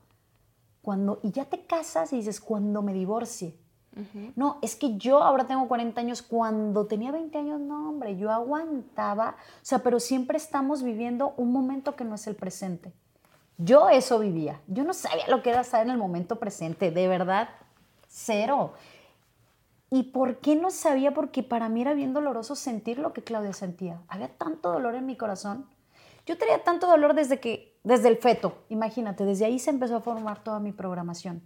Cuando, 0.83 1.19
y 1.23 1.31
ya 1.31 1.45
te 1.45 1.65
casas 1.65 2.13
y 2.13 2.17
dices, 2.17 2.39
cuando 2.39 2.83
me 2.83 2.93
divorcie. 2.93 3.57
No, 4.35 4.57
es 4.61 4.75
que 4.75 4.97
yo 4.97 5.21
ahora 5.21 5.45
tengo 5.45 5.67
40 5.67 6.01
años, 6.01 6.23
cuando 6.23 6.87
tenía 6.87 7.11
20 7.11 7.37
años, 7.37 7.59
no, 7.59 7.89
hombre, 7.89 8.17
yo 8.17 8.31
aguantaba, 8.31 9.35
o 9.37 9.65
sea, 9.65 9.79
pero 9.79 9.99
siempre 9.99 10.37
estamos 10.37 10.81
viviendo 10.81 11.35
un 11.37 11.51
momento 11.51 11.95
que 11.95 12.03
no 12.03 12.15
es 12.15 12.25
el 12.25 12.35
presente. 12.35 12.91
Yo 13.59 13.89
eso 13.89 14.17
vivía, 14.17 14.59
yo 14.67 14.83
no 14.83 14.93
sabía 14.93 15.27
lo 15.27 15.43
que 15.43 15.51
era 15.51 15.61
estar 15.61 15.83
en 15.83 15.91
el 15.91 15.97
momento 15.97 16.37
presente, 16.37 16.89
de 16.89 17.07
verdad, 17.07 17.49
cero. 18.07 18.73
¿Y 19.91 20.03
por 20.03 20.39
qué 20.39 20.55
no 20.55 20.71
sabía? 20.71 21.13
Porque 21.13 21.43
para 21.43 21.69
mí 21.69 21.81
era 21.81 21.93
bien 21.93 22.13
doloroso 22.13 22.55
sentir 22.55 22.97
lo 22.97 23.13
que 23.13 23.23
Claudia 23.23 23.53
sentía. 23.53 24.01
Había 24.07 24.27
tanto 24.27 24.71
dolor 24.71 24.95
en 24.95 25.05
mi 25.05 25.15
corazón. 25.15 25.67
Yo 26.25 26.37
tenía 26.37 26.63
tanto 26.63 26.87
dolor 26.87 27.13
desde 27.13 27.39
que, 27.39 27.77
desde 27.83 28.07
el 28.07 28.17
feto, 28.17 28.63
imagínate, 28.69 29.25
desde 29.25 29.45
ahí 29.45 29.59
se 29.59 29.69
empezó 29.69 29.97
a 29.97 30.01
formar 30.01 30.41
toda 30.43 30.59
mi 30.59 30.71
programación 30.71 31.41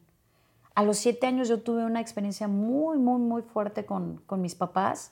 A 0.76 0.84
los 0.84 0.98
siete 0.98 1.26
años 1.26 1.48
yo 1.48 1.62
tuve 1.62 1.84
una 1.84 2.00
experiencia 2.00 2.48
muy, 2.48 2.98
muy, 2.98 3.20
muy 3.20 3.42
fuerte 3.42 3.86
con, 3.86 4.18
con 4.28 4.42
mis 4.42 4.54
papás. 4.54 5.12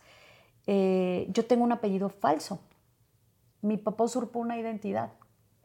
Eh, 0.68 1.28
yo 1.32 1.46
tengo 1.46 1.64
un 1.64 1.72
apellido 1.72 2.10
falso. 2.10 2.60
Mi 3.62 3.78
papá 3.78 4.04
usurpó 4.04 4.40
una 4.40 4.58
identidad. 4.58 5.14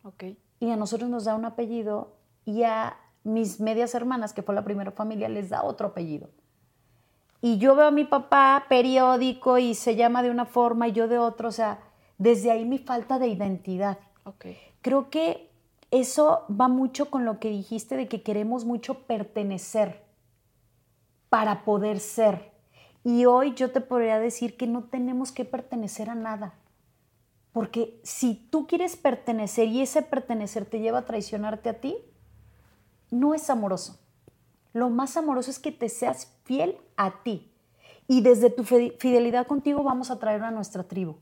Ok. 0.03 0.24
Y 0.61 0.70
a 0.70 0.76
nosotros 0.76 1.11
nos 1.11 1.24
da 1.24 1.34
un 1.34 1.44
apellido 1.44 2.16
y 2.46 2.62
a 2.62 2.96
mis 3.22 3.61
medias 3.61 3.94
hermanas, 3.94 4.32
que 4.32 4.42
fue 4.42 4.55
la 4.55 4.64
primera 4.64 4.90
familia, 4.90 5.28
les 5.28 5.51
da 5.51 5.62
otro 5.62 5.88
apellido. 5.88 6.30
Y 7.42 7.59
yo 7.59 7.74
veo 7.74 7.86
a 7.86 7.90
mi 7.90 8.05
papá 8.05 8.66
periódico 8.68 9.59
y 9.59 9.74
se 9.74 9.96
llama 9.96 10.22
de 10.22 10.30
una 10.30 10.44
forma 10.44 10.88
y 10.88 10.92
yo 10.92 11.09
de 11.09 11.18
otra. 11.18 11.48
O 11.48 11.53
sea, 11.53 11.80
desde 12.21 12.51
ahí 12.51 12.66
mi 12.66 12.77
falta 12.77 13.18
de 13.18 13.29
identidad. 13.29 13.99
Creo 14.83 15.09
que 15.09 15.51
eso 15.91 16.45
va 16.49 16.68
mucho 16.68 17.11
con 17.11 17.25
lo 17.25 17.41
que 17.41 17.49
dijiste 17.49 17.97
de 17.97 18.09
que 18.09 18.23
queremos 18.23 18.66
mucho 18.66 19.07
pertenecer 19.07 20.05
para 21.31 21.64
poder 21.64 21.99
ser. 21.99 22.53
Y 23.05 23.25
hoy 23.25 23.55
yo 23.55 23.73
te 23.73 23.81
podría 23.81 24.18
decir 24.18 24.59
que 24.59 24.66
no 24.66 24.85
tenemos 24.85 25.33
que 25.33 25.47
pertenecer 25.47 26.11
a 26.11 26.14
nada. 26.14 26.53
Porque 27.53 27.99
si 28.05 28.35
tú 28.35 28.66
quieres 28.66 28.97
pertenecer 28.97 29.68
y 29.68 29.81
ese 29.81 30.03
pertenecer 30.03 30.66
te 30.66 30.81
lleva 30.81 30.99
a 30.99 31.07
traicionarte 31.07 31.71
a 31.71 31.81
ti, 31.81 31.97
no 33.11 33.33
es 33.33 33.49
amoroso. 33.49 33.99
Lo 34.75 34.91
más 34.91 35.16
amoroso 35.16 35.51
es 35.51 35.59
que 35.59 35.73
te 35.73 35.89
seas 35.89 36.37
fiel 36.45 36.77
a 36.99 37.23
ti. 37.23 37.51
Y 38.07 38.21
desde 38.21 38.51
tu 38.51 38.62
fidelidad 38.62 39.47
contigo 39.47 39.83
vamos 39.83 40.11
a 40.11 40.18
traer 40.18 40.43
a 40.43 40.51
nuestra 40.51 40.83
tribu. 40.85 41.16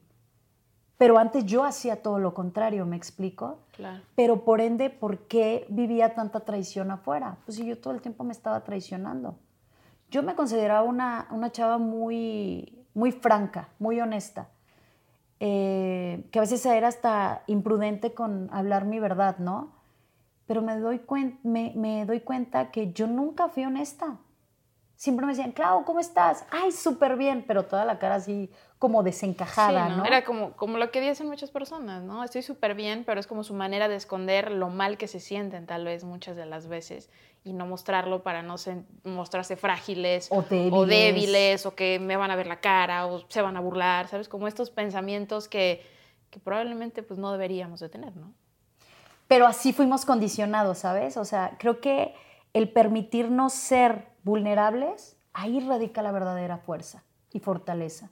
Pero 0.99 1.17
antes 1.17 1.47
yo 1.47 1.65
hacía 1.65 2.03
todo 2.03 2.19
lo 2.19 2.35
contrario, 2.35 2.85
¿me 2.85 2.97
explico? 2.97 3.61
Claro. 3.73 4.03
Pero 4.17 4.45
por 4.45 4.61
ende, 4.61 4.91
¿por 4.91 5.19
qué 5.21 5.65
vivía 5.69 6.15
tanta 6.15 6.41
traición 6.41 6.91
afuera? 6.91 7.37
Pues 7.47 7.57
si 7.57 7.65
yo 7.65 7.79
todo 7.79 7.95
el 7.95 8.01
tiempo 8.01 8.25
me 8.25 8.33
estaba 8.33 8.65
traicionando. 8.65 9.37
Yo 10.11 10.25
me 10.25 10.35
consideraba 10.35 10.83
una, 10.83 11.29
una 11.31 11.53
chava 11.53 11.79
muy, 11.79 12.85
muy 12.95 13.13
franca, 13.13 13.69
muy 13.79 14.01
honesta. 14.01 14.49
Eh, 15.39 16.25
que 16.33 16.39
a 16.41 16.43
veces 16.43 16.67
era 16.67 16.89
hasta 16.89 17.45
imprudente 17.47 18.13
con 18.13 18.49
hablar 18.53 18.85
mi 18.85 18.99
verdad, 18.99 19.39
¿no? 19.39 19.71
Pero 20.49 20.63
me 20.63 20.77
doy, 20.79 21.01
me, 21.45 21.73
me 21.77 22.07
doy 22.07 22.21
cuenta 22.21 22.73
que 22.73 22.93
yo 22.93 23.07
nunca 23.07 23.49
fui 23.49 23.65
honesta. 23.65 24.17
Siempre 24.99 25.25
me 25.27 25.31
decían, 25.33 25.53
Clau, 25.53 25.85
¿cómo 25.85 26.01
estás? 26.01 26.45
Ay, 26.51 26.73
súper 26.73 27.15
bien, 27.17 27.45
pero 27.47 27.65
toda 27.67 27.85
la 27.85 28.01
cara 28.01 28.17
así 28.17 28.51
como 28.81 29.05
desencajada, 29.05 29.91
Sí, 29.91 29.95
¿no? 29.97 30.05
Era 30.05 30.25
como, 30.25 30.55
como 30.57 30.77
lo 30.77 30.91
que 30.91 31.01
dicen 31.01 31.29
muchas 31.29 31.53
personas, 31.53 32.03
¿no? 32.03 32.25
Estoy 32.25 32.43
súper 32.43 32.75
bien, 32.75 33.05
pero 33.07 33.21
es 33.21 33.29
como 33.29 33.45
su 33.45 33.55
manera 33.55 33.87
de 33.87 33.95
esconder 33.95 34.51
lo 34.51 34.71
mal 34.71 34.99
que 34.99 35.07
se 35.07 35.21
sienten 35.21 35.67
tal 35.67 35.85
vez 35.85 36.03
muchas 36.03 36.35
de 36.35 36.47
las 36.47 36.67
veces 36.67 37.11
y 37.45 37.53
no 37.53 37.65
mostrarlo 37.65 38.25
para 38.25 38.43
no 38.43 38.57
mostrarse 39.05 39.55
frágiles 39.55 40.27
O 40.33 40.43
débiles. 40.43 40.73
o 40.73 40.85
débiles 40.87 41.67
o 41.67 41.77
que 41.77 42.01
me 42.01 42.17
van 42.17 42.33
a 42.33 42.37
ver 42.37 42.49
la 42.49 42.59
cara 42.61 43.07
o 43.07 43.23
se 43.29 43.41
van 43.41 43.57
a 43.57 43.61
burlar, 43.61 44.09
¿sabes? 44.09 44.29
Como 44.29 44.49
estos 44.49 44.71
pensamientos 44.71 45.47
que, 45.47 45.81
que 46.31 46.41
probablemente 46.41 47.05
pues 47.05 47.21
no 47.21 47.31
deberíamos 47.31 47.79
de 47.79 47.89
tener, 47.89 48.17
¿no? 48.17 48.33
Pero 49.29 49.47
así 49.47 49.73
fuimos 49.73 50.05
condicionados, 50.05 50.79
¿sabes? 50.79 51.17
O 51.17 51.25
sea, 51.25 51.55
creo 51.61 51.81
que 51.81 52.17
el 52.53 52.71
permitirnos 52.73 53.53
ser 53.53 54.09
vulnerables, 54.25 55.17
ahí 55.33 55.61
radica 55.61 56.03
la 56.03 56.13
verdadera 56.13 56.59
fuerza 56.59 57.05
y 57.33 57.41
fortaleza. 57.41 58.11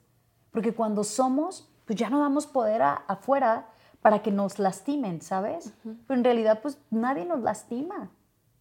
Porque 0.51 0.75
cuando 0.75 1.05
somos, 1.05 1.69
pues 1.85 1.99
ya 1.99 2.11
no 2.11 2.21
damos 2.21 2.47
poder 2.47 2.83
a- 2.83 3.03
afuera 3.09 3.69
para 4.01 4.23
que 4.23 4.31
nos 4.31 4.59
lastimen, 4.59 5.21
¿sabes? 5.23 5.73
Pero 6.07 6.19
en 6.19 6.25
realidad, 6.25 6.61
pues 6.63 6.79
nadie 6.91 7.25
nos 7.25 7.41
lastima. 7.41 8.11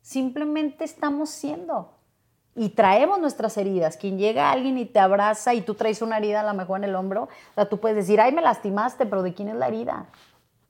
Simplemente 0.01 0.83
estamos 0.83 1.29
siendo. 1.29 1.91
Y 2.55 2.69
traemos 2.69 3.19
nuestras 3.19 3.57
heridas. 3.57 3.97
Quien 3.97 4.17
llega 4.17 4.49
alguien 4.51 4.77
y 4.77 4.85
te 4.85 4.99
abraza 4.99 5.53
y 5.53 5.61
tú 5.61 5.75
traes 5.75 6.01
una 6.01 6.17
herida 6.17 6.39
a 6.41 6.43
lo 6.43 6.53
mejor 6.53 6.77
en 6.79 6.85
el 6.85 6.95
hombro, 6.95 7.23
o 7.23 7.53
sea, 7.55 7.67
tú 7.67 7.79
puedes 7.79 7.97
decir, 7.97 8.21
ay, 8.21 8.31
me 8.31 8.41
lastimaste, 8.41 9.05
pero 9.05 9.23
¿de 9.23 9.33
quién 9.33 9.49
es 9.49 9.55
la 9.55 9.67
herida? 9.67 10.05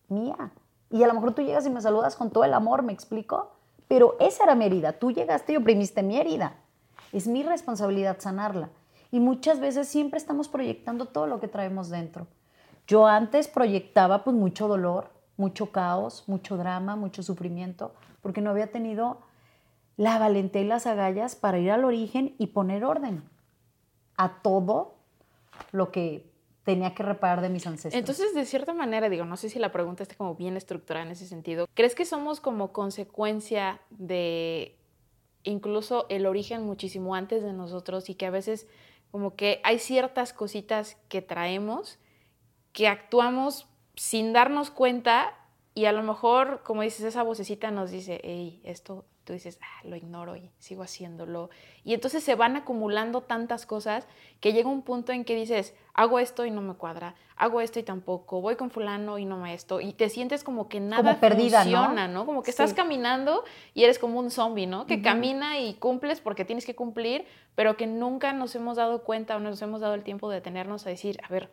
Mía. 0.08 0.52
Y 0.90 1.04
a 1.04 1.08
lo 1.08 1.14
mejor 1.14 1.34
tú 1.34 1.42
llegas 1.42 1.66
y 1.66 1.70
me 1.70 1.82
saludas 1.82 2.16
con 2.16 2.32
todo 2.32 2.44
el 2.44 2.54
amor, 2.54 2.82
¿me 2.84 2.94
explico? 2.94 3.55
Pero 3.88 4.16
esa 4.20 4.44
era 4.44 4.56
mi 4.56 4.66
herida. 4.66 4.94
Tú 4.94 5.12
llegaste 5.12 5.54
y 5.54 5.58
oprimiste 5.58 6.04
mi 6.04 6.18
herida. 6.18 6.56
Es 7.12 7.28
mi 7.28 7.44
responsabilidad 7.44 8.18
sanarla. 8.20 8.70
Y 9.12 9.20
muchas 9.20 9.60
veces 9.60 9.88
siempre 9.88 10.18
estamos 10.18 10.48
proyectando 10.48 11.06
todo 11.06 11.28
lo 11.28 11.40
que 11.40 11.48
traemos 11.48 11.90
dentro. 11.90 12.28
Yo 12.88 13.08
antes 13.08 13.48
proyectaba 13.48 14.24
pues 14.24 14.36
mucho 14.36 14.68
dolor, 14.68 15.10
mucho 15.38 15.72
caos, 15.72 16.24
mucho 16.28 16.58
drama, 16.58 16.96
mucho 16.96 17.24
sufrimiento, 17.24 17.94
porque 18.22 18.42
no 18.42 18.52
había 18.52 18.72
tenido 18.72 19.20
la 19.98 20.20
valentía 20.20 20.62
y 20.62 20.66
las 20.66 20.88
agallas 20.88 21.36
para 21.36 21.60
ir 21.60 21.72
al 21.72 21.86
origen 21.86 22.36
y 22.38 22.48
poner 22.48 22.84
orden 22.84 23.24
a 24.18 24.42
todo 24.42 24.96
lo 25.72 25.92
que 25.92 26.32
tenía 26.66 26.96
que 26.96 27.04
reparar 27.04 27.42
de 27.42 27.50
mis 27.50 27.66
ancestros. 27.68 27.94
Entonces, 27.94 28.34
de 28.34 28.44
cierta 28.44 28.74
manera, 28.74 29.08
digo, 29.08 29.24
no 29.24 29.38
sé 29.38 29.50
si 29.50 29.60
la 29.60 29.72
pregunta 29.72 30.04
está 30.04 30.16
como 30.16 30.36
bien 30.36 30.58
estructurada 30.58 31.06
en 31.06 31.12
ese 31.12 31.28
sentido. 31.28 31.68
¿Crees 31.76 31.94
que 31.96 32.06
somos 32.06 32.42
como 32.42 32.74
consecuencia 32.74 33.80
de 33.92 34.76
incluso 35.44 36.08
el 36.10 36.26
origen 36.26 36.66
muchísimo 36.66 37.14
antes 37.14 37.44
de 37.44 37.54
nosotros 37.54 38.10
y 38.10 38.16
que 38.16 38.26
a 38.26 38.32
veces 38.32 38.68
como 39.12 39.36
que 39.36 39.62
hay 39.64 39.78
ciertas 39.78 40.34
cositas 40.34 40.98
que 41.08 41.22
traemos 41.22 42.00
que 42.74 42.88
actuamos 42.88 43.68
sin 43.96 44.34
darnos 44.34 44.72
cuenta 44.72 45.38
y 45.76 45.86
a 45.86 45.92
lo 45.92 46.02
mejor, 46.02 46.64
como 46.64 46.82
dices, 46.82 47.06
esa 47.06 47.22
vocecita 47.22 47.70
nos 47.70 47.92
dice, 47.92 48.20
hey, 48.24 48.60
esto, 48.64 49.06
tú 49.24 49.34
dices, 49.34 49.60
ah, 49.62 49.88
lo 49.88 49.96
ignoro 49.96 50.36
y 50.36 50.50
sigo 50.58 50.84
haciéndolo. 50.84 51.50
Y 51.84 51.94
entonces 51.94 52.24
se 52.24 52.36
van 52.36 52.56
acumulando 52.56 53.22
tantas 53.22 53.66
cosas 53.66 54.08
que 54.40 54.52
llega 54.52 54.70
un 54.70 54.82
punto 54.82 55.12
en 55.12 55.26
que 55.26 55.36
dices, 55.36 55.76
hago 55.96 56.20
esto 56.20 56.46
y 56.46 56.52
no 56.52 56.62
me 56.62 56.74
cuadra, 56.74 57.16
hago 57.38 57.62
esto 57.62 57.80
y 57.80 57.84
tampoco, 57.84 58.42
voy 58.42 58.58
con 58.58 58.70
fulano 58.70 59.18
y 59.18 59.24
no 59.26 59.38
me 59.38 59.54
esto. 59.54 59.80
Y 59.80 59.94
te 59.94 60.10
sientes 60.10 60.44
como 60.44 60.68
que 60.68 60.82
nada 60.82 61.04
Como 61.12 61.20
perdida, 61.22 61.62
funciona, 61.62 62.08
¿no? 62.10 62.26
Como 62.26 62.44
que 62.44 62.52
estás 62.52 62.72
Sí. 62.72 62.76
caminando 62.76 63.46
y 63.74 63.86
eres 63.86 63.98
como 63.98 64.20
un 64.20 64.30
zombie, 64.30 64.68
¿no? 64.68 64.86
Que 64.88 65.02
camina 65.02 65.58
y 65.60 65.76
cumples 65.76 66.20
porque 66.20 66.44
tienes 66.44 66.66
que 66.66 66.76
cumplir, 66.76 67.26
pero 67.56 67.78
que 67.78 67.88
nunca 67.88 68.34
nos 68.34 68.54
hemos 68.56 68.76
dado 68.76 69.04
cuenta 69.04 69.38
o 69.38 69.40
nos 69.40 69.62
hemos 69.62 69.80
dado 69.80 69.94
el 69.94 70.04
tiempo 70.04 70.30
de 70.30 70.36
detenernos 70.36 70.86
a 70.86 70.90
decir, 70.90 71.18
a 71.24 71.30
ver, 71.30 71.50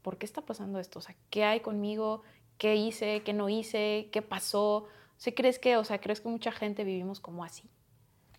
¿por 0.00 0.16
qué 0.16 0.24
está 0.24 0.40
pasando 0.40 0.78
esto? 0.78 0.98
O 0.98 1.02
sea, 1.02 1.14
¿qué 1.28 1.44
hay 1.44 1.60
conmigo? 1.60 2.22
¿Qué 2.56 2.76
hice? 2.76 3.22
¿Qué 3.22 3.34
no 3.34 3.50
hice? 3.50 4.08
¿Qué 4.10 4.22
pasó? 4.22 4.86
¿Sí 5.18 5.32
crees 5.32 5.58
que, 5.58 5.76
o 5.76 5.84
sea, 5.84 6.00
crees 6.00 6.22
que 6.22 6.28
mucha 6.30 6.50
gente 6.50 6.82
vivimos 6.82 7.20
como 7.20 7.44
así? 7.44 7.68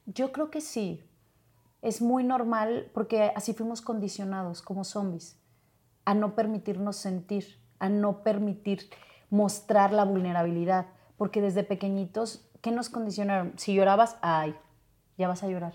Yo 0.08 0.32
creo 0.32 0.50
que 0.50 0.62
sí. 0.62 1.04
Es 1.84 2.02
muy 2.02 2.24
normal 2.24 2.90
porque 2.94 3.32
así 3.36 3.54
fuimos 3.54 3.82
condicionados 3.82 4.62
como 4.62 4.84
zombies 4.84 5.38
a 6.06 6.14
no 6.14 6.36
permitirnos 6.36 6.96
sentir, 6.98 7.60
a 7.80 7.90
no 7.90 8.24
permitir 8.24 8.90
mostrar 9.30 9.94
la 9.94 10.06
vulnerabilidad, 10.06 10.88
porque 11.18 11.42
desde 11.42 11.64
pequeñitos, 11.64 12.46
¿qué 12.62 12.72
nos 12.72 12.90
condicionaron? 12.90 13.54
Si 13.58 13.74
llorabas, 13.74 14.18
ay, 14.22 14.56
ya 15.18 15.28
vas 15.28 15.44
a 15.44 15.48
llorar. 15.48 15.74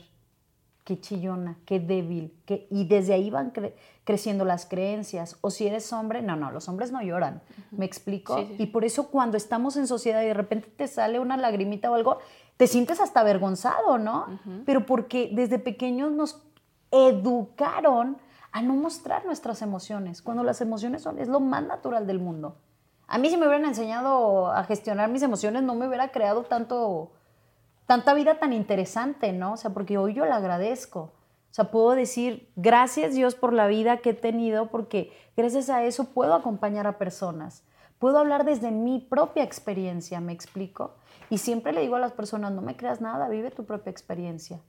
Qué 0.85 0.99
chillona, 1.01 1.59
qué 1.67 1.81
débil. 1.81 2.35
Qué... 2.47 2.67
Y 2.71 2.87
desde 2.87 3.13
ahí 3.13 3.29
van 3.29 3.53
cre- 3.53 3.75
creciendo 4.05 4.47
las 4.47 4.65
creencias. 4.65 5.37
O 5.43 5.51
si 5.51 5.67
eres 5.67 5.93
hombre, 5.93 6.23
no, 6.23 6.35
no, 6.35 6.51
los 6.51 6.67
hombres 6.69 6.93
no 6.93 7.03
lloran. 7.03 7.43
¿Me 7.73 7.85
explico? 7.85 8.39
Sí, 8.39 8.47
sí, 8.47 8.55
sí. 8.57 8.63
Y 8.63 8.67
por 8.69 8.87
eso 8.87 9.09
cuando 9.11 9.37
estamos 9.37 9.77
en 9.77 9.87
sociedad 9.87 10.23
y 10.23 10.27
de 10.27 10.35
repente 10.35 10.69
te 10.75 10.89
sale 10.89 11.21
una 11.21 11.37
lagrimita 11.37 11.91
o 11.91 11.95
algo, 11.95 12.19
te 12.57 12.67
sientes 12.67 13.01
hasta 13.01 13.21
avergonzado, 13.21 13.99
¿no? 13.99 14.39
Pero 14.65 14.87
porque 14.87 15.31
desde 15.33 15.59
pequeños 15.59 16.11
nos 16.13 16.43
educaron 16.91 18.17
a 18.59 18.63
no 18.63 18.75
mostrar 18.75 19.25
nuestras 19.25 19.63
emociones, 19.63 20.21
cuando 20.21 20.43
las 20.43 20.61
emociones 20.61 21.03
son, 21.03 21.21
es 21.21 21.29
lo 21.29 21.39
más 21.39 21.63
natural 21.63 22.09
del 22.09 22.19
mundo. 22.19 22.57
A 23.07 23.17
mí 23.17 23.31
si 23.31 23.37
me 23.37 23.47
hubieran 23.47 23.67
enseñado 23.67 24.51
a 24.51 24.65
gestionar 24.65 25.09
mis 25.11 25.23
emociones, 25.23 25.63
no 25.63 25.77
me 25.77 25.87
hubiera 25.87 26.11
creado 26.11 26.43
tanto, 26.43 27.13
tanta 27.87 28.15
vida 28.15 28.41
tan 28.41 28.53
interesante, 28.53 29.33
¿no? 29.33 29.53
O 29.53 29.57
sea, 29.57 29.71
porque 29.71 29.97
hoy 29.97 30.15
yo 30.15 30.27
la 30.27 30.37
agradezco. 30.37 31.01
O 31.01 31.55
sea, 31.55 31.71
puedo 31.71 31.93
decir, 31.93 32.51
gracias 32.57 33.15
Dios 33.15 33.37
por 33.37 33.53
la 33.53 33.69
vida 33.69 33.99
que 33.99 34.11
he 34.11 34.15
tenido, 34.15 34.71
porque 34.71 35.13
gracias 35.37 35.71
a 35.71 35.85
eso 35.85 36.13
puedo 36.13 36.35
acompañar 36.35 36.89
a 36.89 36.99
personas. 36.99 37.63
Puedo 38.01 38.19
hablar 38.19 38.45
desde 38.45 38.73
mi 38.73 38.99
propia 38.99 39.45
experiencia, 39.45 40.21
¿me 40.21 40.33
explico? 40.33 40.97
Y 41.31 41.39
siempre 41.39 41.73
le 41.73 41.83
digo 41.83 41.95
a 41.95 42.01
las 42.01 42.13
personas, 42.13 42.51
no 42.51 42.63
me 42.63 42.77
creas 42.77 43.01
nada, 43.01 43.29
vive 43.29 43.53
tu 43.53 43.65
propia 43.65 43.91
experiencia. 43.91 44.61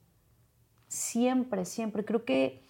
Siempre, 0.87 1.65
siempre. 1.65 2.05
Creo 2.05 2.23
que 2.23 2.68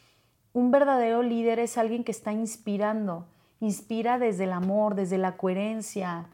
un 0.53 0.71
verdadero 0.71 1.23
líder 1.23 1.59
es 1.59 1.77
alguien 1.77 2.03
que 2.03 2.11
está 2.11 2.31
inspirando. 2.31 3.25
Inspira 3.59 4.19
desde 4.19 4.45
el 4.45 4.53
amor, 4.53 4.95
desde 4.95 5.17
la 5.17 5.37
coherencia, 5.37 6.27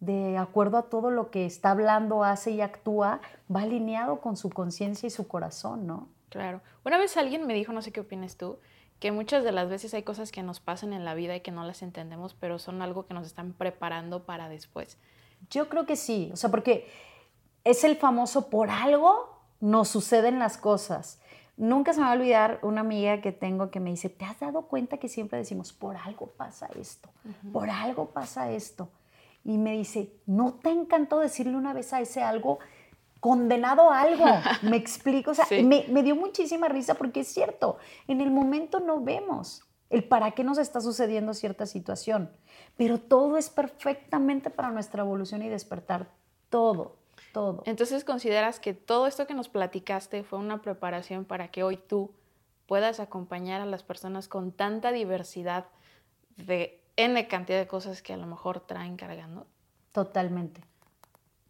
de 0.00 0.38
acuerdo 0.38 0.78
a 0.78 0.82
todo 0.82 1.10
lo 1.10 1.30
que 1.30 1.44
está 1.44 1.72
hablando, 1.72 2.24
hace 2.24 2.52
y 2.52 2.60
actúa, 2.60 3.20
va 3.54 3.62
alineado 3.62 4.20
con 4.20 4.36
su 4.36 4.50
conciencia 4.50 5.06
y 5.06 5.10
su 5.10 5.26
corazón, 5.26 5.86
¿no? 5.86 6.08
Claro. 6.28 6.60
Una 6.84 6.98
vez 6.98 7.16
alguien 7.16 7.46
me 7.46 7.54
dijo, 7.54 7.72
no 7.72 7.82
sé 7.82 7.90
qué 7.90 8.00
opinas 8.00 8.36
tú, 8.36 8.58
que 9.00 9.12
muchas 9.12 9.44
de 9.44 9.52
las 9.52 9.68
veces 9.68 9.94
hay 9.94 10.02
cosas 10.02 10.30
que 10.30 10.42
nos 10.42 10.60
pasan 10.60 10.92
en 10.92 11.04
la 11.04 11.14
vida 11.14 11.34
y 11.36 11.40
que 11.40 11.50
no 11.50 11.64
las 11.64 11.82
entendemos, 11.82 12.34
pero 12.34 12.58
son 12.58 12.82
algo 12.82 13.06
que 13.06 13.14
nos 13.14 13.26
están 13.26 13.52
preparando 13.52 14.24
para 14.24 14.48
después. 14.48 14.98
Yo 15.50 15.68
creo 15.68 15.86
que 15.86 15.96
sí, 15.96 16.30
o 16.32 16.36
sea, 16.36 16.50
porque 16.50 16.88
es 17.64 17.84
el 17.84 17.96
famoso 17.96 18.50
por 18.50 18.70
algo 18.70 19.38
nos 19.60 19.88
suceden 19.88 20.38
las 20.38 20.56
cosas. 20.58 21.20
Nunca 21.58 21.92
se 21.92 21.98
me 21.98 22.06
va 22.06 22.12
a 22.12 22.14
olvidar 22.14 22.60
una 22.62 22.82
amiga 22.82 23.20
que 23.20 23.32
tengo 23.32 23.70
que 23.70 23.80
me 23.80 23.90
dice, 23.90 24.08
¿te 24.08 24.24
has 24.24 24.38
dado 24.38 24.62
cuenta 24.62 24.98
que 24.98 25.08
siempre 25.08 25.38
decimos, 25.38 25.72
por 25.72 25.96
algo 25.96 26.28
pasa 26.28 26.68
esto, 26.78 27.10
por 27.52 27.68
algo 27.68 28.10
pasa 28.10 28.50
esto? 28.52 28.90
Y 29.44 29.58
me 29.58 29.72
dice, 29.72 30.12
¿no 30.24 30.54
te 30.54 30.70
encantó 30.70 31.18
decirle 31.18 31.56
una 31.56 31.72
vez 31.72 31.92
a 31.92 32.00
ese 32.00 32.22
algo 32.22 32.60
condenado 33.18 33.90
a 33.90 34.02
algo? 34.02 34.24
me 34.62 34.76
explico, 34.76 35.32
o 35.32 35.34
sea, 35.34 35.46
me, 35.50 35.84
me 35.88 36.04
dio 36.04 36.14
muchísima 36.14 36.68
risa 36.68 36.94
porque 36.94 37.20
es 37.20 37.28
cierto, 37.28 37.78
en 38.06 38.20
el 38.20 38.30
momento 38.30 38.78
no 38.78 39.02
vemos 39.02 39.68
el 39.90 40.04
para 40.04 40.32
qué 40.32 40.44
nos 40.44 40.58
está 40.58 40.80
sucediendo 40.80 41.34
cierta 41.34 41.66
situación, 41.66 42.30
pero 42.76 43.00
todo 43.00 43.36
es 43.36 43.50
perfectamente 43.50 44.48
para 44.50 44.70
nuestra 44.70 45.02
evolución 45.02 45.42
y 45.42 45.48
despertar, 45.48 46.08
todo. 46.50 46.97
Todo. 47.32 47.62
Entonces, 47.66 48.04
¿consideras 48.04 48.60
que 48.60 48.74
todo 48.74 49.06
esto 49.06 49.26
que 49.26 49.34
nos 49.34 49.48
platicaste 49.48 50.22
fue 50.22 50.38
una 50.38 50.62
preparación 50.62 51.24
para 51.24 51.48
que 51.48 51.62
hoy 51.62 51.76
tú 51.76 52.10
puedas 52.66 53.00
acompañar 53.00 53.60
a 53.60 53.66
las 53.66 53.82
personas 53.82 54.28
con 54.28 54.52
tanta 54.52 54.92
diversidad 54.92 55.66
de 56.36 56.80
N 56.96 57.28
cantidad 57.28 57.58
de 57.58 57.66
cosas 57.66 58.02
que 58.02 58.12
a 58.12 58.16
lo 58.16 58.26
mejor 58.26 58.60
traen 58.60 58.96
cargando? 58.96 59.46
Totalmente. 59.92 60.62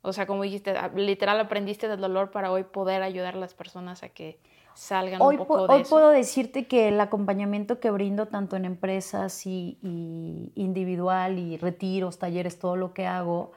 O 0.03 0.13
sea, 0.13 0.27
como 0.27 0.43
dijiste, 0.43 0.75
literal 0.95 1.41
aprendiste 1.41 1.89
del 1.89 2.01
dolor 2.01 2.31
para 2.31 2.53
hoy 2.53 2.65
poder 2.65 3.03
ayudar 3.03 3.35
a 3.35 3.39
las 3.39 3.55
personas 3.55 4.03
a 4.03 4.11
que 4.11 4.39
salgan 4.75 5.21
hoy 5.21 5.37
un 5.37 5.47
poco 5.47 5.67
de 5.67 5.75
Hoy 5.75 5.85
puedo 5.85 6.11
decirte 6.11 6.67
que 6.67 6.89
el 6.89 7.01
acompañamiento 7.01 7.81
que 7.81 7.91
brindo 7.91 8.27
tanto 8.27 8.55
en 8.57 8.65
empresas 8.65 9.45
y, 9.47 9.79
y 9.83 10.53
individual 10.55 11.39
y 11.39 11.57
retiros, 11.57 12.19
talleres, 12.19 12.59
todo 12.59 12.77
lo 12.77 12.95
que 12.95 13.07
hago, 13.07 13.53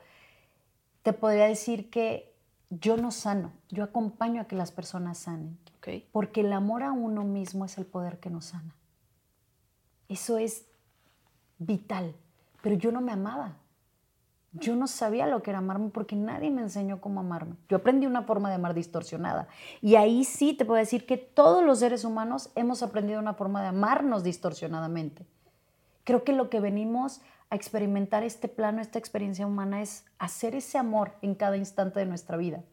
te 1.03 1.13
podría 1.13 1.45
decir 1.45 1.89
que 1.89 2.33
yo 2.69 2.95
no 2.97 3.11
sano, 3.11 3.51
yo 3.69 3.83
acompaño 3.83 4.41
a 4.41 4.45
que 4.45 4.55
las 4.55 4.71
personas 4.71 5.17
sanen. 5.17 5.57
Porque 6.11 6.41
el 6.41 6.53
amor 6.53 6.83
a 6.83 6.91
uno 6.91 7.23
mismo 7.23 7.65
es 7.65 7.77
el 7.77 7.85
poder 7.85 8.19
que 8.19 8.29
nos 8.29 8.45
sana. 8.45 8.75
Eso 10.09 10.37
es 10.37 10.67
vital. 11.57 12.15
Pero 12.61 12.75
yo 12.75 12.91
no 12.91 13.01
me 13.01 13.11
amaba. 13.11 13.57
Yo 14.53 14.75
no 14.75 14.87
sabía 14.87 15.27
lo 15.27 15.41
que 15.41 15.49
era 15.49 15.59
amarme 15.59 15.89
porque 15.89 16.15
nadie 16.15 16.51
me 16.51 16.61
enseñó 16.61 16.99
cómo 16.99 17.21
amarme. 17.21 17.55
Yo 17.69 17.77
aprendí 17.77 18.05
una 18.05 18.23
forma 18.23 18.49
de 18.49 18.55
amar 18.55 18.73
distorsionada. 18.73 19.47
Y 19.81 19.95
ahí 19.95 20.25
sí 20.25 20.53
te 20.53 20.65
puedo 20.65 20.77
decir 20.77 21.05
que 21.05 21.17
todos 21.17 21.63
los 21.63 21.79
seres 21.79 22.03
humanos 22.03 22.51
hemos 22.55 22.83
aprendido 22.83 23.19
una 23.19 23.33
forma 23.33 23.61
de 23.61 23.69
amarnos 23.69 24.23
distorsionadamente. 24.23 25.25
Creo 26.03 26.23
que 26.23 26.33
lo 26.33 26.49
que 26.49 26.59
venimos 26.59 27.21
a 27.51 27.55
experimentar 27.55 28.23
este 28.23 28.47
plano, 28.47 28.81
esta 28.81 28.97
experiencia 28.97 29.45
humana, 29.45 29.81
es 29.81 30.05
hacer 30.17 30.55
ese 30.55 30.77
amor 30.77 31.11
en 31.21 31.35
cada 31.35 31.57
instante 31.57 31.99
de 31.99 32.05
nuestra 32.05 32.37
vida, 32.37 32.63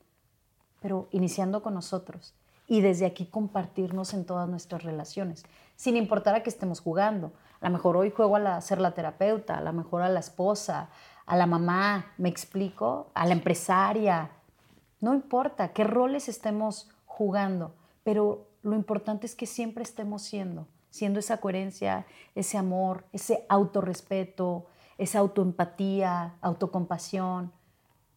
pero 0.80 1.08
iniciando 1.10 1.62
con 1.62 1.74
nosotros 1.74 2.32
y 2.68 2.80
desde 2.80 3.04
aquí 3.04 3.26
compartirnos 3.26 4.14
en 4.14 4.24
todas 4.24 4.48
nuestras 4.48 4.84
relaciones, 4.84 5.44
sin 5.74 5.96
importar 5.96 6.36
a 6.36 6.42
que 6.44 6.50
estemos 6.50 6.80
jugando. 6.80 7.32
A 7.60 7.68
lo 7.68 7.72
mejor 7.72 7.96
hoy 7.96 8.10
juego 8.10 8.36
a, 8.36 8.60
ser 8.60 8.80
la 8.80 8.92
terapeuta, 8.92 9.58
a 9.58 9.60
lo 9.62 9.72
mejor 9.72 10.02
a 10.02 10.08
la 10.08 10.20
esposa, 10.20 10.90
a 11.26 11.36
la 11.36 11.46
mamá, 11.46 12.12
me 12.16 12.28
explico, 12.28 13.10
a 13.14 13.26
la 13.26 13.32
empresaria. 13.32 14.30
No 15.00 15.12
importa 15.12 15.72
qué 15.72 15.82
roles 15.82 16.28
estemos 16.28 16.88
jugando, 17.04 17.74
pero 18.04 18.46
lo 18.62 18.76
importante 18.76 19.26
es 19.26 19.34
que 19.34 19.46
siempre 19.46 19.82
estemos 19.82 20.22
siendo 20.22 20.68
siendo 20.90 21.20
esa 21.20 21.38
coherencia, 21.38 22.06
ese 22.34 22.58
amor, 22.58 23.04
ese 23.12 23.44
autorrespeto, 23.48 24.66
esa 24.96 25.20
autoempatía, 25.20 26.34
autocompasión. 26.40 27.52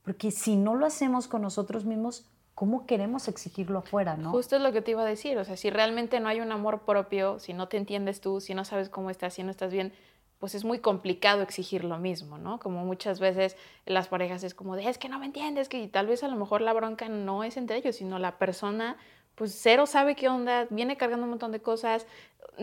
Porque 0.03 0.31
si 0.31 0.55
no 0.55 0.75
lo 0.75 0.85
hacemos 0.85 1.27
con 1.27 1.41
nosotros 1.41 1.85
mismos, 1.85 2.25
¿cómo 2.55 2.85
queremos 2.85 3.27
exigirlo 3.27 3.79
afuera, 3.79 4.17
no? 4.17 4.31
Justo 4.31 4.55
es 4.55 4.61
lo 4.61 4.71
que 4.71 4.81
te 4.81 4.91
iba 4.91 5.03
a 5.03 5.05
decir, 5.05 5.37
o 5.37 5.45
sea, 5.45 5.57
si 5.57 5.69
realmente 5.69 6.19
no 6.19 6.29
hay 6.29 6.41
un 6.41 6.51
amor 6.51 6.81
propio, 6.81 7.39
si 7.39 7.53
no 7.53 7.67
te 7.67 7.77
entiendes 7.77 8.21
tú, 8.21 8.41
si 8.41 8.53
no 8.53 8.65
sabes 8.65 8.89
cómo 8.89 9.09
estás, 9.09 9.35
si 9.35 9.43
no 9.43 9.51
estás 9.51 9.71
bien, 9.71 9.93
pues 10.39 10.55
es 10.55 10.65
muy 10.65 10.79
complicado 10.79 11.43
exigir 11.43 11.83
lo 11.83 11.99
mismo, 11.99 12.39
¿no? 12.39 12.59
Como 12.59 12.83
muchas 12.83 13.19
veces 13.19 13.55
las 13.85 14.07
parejas 14.07 14.43
es 14.43 14.55
como 14.55 14.75
de, 14.75 14.89
es 14.89 14.97
que 14.97 15.07
no 15.07 15.19
me 15.19 15.27
entiendes, 15.27 15.69
que 15.69 15.87
tal 15.87 16.07
vez 16.07 16.23
a 16.23 16.27
lo 16.27 16.35
mejor 16.35 16.61
la 16.61 16.73
bronca 16.73 17.09
no 17.09 17.43
es 17.43 17.57
entre 17.57 17.77
ellos, 17.77 17.95
sino 17.95 18.17
la 18.17 18.39
persona 18.39 18.97
pues 19.35 19.57
cero 19.59 19.85
sabe 19.85 20.15
qué 20.15 20.29
onda, 20.29 20.67
viene 20.69 20.97
cargando 20.97 21.23
un 21.23 21.31
montón 21.31 21.51
de 21.51 21.61
cosas, 21.61 22.05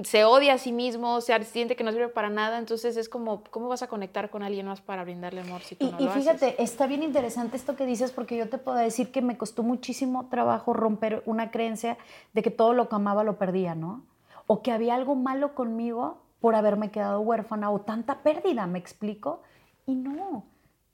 se 0.04 0.24
odia 0.24 0.54
a 0.54 0.58
sí 0.58 0.72
mismo, 0.72 1.20
se 1.20 1.42
siente 1.44 1.76
que 1.76 1.84
no 1.84 1.92
sirve 1.92 2.08
para 2.08 2.28
nada, 2.28 2.58
entonces 2.58 2.96
es 2.96 3.08
como, 3.08 3.42
¿cómo 3.50 3.68
vas 3.68 3.82
a 3.82 3.88
conectar 3.88 4.30
con 4.30 4.42
alguien 4.42 4.66
más 4.66 4.80
para 4.80 5.02
brindarle 5.02 5.40
amor 5.40 5.62
si 5.62 5.74
tú 5.76 5.86
y, 5.86 5.90
no 5.90 6.00
y 6.00 6.08
fíjate, 6.08 6.62
está 6.62 6.86
bien 6.86 7.02
interesante 7.02 7.56
esto 7.56 7.74
que 7.74 7.86
dices 7.86 8.12
porque 8.12 8.36
yo 8.36 8.48
te 8.48 8.58
puedo 8.58 8.76
decir 8.76 9.10
que 9.10 9.22
me 9.22 9.36
costó 9.36 9.62
muchísimo 9.62 10.28
trabajo 10.28 10.72
romper 10.72 11.22
una 11.26 11.50
creencia 11.50 11.96
de 12.32 12.42
que 12.42 12.50
todo 12.50 12.74
lo 12.74 12.88
que 12.88 12.96
amaba 12.96 13.24
lo 13.24 13.38
perdía, 13.38 13.74
¿no? 13.74 14.04
O 14.46 14.62
que 14.62 14.72
había 14.72 14.94
algo 14.94 15.14
malo 15.14 15.54
conmigo 15.54 16.18
por 16.40 16.54
haberme 16.54 16.90
quedado 16.90 17.20
huérfana 17.20 17.70
o 17.70 17.80
tanta 17.80 18.22
pérdida, 18.22 18.66
¿me 18.66 18.78
explico? 18.78 19.42
Y 19.86 19.94
no, 19.94 20.44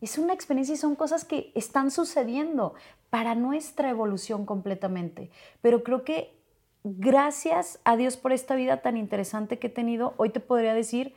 es 0.05 0.19
una 0.19 0.33
experiencia 0.33 0.75
y 0.75 0.79
son 0.79 0.97
cosas 0.97 1.25
que 1.25 1.53
están 1.55 1.91
sucediendo 1.91 2.75
para 3.11 3.35
nuestra 3.35 3.91
evolución 3.91 4.47
completamente. 4.47 5.31
Pero 5.63 5.83
creo 5.83 6.05
que 6.05 6.35
gracias 6.85 7.79
a 7.85 7.97
Dios 7.97 8.17
por 8.17 8.33
esta 8.33 8.55
vida 8.55 8.83
tan 8.83 8.97
interesante 8.97 9.59
que 9.59 9.69
he 9.69 9.71
tenido, 9.71 10.15
hoy 10.17 10.31
te 10.31 10.41
podría 10.41 10.75
decir 10.75 11.15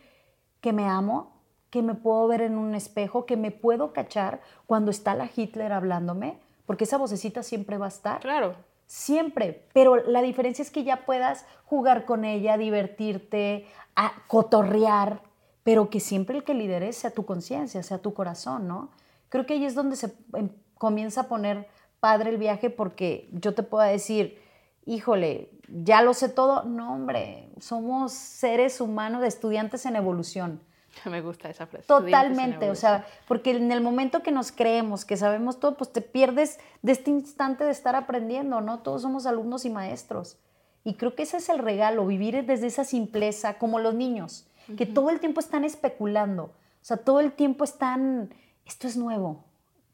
que 0.62 0.74
me 0.74 0.86
amo, 0.86 1.34
que 1.70 1.82
me 1.82 1.94
puedo 1.94 2.28
ver 2.28 2.42
en 2.42 2.58
un 2.58 2.74
espejo, 2.76 3.26
que 3.26 3.38
me 3.38 3.52
puedo 3.52 3.94
cachar 3.94 4.42
cuando 4.66 4.92
está 4.92 5.14
la 5.16 5.30
Hitler 5.34 5.74
hablándome, 5.74 6.40
porque 6.66 6.86
esa 6.86 6.98
vocecita 6.98 7.44
siempre 7.44 7.78
va 7.78 7.86
a 7.86 7.90
estar. 7.90 8.22
Claro. 8.22 8.56
Siempre, 8.86 9.66
pero 9.74 9.98
la 9.98 10.22
diferencia 10.22 10.62
es 10.62 10.72
que 10.72 10.86
ya 10.86 11.06
puedas 11.06 11.46
jugar 11.66 12.06
con 12.06 12.24
ella, 12.24 12.58
divertirte, 12.58 13.68
a 13.98 14.14
cotorrear, 14.28 15.22
pero 15.68 15.89
que 15.89 15.99
siempre 15.99 16.38
el 16.38 16.45
que 16.45 16.53
lidere 16.53 16.93
sea 16.93 17.11
tu 17.11 17.26
conciencia, 17.26 17.84
sea 17.84 17.97
tu 17.97 18.13
corazón, 18.13 18.70
¿no? 18.70 18.89
Creo 19.28 19.45
que 19.45 19.55
ahí 19.55 19.65
es 19.65 19.76
donde 19.76 19.97
se 19.97 20.15
em, 20.34 20.47
comienza 20.76 21.20
a 21.20 21.28
poner 21.28 21.68
padre 21.99 22.30
el 22.30 22.38
viaje 22.38 22.70
porque 22.70 23.28
yo 23.34 23.53
te 23.53 23.63
puedo 23.63 23.84
decir, 23.84 24.41
híjole, 24.86 25.51
ya 25.68 26.01
lo 26.01 26.13
sé 26.13 26.30
todo. 26.30 26.63
No, 26.63 26.93
hombre, 26.93 27.49
somos 27.59 28.13
seres 28.13 28.80
humanos, 28.80 29.26
estudiantes 29.26 29.86
en 29.86 29.97
evolución. 29.97 30.61
Me 31.03 31.20
gusta 31.20 31.49
esa 31.49 31.68
frase. 31.68 31.86
Totalmente, 31.86 32.70
o 32.70 32.76
sea, 32.76 33.05
porque 33.28 33.51
en 33.51 33.70
el 33.70 33.82
momento 33.82 34.24
que 34.24 34.32
nos 34.32 34.53
creemos, 34.53 35.03
que 35.03 35.18
sabemos 35.18 35.59
todo, 35.59 35.76
pues 35.76 35.91
te 35.91 35.99
pierdes 35.99 36.59
de 36.82 36.93
este 36.93 37.11
instante 37.11 37.65
de 37.65 37.72
estar 37.72 37.97
aprendiendo, 37.97 38.61
¿no? 38.61 38.80
Todos 38.80 39.01
somos 39.01 39.26
alumnos 39.26 39.65
y 39.65 39.70
maestros. 39.70 40.38
Y 40.86 40.93
creo 40.93 41.13
que 41.13 41.24
ese 41.24 41.36
es 41.36 41.49
el 41.49 41.59
regalo, 41.59 42.07
vivir 42.07 42.45
desde 42.45 42.68
esa 42.68 42.86
simpleza, 42.86 43.57
como 43.57 43.80
los 43.80 43.95
niños 43.95 44.47
que 44.76 44.86
todo 44.86 45.09
el 45.09 45.20
tiempo 45.20 45.39
están 45.39 45.63
especulando, 45.63 46.43
o 46.43 46.86
sea, 46.88 46.97
todo 46.97 47.20
el 47.20 47.32
tiempo 47.32 47.63
están, 47.63 48.34
esto 48.65 48.88
es 48.88 48.97
nuevo, 48.97 49.43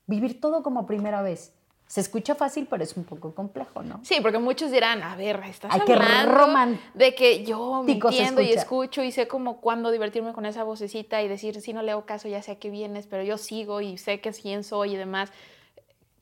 vivir 0.07 0.39
todo 0.39 0.63
como 0.63 0.85
primera 0.85 1.21
vez. 1.21 1.53
Se 1.85 2.01
escucha 2.01 2.33
fácil, 2.33 2.65
pero 2.67 2.83
es 2.83 2.97
un 2.97 3.03
poco 3.03 3.35
complejo, 3.35 3.83
¿no? 3.83 3.99
Sí, 4.03 4.15
porque 4.21 4.39
muchos 4.39 4.71
dirán, 4.71 5.03
a 5.03 5.15
ver, 5.15 5.41
estás 5.47 5.71
Hay 5.71 5.81
hablando 5.81 6.79
de 6.95 7.13
que 7.13 7.45
yo 7.45 7.83
me 7.83 7.91
entiendo 7.91 8.41
y 8.41 8.51
escucho 8.51 9.03
y 9.03 9.11
sé 9.11 9.27
como 9.27 9.61
cuándo 9.61 9.91
divertirme 9.91 10.33
con 10.33 10.45
esa 10.45 10.63
vocecita 10.63 11.21
y 11.21 11.27
decir, 11.27 11.61
si 11.61 11.71
no 11.71 11.83
le 11.83 11.91
hago 11.91 12.05
caso, 12.05 12.27
ya 12.27 12.41
sé 12.41 12.53
a 12.53 12.55
qué 12.55 12.71
vienes, 12.71 13.05
pero 13.05 13.21
yo 13.21 13.37
sigo 13.37 13.81
y 13.81 13.97
sé 13.97 14.21
que 14.21 14.29
es 14.29 14.39
quién 14.39 14.63
soy 14.63 14.93
y 14.93 14.97
demás. 14.97 15.31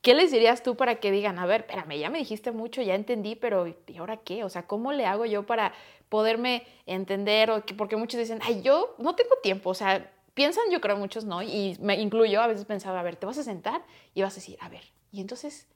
¿Qué 0.02 0.14
les 0.14 0.32
dirías 0.32 0.62
tú 0.62 0.76
para 0.76 0.96
que 0.96 1.10
digan, 1.10 1.38
a 1.38 1.46
ver, 1.46 1.62
espérame, 1.62 1.98
ya 1.98 2.10
me 2.10 2.18
dijiste 2.18 2.50
mucho, 2.50 2.82
ya 2.82 2.94
entendí, 2.94 3.36
pero 3.36 3.66
¿y 3.68 3.96
ahora 3.98 4.18
qué? 4.18 4.44
O 4.44 4.48
sea, 4.48 4.66
¿cómo 4.66 4.92
le 4.92 5.06
hago 5.06 5.24
yo 5.26 5.46
para 5.46 5.72
poderme 6.08 6.66
entender, 6.86 7.50
o 7.50 7.64
porque 7.78 7.96
muchos 7.96 8.18
dicen, 8.18 8.40
ay, 8.42 8.62
yo 8.62 8.94
no 8.98 9.14
tengo 9.14 9.36
tiempo, 9.42 9.70
o 9.70 9.74
sea, 9.74 10.12
piensan, 10.34 10.64
yo 10.70 10.80
creo 10.80 10.96
muchos 10.96 11.24
no, 11.24 11.42
y 11.42 11.78
me 11.80 12.00
incluyo, 12.00 12.42
a 12.42 12.48
veces 12.48 12.64
pensaba, 12.64 13.00
a 13.00 13.02
ver, 13.02 13.16
te 13.16 13.26
vas 13.26 13.38
a 13.38 13.44
sentar 13.44 13.82
y 14.12 14.22
vas 14.22 14.34
a 14.34 14.36
decir, 14.36 14.58
a 14.60 14.68
ver, 14.68 14.82
y 15.12 15.20
entonces 15.20 15.68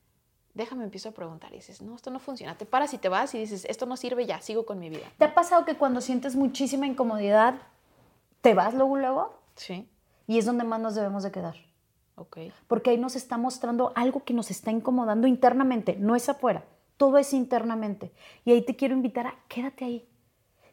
déjame, 0.55 0.85
empiezo 0.85 1.11
a 1.11 1.13
preguntar 1.13 1.53
y 1.53 1.57
dices, 1.57 1.83
no, 1.83 1.95
esto 1.95 2.11
no 2.11 2.19
funciona, 2.19 2.57
te 2.57 2.67
paras 2.67 2.93
y 2.95 2.99
te 2.99 3.09
vas 3.09 3.35
y 3.35 3.39
dices, 3.39 3.65
esto 3.67 3.87
no 3.87 3.97
sirve, 3.97 4.27
ya, 4.27 4.41
sigo 4.41 4.67
con 4.67 4.79
mi 4.79 4.89
vida. 4.89 5.07
¿Te 5.19 5.27
ha 5.27 5.35
pasado 5.35 5.65
que 5.65 5.77
cuando 5.77 6.01
sientes 6.01 6.35
muchísima 6.35 6.87
incomodidad, 6.87 7.55
te 8.41 8.55
vas 8.55 8.75
luego, 8.75 8.97
luego? 8.97 9.39
Sí. 9.55 9.87
Y 10.27 10.39
es 10.39 10.47
donde 10.47 10.65
más 10.65 10.81
nos 10.81 10.95
debemos 10.95 11.23
de 11.23 11.31
quedar. 11.31 11.57
Ok. 12.17 12.39
Porque 12.67 12.91
ahí 12.91 12.99
nos 12.99 13.17
está 13.17 13.39
mostrando 13.39 13.93
algo 13.95 14.25
que 14.25 14.35
nos 14.35 14.51
está 14.51 14.71
incomodando 14.71 15.27
internamente, 15.27 15.97
no 15.99 16.17
es 16.17 16.29
afuera, 16.29 16.65
todo 16.97 17.19
es 17.19 17.33
internamente. 17.33 18.13
Y 18.45 18.53
ahí 18.53 18.63
te 18.63 18.77
quiero 18.77 18.95
invitar 18.95 19.27
a 19.27 19.39
quédate 19.49 19.85
ahí, 19.85 20.09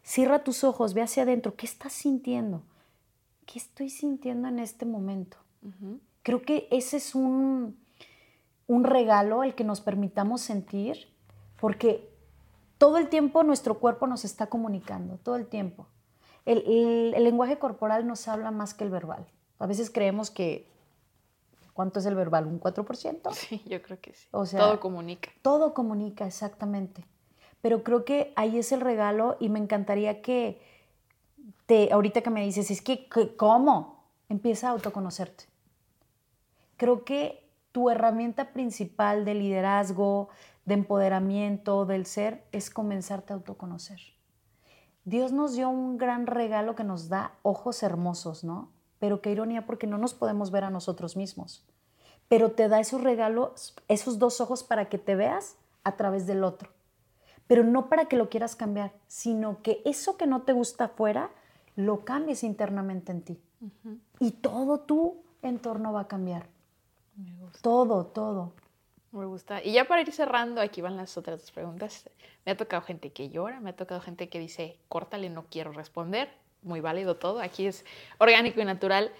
Cierra 0.04 0.44
tus 0.44 0.64
ojos, 0.64 0.92
ve 0.92 1.00
hacia 1.00 1.22
adentro. 1.22 1.56
¿Qué 1.56 1.64
estás 1.64 1.94
sintiendo? 1.94 2.62
¿Qué 3.46 3.58
estoy 3.58 3.88
sintiendo 3.88 4.48
en 4.48 4.58
este 4.58 4.84
momento? 4.84 5.38
Creo 6.22 6.42
que 6.42 6.68
ese 6.70 6.98
es 6.98 7.14
un, 7.14 7.78
un 8.66 8.84
regalo 8.84 9.42
el 9.42 9.54
que 9.54 9.64
nos 9.64 9.80
permitamos 9.80 10.42
sentir, 10.42 11.08
porque 11.58 12.12
todo 12.76 12.98
el 12.98 13.08
tiempo 13.08 13.42
nuestro 13.44 13.78
cuerpo 13.78 14.06
nos 14.06 14.26
está 14.26 14.48
comunicando, 14.48 15.16
todo 15.16 15.36
el 15.36 15.46
tiempo. 15.46 15.86
El, 16.44 17.12
el, 17.14 17.24
lenguaje 17.24 17.58
corporal 17.58 18.06
nos 18.06 18.28
habla 18.28 18.50
más 18.50 18.74
que 18.74 18.84
el 18.84 18.90
verbal. 18.90 19.26
A 19.58 19.66
veces 19.66 19.90
creemos 19.90 20.30
que 20.30 20.70
¿Cuánto 21.74 21.98
es 21.98 22.06
el 22.06 22.14
verbal? 22.14 22.46
¿Un 22.46 22.60
4%? 22.60 23.30
Sí, 23.34 23.62
yo 23.66 23.82
creo 23.82 24.00
que 24.00 24.14
sí. 24.14 24.26
O 24.30 24.46
sea, 24.46 24.60
todo 24.60 24.80
comunica. 24.80 25.30
Todo 25.42 25.74
comunica, 25.74 26.26
exactamente. 26.26 27.04
Pero 27.60 27.82
creo 27.82 28.04
que 28.04 28.32
ahí 28.36 28.58
es 28.58 28.72
el 28.72 28.80
regalo 28.80 29.36
y 29.40 29.48
me 29.48 29.58
encantaría 29.58 30.22
que 30.22 30.62
te, 31.66 31.92
ahorita 31.92 32.22
que 32.22 32.30
me 32.30 32.44
dices, 32.44 32.70
es 32.70 32.80
que, 32.80 33.08
¿cómo? 33.36 34.04
Empieza 34.28 34.68
a 34.68 34.70
autoconocerte. 34.70 35.44
Creo 36.76 37.04
que 37.04 37.44
tu 37.72 37.90
herramienta 37.90 38.52
principal 38.52 39.24
de 39.24 39.34
liderazgo, 39.34 40.28
de 40.64 40.74
empoderamiento, 40.74 41.86
del 41.86 42.06
ser, 42.06 42.44
es 42.52 42.70
comenzarte 42.70 43.32
a 43.32 43.36
autoconocer. 43.36 44.00
Dios 45.04 45.32
nos 45.32 45.54
dio 45.54 45.68
un 45.68 45.98
gran 45.98 46.26
regalo 46.26 46.74
que 46.74 46.84
nos 46.84 47.08
da 47.08 47.32
ojos 47.42 47.82
hermosos, 47.82 48.44
¿no? 48.44 48.73
Pero 49.04 49.20
qué 49.20 49.30
ironía 49.30 49.66
porque 49.66 49.86
no 49.86 49.98
nos 49.98 50.14
podemos 50.14 50.50
ver 50.50 50.64
a 50.64 50.70
nosotros 50.70 51.14
mismos. 51.14 51.62
Pero 52.26 52.52
te 52.52 52.68
da 52.68 52.80
esos 52.80 53.02
regalos, 53.02 53.74
esos 53.86 54.18
dos 54.18 54.40
ojos 54.40 54.64
para 54.64 54.88
que 54.88 54.96
te 54.96 55.14
veas 55.14 55.58
a 55.82 55.96
través 55.96 56.26
del 56.26 56.42
otro. 56.42 56.70
Pero 57.46 57.64
no 57.64 57.90
para 57.90 58.06
que 58.06 58.16
lo 58.16 58.30
quieras 58.30 58.56
cambiar, 58.56 58.94
sino 59.06 59.60
que 59.60 59.82
eso 59.84 60.16
que 60.16 60.26
no 60.26 60.40
te 60.40 60.54
gusta 60.54 60.84
afuera, 60.84 61.28
lo 61.76 62.06
cambies 62.06 62.44
internamente 62.44 63.12
en 63.12 63.20
ti. 63.20 63.38
Y 64.20 64.30
todo 64.30 64.80
tu 64.80 65.22
entorno 65.42 65.92
va 65.92 66.00
a 66.00 66.08
cambiar. 66.08 66.46
Me 67.14 67.36
gusta. 67.42 67.58
Todo, 67.60 68.06
todo. 68.06 68.52
Me 69.12 69.26
gusta. 69.26 69.62
Y 69.62 69.72
ya 69.72 69.84
para 69.84 70.00
ir 70.00 70.10
cerrando, 70.12 70.62
aquí 70.62 70.80
van 70.80 70.96
las 70.96 71.18
otras 71.18 71.42
dos 71.42 71.50
preguntas. 71.50 72.08
Me 72.46 72.52
ha 72.52 72.56
tocado 72.56 72.80
gente 72.80 73.12
que 73.12 73.28
llora, 73.28 73.60
me 73.60 73.68
ha 73.68 73.76
tocado 73.76 74.00
gente 74.00 74.30
que 74.30 74.38
dice, 74.38 74.78
córtale, 74.88 75.28
no 75.28 75.44
quiero 75.50 75.72
responder 75.72 76.42
muy 76.64 76.80
válido 76.80 77.16
todo, 77.16 77.40
aquí 77.40 77.66
es 77.66 77.84
orgánico 78.18 78.60
y 78.60 78.64
natural. 78.64 79.12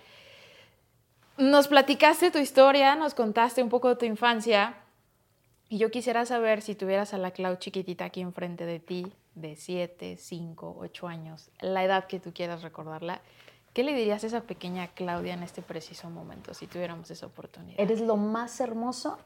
Nos 1.36 1.68
platicaste 1.68 2.30
tu 2.30 2.38
historia, 2.38 2.95
nos 2.97 3.14
contaste 3.14 3.62
un 3.62 3.68
poco 3.68 3.88
de 3.88 3.97
tu 3.97 4.05
infancia 4.05 4.76
y 5.68 5.78
yo 5.78 5.90
quisiera 5.90 6.24
saber 6.26 6.62
si 6.62 6.74
tuvieras 6.74 7.14
a 7.14 7.18
la 7.18 7.32
Clau 7.32 7.57
chiquitita 7.57 8.05
aquí 8.05 8.20
enfrente 8.20 8.66
de 8.66 8.80
ti, 8.80 9.12
de 9.34 9.57
7, 9.57 10.16
5, 10.16 10.76
8 10.78 11.09
años, 11.09 11.51
la 11.61 11.82
edad 11.84 12.07
que 12.07 12.20
tú 12.20 12.32
quieras 12.32 12.62
recordarla, 12.62 13.20
¿qué 13.72 13.82
le 13.82 13.95
dirías 13.95 14.22
a 14.24 14.28
esa 14.28 14.42
pequeña 14.42 14.88
Claudia 14.88 15.34
en 15.34 15.42
este 15.42 15.62
preciso 15.62 16.09
momento 16.11 16.55
si 16.55 16.66
tuviéramos 16.66 17.11
esa 17.11 17.26
oportunidad? 17.26 17.80
Eres 17.80 18.01
lo 18.01 18.16
más 18.16 18.61
hermoso 18.61 19.18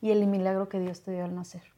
y 0.00 0.10
el 0.10 0.26
milagro 0.26 0.68
que 0.68 0.80
Dios 0.80 1.02
te 1.02 1.12
dio 1.12 1.24
al 1.24 1.34
nacer. 1.34 1.77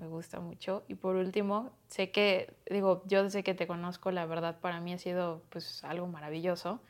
Me 0.00 0.06
gusta 0.06 0.40
mucho. 0.40 0.82
Y 0.88 0.94
por 0.94 1.16
último, 1.16 1.70
sé 1.88 2.10
que, 2.10 2.52
digo, 2.68 3.02
yo 3.06 3.22
desde 3.22 3.42
que 3.42 3.54
te 3.54 3.66
conozco, 3.66 4.10
la 4.10 4.24
verdad 4.26 4.58
para 4.60 4.80
mí 4.80 4.92
ha 4.92 4.98
sido 4.98 5.42
pues 5.50 5.84
algo 5.84 6.06
maravilloso. 6.06 6.80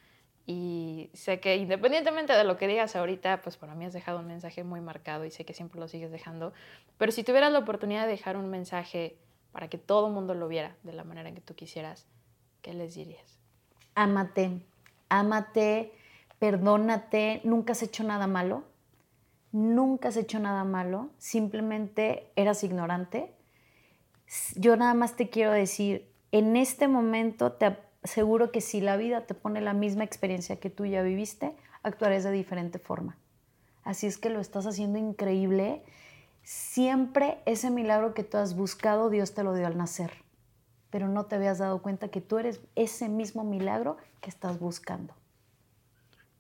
Y 0.47 1.11
sé 1.13 1.39
que 1.41 1.57
independientemente 1.57 2.33
de 2.33 2.45
lo 2.45 2.57
que 2.57 2.67
digas 2.67 2.97
ahorita, 2.97 3.43
pues 3.43 3.57
para 3.57 3.75
mí 3.75 3.85
has 3.85 3.93
dejado 3.93 4.21
un 4.21 4.27
mensaje 4.27 4.65
muy 4.65 4.81
marcado 4.81 5.25
y 5.25 5.31
sé 5.31 5.45
que 5.45 5.55
siempre 5.55 5.81
lo 5.81 5.89
sigues 5.89 6.11
dejando. 6.11 6.53
Pero 6.99 7.13
si 7.13 7.23
tuvieras 7.25 7.53
la 7.53 7.59
oportunidad 7.59 8.05
de 8.05 8.13
dejar 8.13 8.37
un 8.37 8.49
mensaje 8.49 9.17
para 9.53 9.69
que 9.69 9.79
todo 9.79 10.07
el 10.07 10.13
mundo 10.13 10.35
lo 10.35 10.49
viera 10.49 10.77
de 10.83 10.93
la 10.93 11.05
manera 11.05 11.29
en 11.29 11.35
que 11.35 11.41
tú 11.41 11.55
quisieras, 11.55 12.07
¿qué 12.63 12.75
les 12.75 12.95
dirías? 12.95 13.39
Ámate, 13.95 14.63
ámate, 15.09 15.93
perdónate, 16.39 17.41
nunca 17.45 17.73
has 17.73 17.83
hecho 17.83 18.03
nada 18.03 18.27
malo 18.27 18.70
nunca 19.53 20.09
has 20.09 20.17
hecho 20.17 20.39
nada 20.39 20.65
malo, 20.65 21.11
simplemente 21.19 22.31
eras 22.37 22.65
ignorante. 22.65 23.33
Yo 24.55 24.77
nada 24.77 24.95
más 24.95 25.17
te 25.17 25.29
quiero 25.29 25.53
decir, 25.53 26.09
en 26.33 26.57
este 26.57 26.89
momento 26.89 27.53
te 27.53 27.77
aseguro 28.03 28.53
que 28.53 28.61
si 28.61 28.81
la 28.81 28.97
vida 28.97 29.27
te 29.27 29.35
pone 29.35 29.61
la 29.61 29.75
misma 29.75 30.05
experiencia 30.05 30.61
que 30.61 30.71
tú 30.71 30.87
ya 30.87 31.03
viviste, 31.03 31.55
actuarás 31.83 32.25
de 32.25 32.31
diferente 32.31 32.79
forma. 32.79 33.19
Así 33.83 34.07
es 34.07 34.19
que 34.19 34.31
lo 34.31 34.41
estás 34.41 34.67
haciendo 34.67 34.99
increíble. 34.99 35.83
Siempre 36.43 37.39
ese 37.47 37.71
milagro 37.71 38.15
que 38.15 38.25
tú 38.25 38.37
has 38.37 38.55
buscado, 38.55 39.11
Dios 39.11 39.35
te 39.35 39.43
lo 39.43 39.55
dio 39.55 39.67
al 39.67 39.77
nacer. 39.77 40.13
Pero 40.91 41.09
no 41.09 41.27
te 41.27 41.37
habías 41.37 41.59
dado 41.59 41.83
cuenta 41.83 42.09
que 42.09 42.21
tú 42.21 42.39
eres 42.39 42.61
ese 42.75 43.09
mismo 43.09 43.45
milagro 43.45 43.97
que 44.21 44.31
estás 44.31 44.59
buscando. 44.59 45.15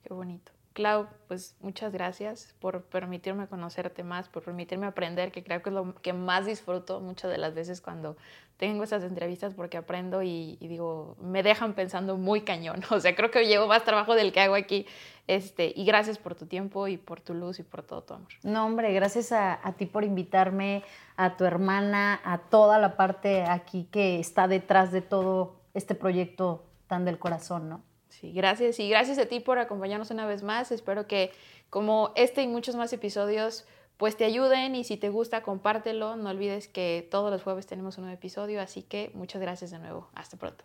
Qué 0.02 0.12
bonito. 0.12 0.52
Clau, 0.80 1.08
pues 1.28 1.56
muchas 1.60 1.92
gracias 1.92 2.54
por 2.58 2.84
permitirme 2.84 3.46
conocerte 3.48 4.02
más, 4.02 4.30
por 4.30 4.42
permitirme 4.42 4.86
aprender, 4.86 5.30
que 5.30 5.44
creo 5.44 5.60
que 5.60 5.68
es 5.68 5.74
lo 5.74 5.94
que 5.96 6.14
más 6.14 6.46
disfruto 6.46 7.00
muchas 7.00 7.30
de 7.30 7.36
las 7.36 7.52
veces 7.52 7.82
cuando 7.82 8.16
tengo 8.56 8.82
esas 8.82 9.02
entrevistas 9.02 9.52
porque 9.52 9.76
aprendo 9.76 10.22
y, 10.22 10.56
digo, 10.58 11.18
me 11.20 11.42
dejan 11.42 11.74
pensando 11.74 12.16
muy 12.16 12.40
cañón. 12.40 12.80
O 12.90 12.98
sea, 12.98 13.14
creo 13.14 13.30
que 13.30 13.46
llevo 13.46 13.66
más 13.66 13.84
trabajo 13.84 14.14
del 14.14 14.32
que 14.32 14.40
hago 14.40 14.54
aquí. 14.54 14.86
Este, 15.26 15.70
y 15.76 15.84
gracias 15.84 16.16
por 16.16 16.34
tu 16.34 16.46
tiempo 16.46 16.88
y 16.88 16.96
por 16.96 17.20
tu 17.20 17.34
luz 17.34 17.58
y 17.58 17.62
por 17.62 17.82
todo 17.82 18.02
tu 18.02 18.14
amor. 18.14 18.28
No, 18.42 18.64
hombre, 18.64 18.94
gracias 18.94 19.32
a, 19.32 19.60
a 19.62 19.74
ti 19.74 19.84
por 19.84 20.04
invitarme, 20.04 20.82
a 21.18 21.36
tu 21.36 21.44
hermana, 21.44 22.22
a 22.24 22.38
toda 22.38 22.78
la 22.78 22.96
parte 22.96 23.42
aquí 23.42 23.86
que 23.92 24.18
está 24.18 24.48
detrás 24.48 24.92
de 24.92 25.02
todo 25.02 25.56
este 25.74 25.94
proyecto 25.94 26.64
tan 26.86 27.04
del 27.04 27.18
corazón, 27.18 27.68
¿no? 27.68 27.89
Sí, 28.20 28.32
gracias 28.32 28.78
y 28.78 28.88
gracias 28.88 29.18
a 29.18 29.26
ti 29.26 29.40
por 29.40 29.58
acompañarnos 29.58 30.10
una 30.10 30.26
vez 30.26 30.42
más. 30.42 30.72
Espero 30.72 31.06
que 31.06 31.32
como 31.70 32.12
este 32.16 32.42
y 32.42 32.48
muchos 32.48 32.76
más 32.76 32.92
episodios 32.92 33.64
pues 33.96 34.16
te 34.16 34.24
ayuden 34.24 34.74
y 34.74 34.84
si 34.84 34.96
te 34.96 35.10
gusta 35.10 35.42
compártelo. 35.42 36.16
No 36.16 36.30
olvides 36.30 36.68
que 36.68 37.06
todos 37.10 37.30
los 37.30 37.42
jueves 37.42 37.66
tenemos 37.66 37.98
un 37.98 38.04
nuevo 38.04 38.16
episodio, 38.16 38.60
así 38.60 38.82
que 38.82 39.10
muchas 39.14 39.40
gracias 39.40 39.70
de 39.70 39.78
nuevo. 39.78 40.08
Hasta 40.14 40.36
pronto. 40.36 40.64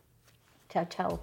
Chao, 0.69 0.85
chao. 0.89 1.19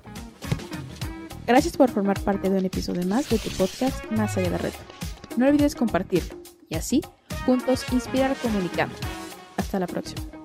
Gracias 1.46 1.76
por 1.76 1.90
formar 1.90 2.20
parte 2.20 2.48
de 2.48 2.58
un 2.58 2.64
episodio 2.64 3.04
más 3.06 3.28
de 3.28 3.38
tu 3.38 3.50
podcast 3.50 4.04
Más 4.12 4.36
allá 4.36 4.50
de 4.50 4.58
red. 4.58 4.72
No 5.36 5.46
olvides 5.46 5.74
compartirlo 5.74 6.36
y 6.68 6.76
así 6.76 7.00
juntos 7.46 7.84
inspirar 7.92 8.36
comunicando. 8.36 8.94
Hasta 9.56 9.78
la 9.78 9.86
próxima. 9.86 10.41